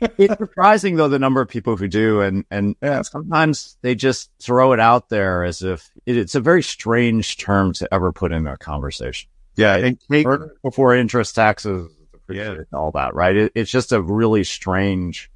it's 0.00 0.36
surprising 0.36 0.96
though 0.96 1.08
the 1.08 1.18
number 1.18 1.40
of 1.40 1.48
people 1.48 1.76
who 1.76 1.88
do, 1.88 2.20
and 2.20 2.44
and 2.50 2.76
yeah. 2.82 3.02
sometimes 3.02 3.76
they 3.82 3.94
just 3.94 4.30
throw 4.40 4.72
it 4.72 4.80
out 4.80 5.08
there 5.08 5.44
as 5.44 5.62
if 5.62 5.90
it, 6.04 6.16
it's 6.16 6.34
a 6.34 6.40
very 6.40 6.62
strange 6.62 7.36
term 7.36 7.72
to 7.74 7.92
ever 7.92 8.12
put 8.12 8.32
in 8.32 8.46
a 8.46 8.56
conversation. 8.56 9.28
Yeah, 9.56 9.76
and 9.76 9.98
before 10.62 10.94
interest, 10.94 11.34
taxes, 11.34 11.90
yeah. 12.28 12.56
all 12.72 12.92
that, 12.92 13.14
right? 13.14 13.36
It, 13.36 13.52
it's 13.54 13.70
just 13.70 13.92
a 13.92 14.00
really 14.00 14.44
strange 14.44 15.30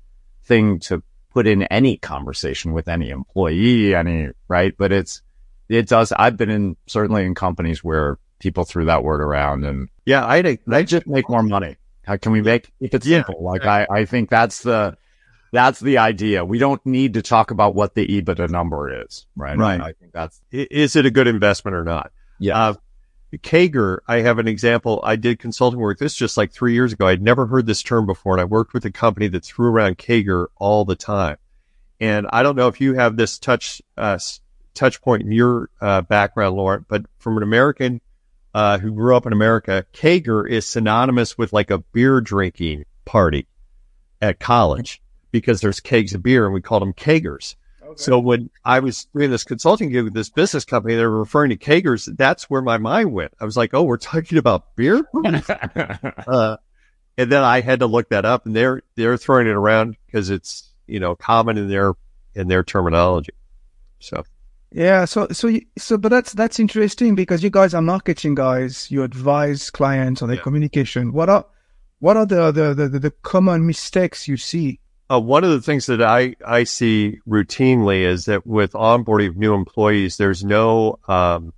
thing 0.45 0.81
to 0.81 1.03
put 1.33 1.47
in 1.47 1.63
any 1.65 1.97
conversation 1.97 2.73
with 2.73 2.89
any 2.89 3.11
employee, 3.11 3.95
any 3.95 4.29
right? 4.49 4.75
But 4.77 4.93
it's 4.93 5.23
it 5.69 5.89
does. 5.89 6.13
I've 6.13 6.37
been 6.37 6.51
in 6.51 6.77
certainly 6.87 7.25
in 7.25 7.35
companies 7.35 7.83
where 7.85 8.19
people 8.39 8.65
threw 8.65 8.87
that 8.87 9.05
word 9.05 9.21
around, 9.21 9.65
and 9.65 9.89
yeah, 10.05 10.25
I 10.25 10.59
I 10.71 10.83
just 10.83 11.07
make 11.07 11.29
more 11.29 11.43
money. 11.43 11.77
How 12.05 12.17
can 12.17 12.33
we 12.33 12.43
make 12.43 12.73
it 12.81 13.03
simple? 13.05 13.37
Yeah. 13.39 13.51
Like 13.51 13.65
I, 13.65 13.87
I 13.91 14.05
think 14.05 14.31
that's 14.31 14.63
the 14.63 14.97
that's 15.53 15.81
the 15.81 15.99
idea. 15.99 16.45
We 16.45 16.59
don't 16.59 16.85
need 16.85 17.15
to 17.15 17.23
talk 17.23 17.51
about 17.51 17.75
what 17.75 17.95
the 17.95 18.07
EBITDA 18.07 18.51
number 18.51 19.05
is, 19.05 19.27
right? 19.37 19.57
Right. 19.57 19.81
I 19.81 19.93
think 19.93 20.13
that's 20.13 20.41
is 20.51 20.97
it 20.97 21.07
a 21.07 21.11
good 21.11 21.29
investment 21.29 21.77
or 21.77 21.85
not? 21.85 22.13
Yeah. 22.39 22.59
Uh, 22.59 22.75
CAGR, 23.39 24.01
I 24.09 24.21
have 24.23 24.39
an 24.39 24.49
example. 24.49 25.01
I 25.05 25.17
did 25.17 25.39
consulting 25.39 25.79
work. 25.79 25.99
This 25.99 26.15
just 26.15 26.37
like 26.37 26.53
three 26.53 26.75
years 26.75 26.93
ago. 26.93 27.07
I'd 27.07 27.23
never 27.23 27.47
heard 27.47 27.67
this 27.67 27.83
term 27.83 28.07
before, 28.07 28.35
and 28.35 28.41
I 28.41 28.45
worked 28.45 28.75
with 28.75 28.85
a 28.85 28.91
company 28.91 29.29
that 29.29 29.45
threw 29.45 29.69
around 29.69 29.99
CAGR 29.99 30.47
all 30.57 30.85
the 30.85 30.97
time. 30.97 31.37
And 32.01 32.27
I 32.33 32.43
don't 32.43 32.57
know 32.57 32.69
if 32.69 32.81
you 32.81 32.95
have 32.95 33.17
this 33.17 33.39
touch 33.39 33.83
uh, 33.97 34.19
touch 34.75 35.01
point 35.03 35.23
in 35.23 35.33
your 35.33 35.71
uh, 35.81 36.01
background, 36.03 36.57
Laurent, 36.57 36.87
but 36.89 37.05
from 37.19 37.37
an 37.37 37.43
American 37.43 38.01
uh, 38.55 38.79
who 38.79 38.93
grew 38.93 39.17
up 39.17 39.27
in 39.27 39.33
America, 39.33 39.85
CAGR 39.93 40.49
is 40.49 40.67
synonymous 40.67 41.39
with 41.39 41.53
like 41.53 41.71
a 41.71 41.79
beer 41.79 42.21
drinking 42.21 42.85
party 43.05 43.47
at 44.21 44.41
college 44.41 45.03
because 45.31 45.61
there's 45.61 45.81
kegs 45.81 46.15
of 46.15 46.23
beer 46.23 46.45
and 46.45 46.55
we 46.55 46.61
called 46.61 46.83
them 46.83 46.93
kegers. 46.93 47.55
Okay. 47.91 48.03
So 48.03 48.19
when 48.21 48.51
I 48.65 48.79
was 48.79 49.07
doing 49.07 49.31
this 49.31 49.43
consulting 49.43 49.91
gig 49.91 50.05
with 50.05 50.15
this 50.15 50.31
business 50.31 50.65
company, 50.65 50.95
they 50.95 51.05
were 51.05 51.19
referring 51.19 51.51
to 51.51 51.57
CAGRs. 51.57 52.17
That's 52.17 52.49
where 52.49 52.63
my 52.63 52.79
mind 52.79 53.13
went. 53.13 53.33
I 53.41 53.45
was 53.45 53.57
like, 53.57 53.75
oh, 53.75 53.83
we're 53.83 53.97
talking 53.97 54.39
about 54.39 54.77
beer. 54.77 55.03
uh, 55.25 56.57
and 57.19 57.33
then 57.33 57.43
I 57.43 57.61
had 57.61 57.81
to 57.81 57.87
look 57.87 58.11
that 58.11 58.25
up 58.25 58.47
and 58.47 58.55
they're, 58.55 58.83
they're 58.95 59.17
throwing 59.17 59.49
it 59.49 59.51
around 59.51 59.97
because 60.07 60.31
it's, 60.31 60.71
you 60.87 61.01
know, 61.01 61.17
common 61.17 61.59
in 61.59 61.69
their, 61.69 61.95
in 62.35 62.47
their 62.47 62.63
terminology. 62.63 63.33
So. 63.99 64.25
Yeah, 64.73 65.05
so 65.05 65.27
so 65.33 65.51
so, 65.77 65.99
but 65.99 66.11
that's 66.11 66.33
that's 66.33 66.61
interesting 66.61 67.17
because 67.17 67.43
you 67.43 67.51
guys 67.51 67.75
are 67.75 67.83
marketing 67.83 68.37
guys. 68.37 68.89
You 68.89 69.03
advise 69.03 69.69
clients 69.69 70.23
on 70.23 70.29
their 70.29 70.37
yeah. 70.37 70.45
communication. 70.45 71.13
What 71.13 71.29
are 71.29 71.45
what 71.99 72.17
are 72.17 72.25
the, 72.25 72.53
the 72.53 72.75
the, 72.75 72.99
the 73.01 73.11
common 73.23 73.67
mistakes 73.67 74.29
you 74.29 74.37
see? 74.37 74.79
Uh, 75.11 75.19
one 75.19 75.43
of 75.43 75.51
the 75.51 75.61
things 75.61 75.87
that 75.87 76.01
I 76.01 76.37
I 76.47 76.65
see 76.65 77.19
routinely 77.29 78.03
is 78.03 78.27
that 78.27 78.47
with 78.47 78.73
onboarding 78.73 79.29
of 79.29 79.37
new 79.37 79.55
employees, 79.55 80.17
there's 80.19 80.45
no 80.45 80.99
um, 81.09 81.53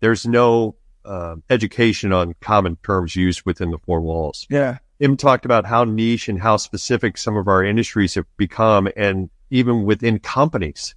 there's 0.00 0.26
no 0.26 0.74
uh, 1.04 1.36
education 1.48 2.12
on 2.12 2.34
common 2.40 2.76
terms 2.76 3.16
used 3.16 3.42
within 3.44 3.70
the 3.70 3.78
four 3.78 4.00
walls. 4.00 4.46
Yeah. 4.50 4.78
Tim 5.00 5.16
talked 5.16 5.44
about 5.44 5.66
how 5.66 5.84
niche 5.84 6.28
and 6.28 6.40
how 6.40 6.56
specific 6.56 7.18
some 7.18 7.36
of 7.36 7.48
our 7.48 7.64
industries 7.64 8.14
have 8.14 8.26
become. 8.36 8.88
And 8.96 9.30
even 9.50 9.84
within 9.84 10.18
companies, 10.20 10.94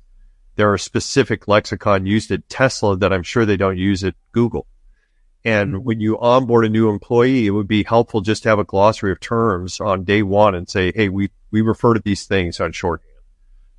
there 0.56 0.72
are 0.72 0.78
specific 0.78 1.48
lexicon 1.48 2.06
used 2.06 2.32
at 2.32 2.48
Tesla 2.48 2.98
that 2.98 3.12
I'm 3.12 3.24
sure 3.24 3.46
they 3.46 3.58
don't 3.58 3.78
use 3.78 4.04
at 4.04 4.14
Google. 4.32 4.68
And 5.44 5.74
mm-hmm. 5.74 5.84
when 5.84 6.00
you 6.00 6.20
onboard 6.20 6.66
a 6.66 6.70
new 6.70 6.90
employee, 6.90 7.48
it 7.48 7.52
would 7.52 7.68
be 7.68 7.84
helpful 7.84 8.22
just 8.22 8.44
to 8.44 8.50
have 8.50 8.60
a 8.60 8.64
glossary 8.64 9.12
of 9.12 9.20
terms 9.20 9.80
on 9.80 10.04
day 10.04 10.24
one 10.24 10.56
and 10.56 10.70
say, 10.70 10.92
Hey, 10.96 11.10
we, 11.10 11.30
we 11.56 11.62
refer 11.62 11.94
to 11.94 12.02
these 12.04 12.26
things 12.26 12.60
on 12.60 12.74
shorthand. 12.74 13.10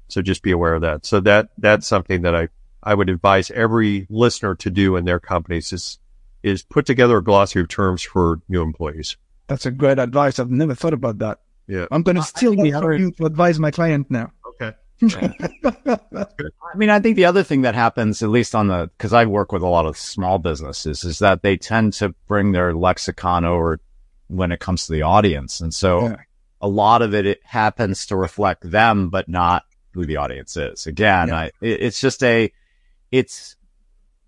So 0.09 0.23
just 0.23 0.43
be 0.43 0.51
aware 0.51 0.73
of 0.73 0.81
that. 0.81 1.05
So 1.05 1.21
that, 1.21 1.51
that's 1.59 1.87
something 1.87 2.23
that 2.23 2.35
I, 2.35 2.49
I 2.83 2.95
would 2.95 3.11
advise 3.11 3.51
every 3.51 4.07
listener 4.09 4.55
to 4.55 4.71
do 4.71 4.97
in 4.97 5.05
their 5.05 5.21
companies 5.21 5.75
is, 5.75 5.99
is 6.43 6.63
put 6.63 6.87
together 6.87 7.19
a 7.19 7.23
glossary 7.23 7.61
of 7.61 7.69
terms 7.69 8.03
for 8.03 8.41
new 8.49 8.63
employees. 8.63 9.19
That's 9.47 9.67
a 9.67 9.71
great 9.71 9.99
advice. 9.99 10.39
I've 10.39 10.51
never 10.51 10.75
thought 10.75 10.95
about 10.95 11.19
that. 11.19 11.41
Yeah. 11.67 11.85
I'm 11.91 12.03
going 12.03 12.17
to 12.17 12.23
steal 12.23 12.57
that 12.57 12.81
from 12.81 12.99
you 12.99 13.11
to 13.11 13.27
advise 13.27 13.59
my 13.59 13.71
client 13.71 14.11
now. 14.11 14.33
Okay. 14.47 14.75
I 15.03 16.77
mean, 16.77 16.89
I 16.89 16.99
think 17.01 17.17
the 17.17 17.27
other 17.27 17.43
thing 17.43 17.61
that 17.61 17.75
happens, 17.75 18.23
at 18.23 18.31
least 18.31 18.55
on 18.55 18.69
the, 18.69 18.91
cause 18.97 19.13
I 19.13 19.27
work 19.27 19.53
with 19.53 19.61
a 19.61 19.69
lot 19.69 19.85
of 19.85 19.99
small 19.99 20.39
businesses, 20.39 21.05
is 21.05 21.19
that 21.19 21.43
they 21.43 21.59
tend 21.59 21.93
to 21.95 22.15
bring 22.27 22.53
their 22.53 22.73
lexicon 22.73 23.45
over 23.45 23.81
when 24.29 24.51
it 24.51 24.61
comes 24.61 24.87
to 24.87 24.93
the 24.93 25.03
audience. 25.03 25.61
And 25.61 25.75
so 25.75 26.09
yeah. 26.09 26.17
A 26.61 26.69
lot 26.69 27.03
of 27.03 27.15
it, 27.15 27.27
it 27.27 27.41
happens 27.45 28.07
to 28.07 28.17
reflect 28.17 28.69
them, 28.71 29.11
but 29.11 29.29
not 29.29 29.65
who 29.93 30.07
the 30.07 30.17
audience 30.17 30.57
is. 30.57 30.87
Again, 30.87 31.29
yeah. 31.29 31.37
I, 31.37 31.45
it, 31.61 31.83
it's 31.83 32.01
just 32.01 32.23
a, 32.23 32.53
it's, 33.11 33.57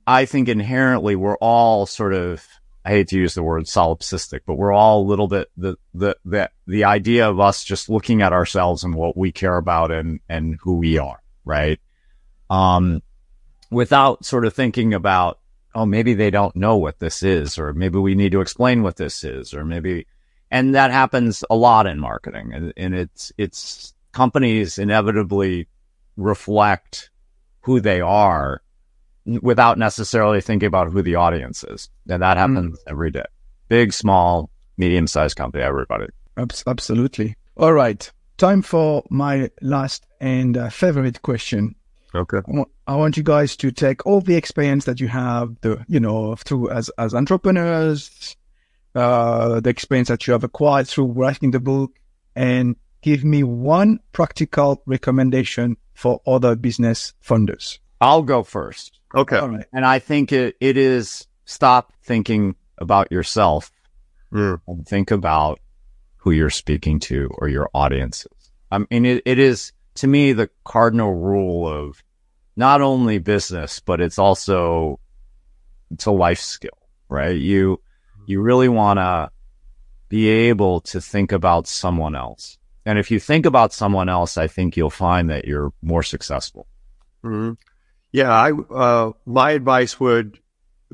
I 0.07 0.25
think 0.25 0.49
inherently 0.49 1.17
we're 1.17 1.37
all 1.37 1.87
sort 1.87 2.15
of, 2.15 2.47
I 2.85 2.91
hate 2.91 3.09
to 3.09 3.19
use 3.19 3.35
the 3.35 3.43
word 3.43 3.65
solipsistic, 3.65 4.41
but 4.47 4.55
we're 4.55 4.73
all 4.73 5.03
a 5.03 5.09
little 5.09 5.29
bit 5.29 5.49
the, 5.57 5.77
the, 5.93 6.17
the, 6.25 6.51
the 6.67 6.85
idea 6.85 7.29
of 7.29 7.41
us 7.41 7.65
just 7.65 7.89
looking 7.91 8.23
at 8.23 8.33
ourselves 8.33 8.85
and 8.85 8.95
what 8.95 9.17
we 9.17 9.33
care 9.33 9.57
about 9.57 9.91
and, 9.91 10.21
and 10.29 10.59
who 10.63 10.77
we 10.79 10.97
are, 10.99 11.23
right? 11.45 11.81
Um, 12.49 13.03
without 13.71 14.25
sort 14.25 14.47
of 14.47 14.55
thinking 14.55 14.95
about, 14.95 15.39
oh, 15.75 15.85
maybe 15.85 16.15
they 16.15 16.31
don't 16.31 16.57
know 16.57 16.79
what 16.79 16.99
this 16.99 17.23
is, 17.23 17.59
or 17.59 17.75
maybe 17.75 17.99
we 17.99 18.15
need 18.15 18.33
to 18.33 18.41
explain 18.41 18.83
what 18.83 18.97
this 18.97 19.23
is, 19.23 19.53
or 19.53 19.65
maybe, 19.65 20.07
and 20.51 20.75
that 20.75 20.91
happens 20.91 21.45
a 21.51 21.57
lot 21.57 21.87
in 21.87 21.99
marketing 21.99 22.53
and, 22.53 22.73
and 22.77 22.95
it's, 22.95 23.33
it's 23.39 23.95
companies 24.13 24.79
inevitably 24.79 25.69
reflect 26.17 27.11
who 27.61 27.81
they 27.81 28.01
are 28.01 28.63
without 29.43 29.79
necessarily 29.79 30.41
thinking 30.41 30.67
about 30.67 30.91
who 30.91 31.03
the 31.03 31.15
audience 31.15 31.65
is. 31.65 31.91
And 32.09 32.23
that 32.23 32.37
happens 32.37 32.79
mm. 32.79 32.83
every 32.91 33.11
day. 33.11 33.25
Big, 33.69 33.93
small, 33.93 34.51
medium 34.77 35.07
sized 35.07 35.37
company, 35.37 35.63
everybody. 35.63 36.07
Absolutely. 36.67 37.37
All 37.57 37.73
right. 37.73 38.11
Time 38.39 38.63
for 38.63 39.03
my 39.11 39.51
last 39.61 40.07
and 40.21 40.57
uh, 40.57 40.71
favorite 40.71 41.23
question. 41.23 41.75
Okay. 42.15 42.39
I 42.87 42.97
want 42.97 43.17
you 43.17 43.23
guys 43.23 43.57
to 43.57 43.71
take 43.71 44.07
all 44.07 44.21
the 44.21 44.37
experience 44.37 44.87
that 44.87 45.01
you 45.01 45.09
have, 45.09 45.61
the, 45.61 45.85
you 45.89 46.01
know, 46.01 46.37
through 46.37 46.71
as, 46.71 46.89
as 46.97 47.15
entrepreneurs, 47.15 48.37
uh, 48.95 49.61
the 49.61 49.71
experience 49.71 50.09
that 50.09 50.27
you 50.27 50.33
have 50.33 50.45
acquired 50.45 50.89
through 50.89 51.07
writing 51.07 51.51
the 51.51 51.61
book 51.61 51.93
and 52.35 52.77
give 53.03 53.25
me 53.25 53.43
one 53.43 54.01
practical 54.13 54.83
recommendation 54.87 55.77
for 55.95 56.21
other 56.27 56.57
business 56.57 57.13
funders. 57.25 57.79
I'll 58.01 58.23
go 58.23 58.43
first. 58.43 59.01
Okay. 59.15 59.39
All 59.39 59.49
right. 59.49 59.67
And 59.73 59.85
I 59.85 59.99
think 59.99 60.33
it, 60.33 60.57
it 60.61 60.77
is 60.77 61.27
stop 61.45 61.93
thinking 62.03 62.55
about 62.79 63.11
yourself 63.11 63.73
mm. 64.33 64.61
and 64.67 64.87
think 64.87 65.11
about 65.11 65.61
who 66.17 66.31
you're 66.31 66.51
speaking 66.51 67.01
to 67.01 67.31
or 67.39 67.49
your 67.49 67.71
audiences. 67.75 68.33
I 68.71 68.79
mean, 68.79 69.07
it, 69.07 69.23
it 69.25 69.39
is 69.39 69.73
to 69.97 70.07
me 70.07 70.33
the 70.33 70.51
cardinal 70.65 71.15
rule 71.15 71.67
of 71.67 72.03
not 72.57 72.81
only 72.81 73.19
business, 73.19 73.81
but 73.81 74.01
it's 74.01 74.19
also, 74.19 75.01
it's 75.91 76.07
a 76.07 76.11
life 76.11 76.41
skill, 76.41 76.79
right? 77.09 77.37
You, 77.37 77.81
you 78.29 78.43
really 78.43 78.69
want 78.69 78.99
to 78.99 79.31
be 80.09 80.29
able 80.29 80.81
to 80.83 81.01
think 81.01 81.33
about 81.33 81.67
someone 81.67 82.15
else. 82.15 82.59
And 82.85 82.99
if 82.99 83.11
you 83.11 83.19
think 83.19 83.47
about 83.47 83.73
someone 83.73 84.09
else, 84.09 84.37
I 84.37 84.47
think 84.47 84.77
you'll 84.77 84.91
find 84.91 85.31
that 85.31 85.47
you're 85.47 85.73
more 85.83 86.03
successful. 86.03 86.67
Mm-hmm. 87.25 87.55
Yeah, 88.13 88.31
I 88.31 88.53
uh, 88.53 89.13
my 89.27 89.51
advice 89.53 89.99
would 89.99 90.39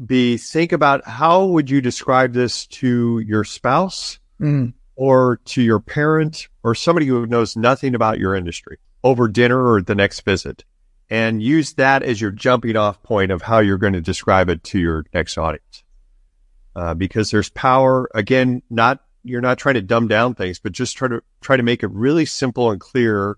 be 0.04 0.36
think 0.36 0.72
about 0.72 1.06
how 1.06 1.44
would 1.46 1.70
you 1.70 1.80
describe 1.80 2.32
this 2.32 2.66
to 2.66 3.20
your 3.20 3.44
spouse 3.44 4.18
mm. 4.40 4.72
or 4.96 5.40
to 5.44 5.62
your 5.62 5.78
parent 5.78 6.48
or 6.64 6.74
somebody 6.74 7.06
who 7.06 7.26
knows 7.26 7.56
nothing 7.56 7.94
about 7.94 8.18
your 8.18 8.34
industry 8.34 8.78
over 9.04 9.28
dinner 9.28 9.72
or 9.72 9.82
the 9.82 9.94
next 9.94 10.22
visit 10.22 10.64
and 11.10 11.40
use 11.40 11.74
that 11.74 12.02
as 12.02 12.20
your 12.20 12.32
jumping 12.32 12.76
off 12.76 13.00
point 13.04 13.30
of 13.30 13.42
how 13.42 13.60
you're 13.60 13.78
going 13.78 13.92
to 13.92 14.00
describe 14.00 14.48
it 14.48 14.64
to 14.64 14.80
your 14.80 15.04
next 15.14 15.38
audience. 15.38 15.83
Uh, 16.76 16.94
because 16.94 17.30
there's 17.30 17.50
power 17.50 18.08
again, 18.14 18.62
not, 18.68 19.00
you're 19.22 19.40
not 19.40 19.58
trying 19.58 19.74
to 19.74 19.82
dumb 19.82 20.08
down 20.08 20.34
things, 20.34 20.58
but 20.58 20.72
just 20.72 20.96
try 20.96 21.08
to, 21.08 21.22
try 21.40 21.56
to 21.56 21.62
make 21.62 21.82
it 21.82 21.90
really 21.90 22.24
simple 22.24 22.70
and 22.70 22.80
clear, 22.80 23.36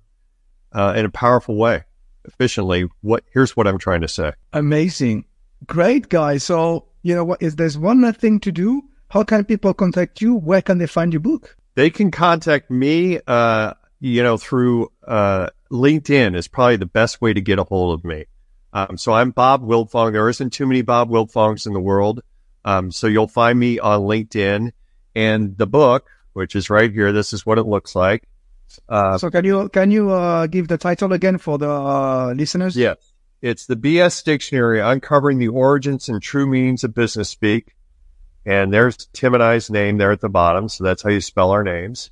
uh, 0.72 0.94
in 0.96 1.04
a 1.04 1.10
powerful 1.10 1.56
way 1.56 1.84
efficiently 2.24 2.88
what 3.02 3.22
here's 3.32 3.56
what 3.56 3.68
I'm 3.68 3.78
trying 3.78 4.00
to 4.00 4.08
say. 4.08 4.32
Amazing. 4.52 5.26
Great 5.66 6.08
guys. 6.08 6.42
So, 6.42 6.86
you 7.02 7.14
know 7.14 7.24
what 7.24 7.40
is 7.40 7.56
there's 7.56 7.78
one 7.78 8.12
thing 8.14 8.40
to 8.40 8.50
do? 8.50 8.82
How 9.10 9.22
can 9.22 9.44
people 9.44 9.72
contact 9.74 10.20
you? 10.20 10.34
Where 10.34 10.60
can 10.60 10.78
they 10.78 10.88
find 10.88 11.12
your 11.12 11.20
book? 11.20 11.56
They 11.76 11.90
can 11.90 12.10
contact 12.10 12.70
me 12.70 13.20
uh, 13.26 13.74
you 14.00 14.22
know, 14.22 14.36
through 14.36 14.92
uh, 15.06 15.48
LinkedIn 15.70 16.36
is 16.36 16.48
probably 16.48 16.76
the 16.76 16.86
best 16.86 17.20
way 17.20 17.32
to 17.32 17.40
get 17.40 17.58
a 17.58 17.64
hold 17.64 17.98
of 17.98 18.04
me. 18.04 18.26
Um, 18.72 18.98
so 18.98 19.12
I'm 19.12 19.30
Bob 19.30 19.62
Wiltfong. 19.62 20.12
There 20.12 20.28
isn't 20.28 20.52
too 20.52 20.66
many 20.66 20.82
Bob 20.82 21.08
Wiltfongs 21.08 21.66
in 21.66 21.72
the 21.72 21.80
world. 21.80 22.20
Um, 22.66 22.90
so 22.90 23.06
you'll 23.06 23.28
find 23.28 23.58
me 23.58 23.78
on 23.78 24.00
LinkedIn 24.00 24.72
and 25.14 25.56
the 25.56 25.68
book, 25.68 26.10
which 26.32 26.56
is 26.56 26.68
right 26.68 26.92
here. 26.92 27.12
This 27.12 27.32
is 27.32 27.46
what 27.46 27.58
it 27.58 27.62
looks 27.62 27.94
like. 27.94 28.28
Uh, 28.88 29.16
so 29.16 29.30
can 29.30 29.44
you 29.44 29.68
can 29.68 29.92
you 29.92 30.10
uh, 30.10 30.48
give 30.48 30.66
the 30.66 30.76
title 30.76 31.12
again 31.12 31.38
for 31.38 31.56
the 31.56 31.70
uh, 31.70 32.34
listeners? 32.36 32.76
Yes, 32.76 32.96
it's 33.40 33.66
the 33.66 33.76
BS 33.76 34.24
Dictionary: 34.24 34.80
Uncovering 34.80 35.38
the 35.38 35.48
Origins 35.48 36.08
and 36.08 36.20
True 36.20 36.46
Meanings 36.46 36.82
of 36.82 36.92
Business 36.92 37.30
Speak. 37.30 37.74
And 38.44 38.72
there's 38.72 38.96
Tim 39.12 39.34
and 39.34 39.42
I's 39.42 39.70
name 39.70 39.98
there 39.98 40.12
at 40.12 40.20
the 40.20 40.28
bottom, 40.28 40.68
so 40.68 40.84
that's 40.84 41.02
how 41.02 41.10
you 41.10 41.20
spell 41.20 41.50
our 41.50 41.64
names. 41.64 42.10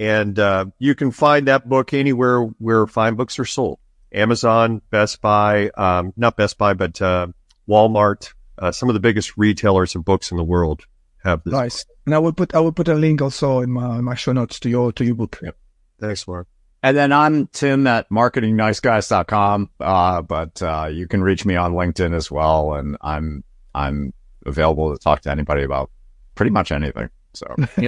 And 0.00 0.36
uh, 0.38 0.66
you 0.78 0.96
can 0.96 1.12
find 1.12 1.46
that 1.46 1.68
book 1.68 1.94
anywhere 1.94 2.42
where 2.58 2.86
fine 2.86 3.16
books 3.16 3.40
are 3.40 3.44
sold: 3.44 3.80
Amazon, 4.12 4.82
Best 4.90 5.20
Buy, 5.20 5.70
um, 5.70 6.12
not 6.16 6.36
Best 6.36 6.58
Buy, 6.58 6.74
but 6.74 7.02
uh, 7.02 7.26
Walmart. 7.68 8.32
Uh, 8.58 8.72
some 8.72 8.88
of 8.88 8.94
the 8.94 9.00
biggest 9.00 9.36
retailers 9.36 9.94
of 9.94 10.04
books 10.04 10.30
in 10.30 10.36
the 10.36 10.44
world 10.44 10.84
have 11.24 11.42
this. 11.44 11.52
Nice. 11.52 11.84
Book. 11.84 11.96
And 12.06 12.14
I 12.14 12.18
will 12.18 12.32
put 12.32 12.54
I 12.54 12.60
will 12.60 12.72
put 12.72 12.88
a 12.88 12.94
link 12.94 13.22
also 13.22 13.60
in 13.60 13.70
my, 13.70 14.00
my 14.00 14.14
show 14.14 14.32
notes 14.32 14.60
to 14.60 14.68
your 14.68 14.92
to 14.92 15.04
your 15.04 15.14
book. 15.14 15.40
Yep. 15.42 15.56
Thanks, 16.00 16.26
Mark. 16.28 16.48
And 16.84 16.94
then 16.94 17.12
I'm 17.12 17.46
Tim 17.46 17.86
at 17.86 18.10
marketingniceguys.com. 18.10 19.70
Uh, 19.80 20.20
but, 20.20 20.60
uh, 20.60 20.90
you 20.92 21.08
can 21.08 21.22
reach 21.22 21.46
me 21.46 21.56
on 21.56 21.72
LinkedIn 21.72 22.14
as 22.14 22.30
well. 22.30 22.74
And 22.74 22.98
I'm, 23.00 23.42
I'm 23.74 24.12
available 24.44 24.92
to 24.92 25.02
talk 25.02 25.22
to 25.22 25.30
anybody 25.30 25.62
about 25.62 25.90
pretty 26.34 26.50
much 26.50 26.72
anything. 26.72 27.08
So 27.32 27.46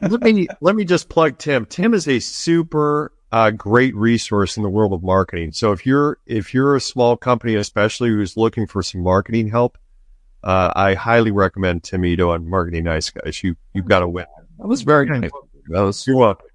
let 0.00 0.22
me, 0.22 0.48
let 0.62 0.76
me 0.76 0.86
just 0.86 1.10
plug 1.10 1.36
Tim. 1.36 1.66
Tim 1.66 1.92
is 1.92 2.08
a 2.08 2.18
super, 2.18 3.12
uh, 3.32 3.50
great 3.50 3.94
resource 3.94 4.56
in 4.56 4.62
the 4.62 4.68
world 4.68 4.92
of 4.92 5.02
marketing. 5.02 5.52
So 5.52 5.72
if 5.72 5.84
you're, 5.84 6.18
if 6.26 6.54
you're 6.54 6.76
a 6.76 6.80
small 6.80 7.16
company, 7.16 7.54
especially 7.54 8.10
who's 8.10 8.36
looking 8.36 8.66
for 8.66 8.82
some 8.82 9.02
marketing 9.02 9.48
help, 9.48 9.78
uh, 10.44 10.72
I 10.76 10.94
highly 10.94 11.32
recommend 11.32 11.82
Tim 11.82 12.04
Ito 12.04 12.30
on 12.30 12.48
Marketing 12.48 12.84
Nice 12.84 13.10
Guys. 13.10 13.42
You, 13.42 13.56
you've 13.74 13.86
got 13.86 14.00
to 14.00 14.08
win. 14.08 14.26
That 14.58 14.68
was 14.68 14.82
very 14.82 15.06
nice. 15.06 15.30
That 15.68 15.80
was, 15.80 16.06
you're 16.06 16.16
welcome. 16.16 16.46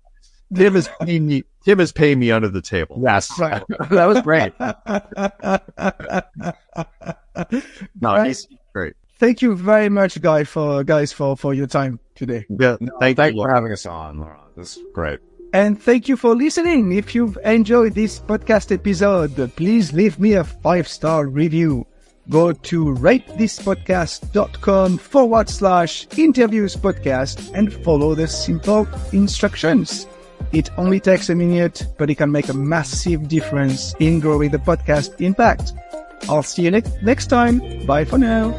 Tim 0.54 0.76
is 0.76 0.90
paying 1.02 1.28
me. 1.28 1.44
Tim 1.64 1.80
is 1.80 1.92
paying 1.92 2.20
me 2.20 2.32
under 2.32 2.50
the 2.50 2.62
table. 2.62 3.00
Yes, 3.02 3.28
that 3.38 3.66
was 3.90 4.22
great. 4.22 4.54
no, 8.02 8.24
he's 8.24 8.48
great. 8.74 8.94
Thank 9.20 9.42
you 9.42 9.56
very 9.56 9.90
much, 9.90 10.22
guys, 10.22 10.50
for 10.50 10.84
guys 10.84 11.14
for 11.14 11.38
for 11.38 11.54
your 11.54 11.68
time 11.68 12.00
today. 12.16 12.46
Yeah, 12.50 12.78
no, 12.80 12.98
thank, 13.00 13.18
thank 13.18 13.36
you 13.36 13.44
for 13.44 13.54
having 13.54 13.72
us 13.72 13.86
on, 13.86 14.20
Laurent. 14.20 14.56
This 14.58 14.78
is 14.78 14.84
great. 14.94 15.20
And 15.54 15.82
thank 15.82 16.08
you 16.08 16.16
for 16.16 16.34
listening. 16.36 16.94
If 16.94 17.14
you've 17.14 17.38
enjoyed 17.44 17.94
this 17.94 18.20
podcast 18.20 18.72
episode, 18.72 19.52
please 19.56 19.92
leave 19.92 20.18
me 20.20 20.34
a 20.34 20.44
five 20.44 20.88
star 20.88 21.28
review. 21.28 21.86
Go 22.30 22.54
to 22.54 22.86
ratethispodcast.com 22.86 24.98
forward 24.98 25.50
slash 25.50 26.08
interviews 26.18 26.76
podcast 26.78 27.52
and 27.54 27.74
follow 27.84 28.16
the 28.16 28.28
simple 28.28 28.88
instructions. 29.12 30.08
It 30.54 30.70
only 30.78 31.00
takes 31.00 31.30
a 31.30 31.36
minute, 31.36 31.88
but 31.98 32.10
it 32.10 32.16
can 32.16 32.32
make 32.32 32.50
a 32.50 32.54
massive 32.54 33.28
difference 33.28 33.94
in 34.00 34.20
growing 34.20 34.52
the 34.52 34.60
podcast 34.60 35.20
impact. 35.20 35.74
I'll 36.30 36.44
see 36.44 36.64
you 36.64 36.72
ne- 36.72 36.84
next 37.02 37.28
time. 37.28 37.86
Bye 37.86 38.06
for 38.06 38.18
now. 38.18 38.58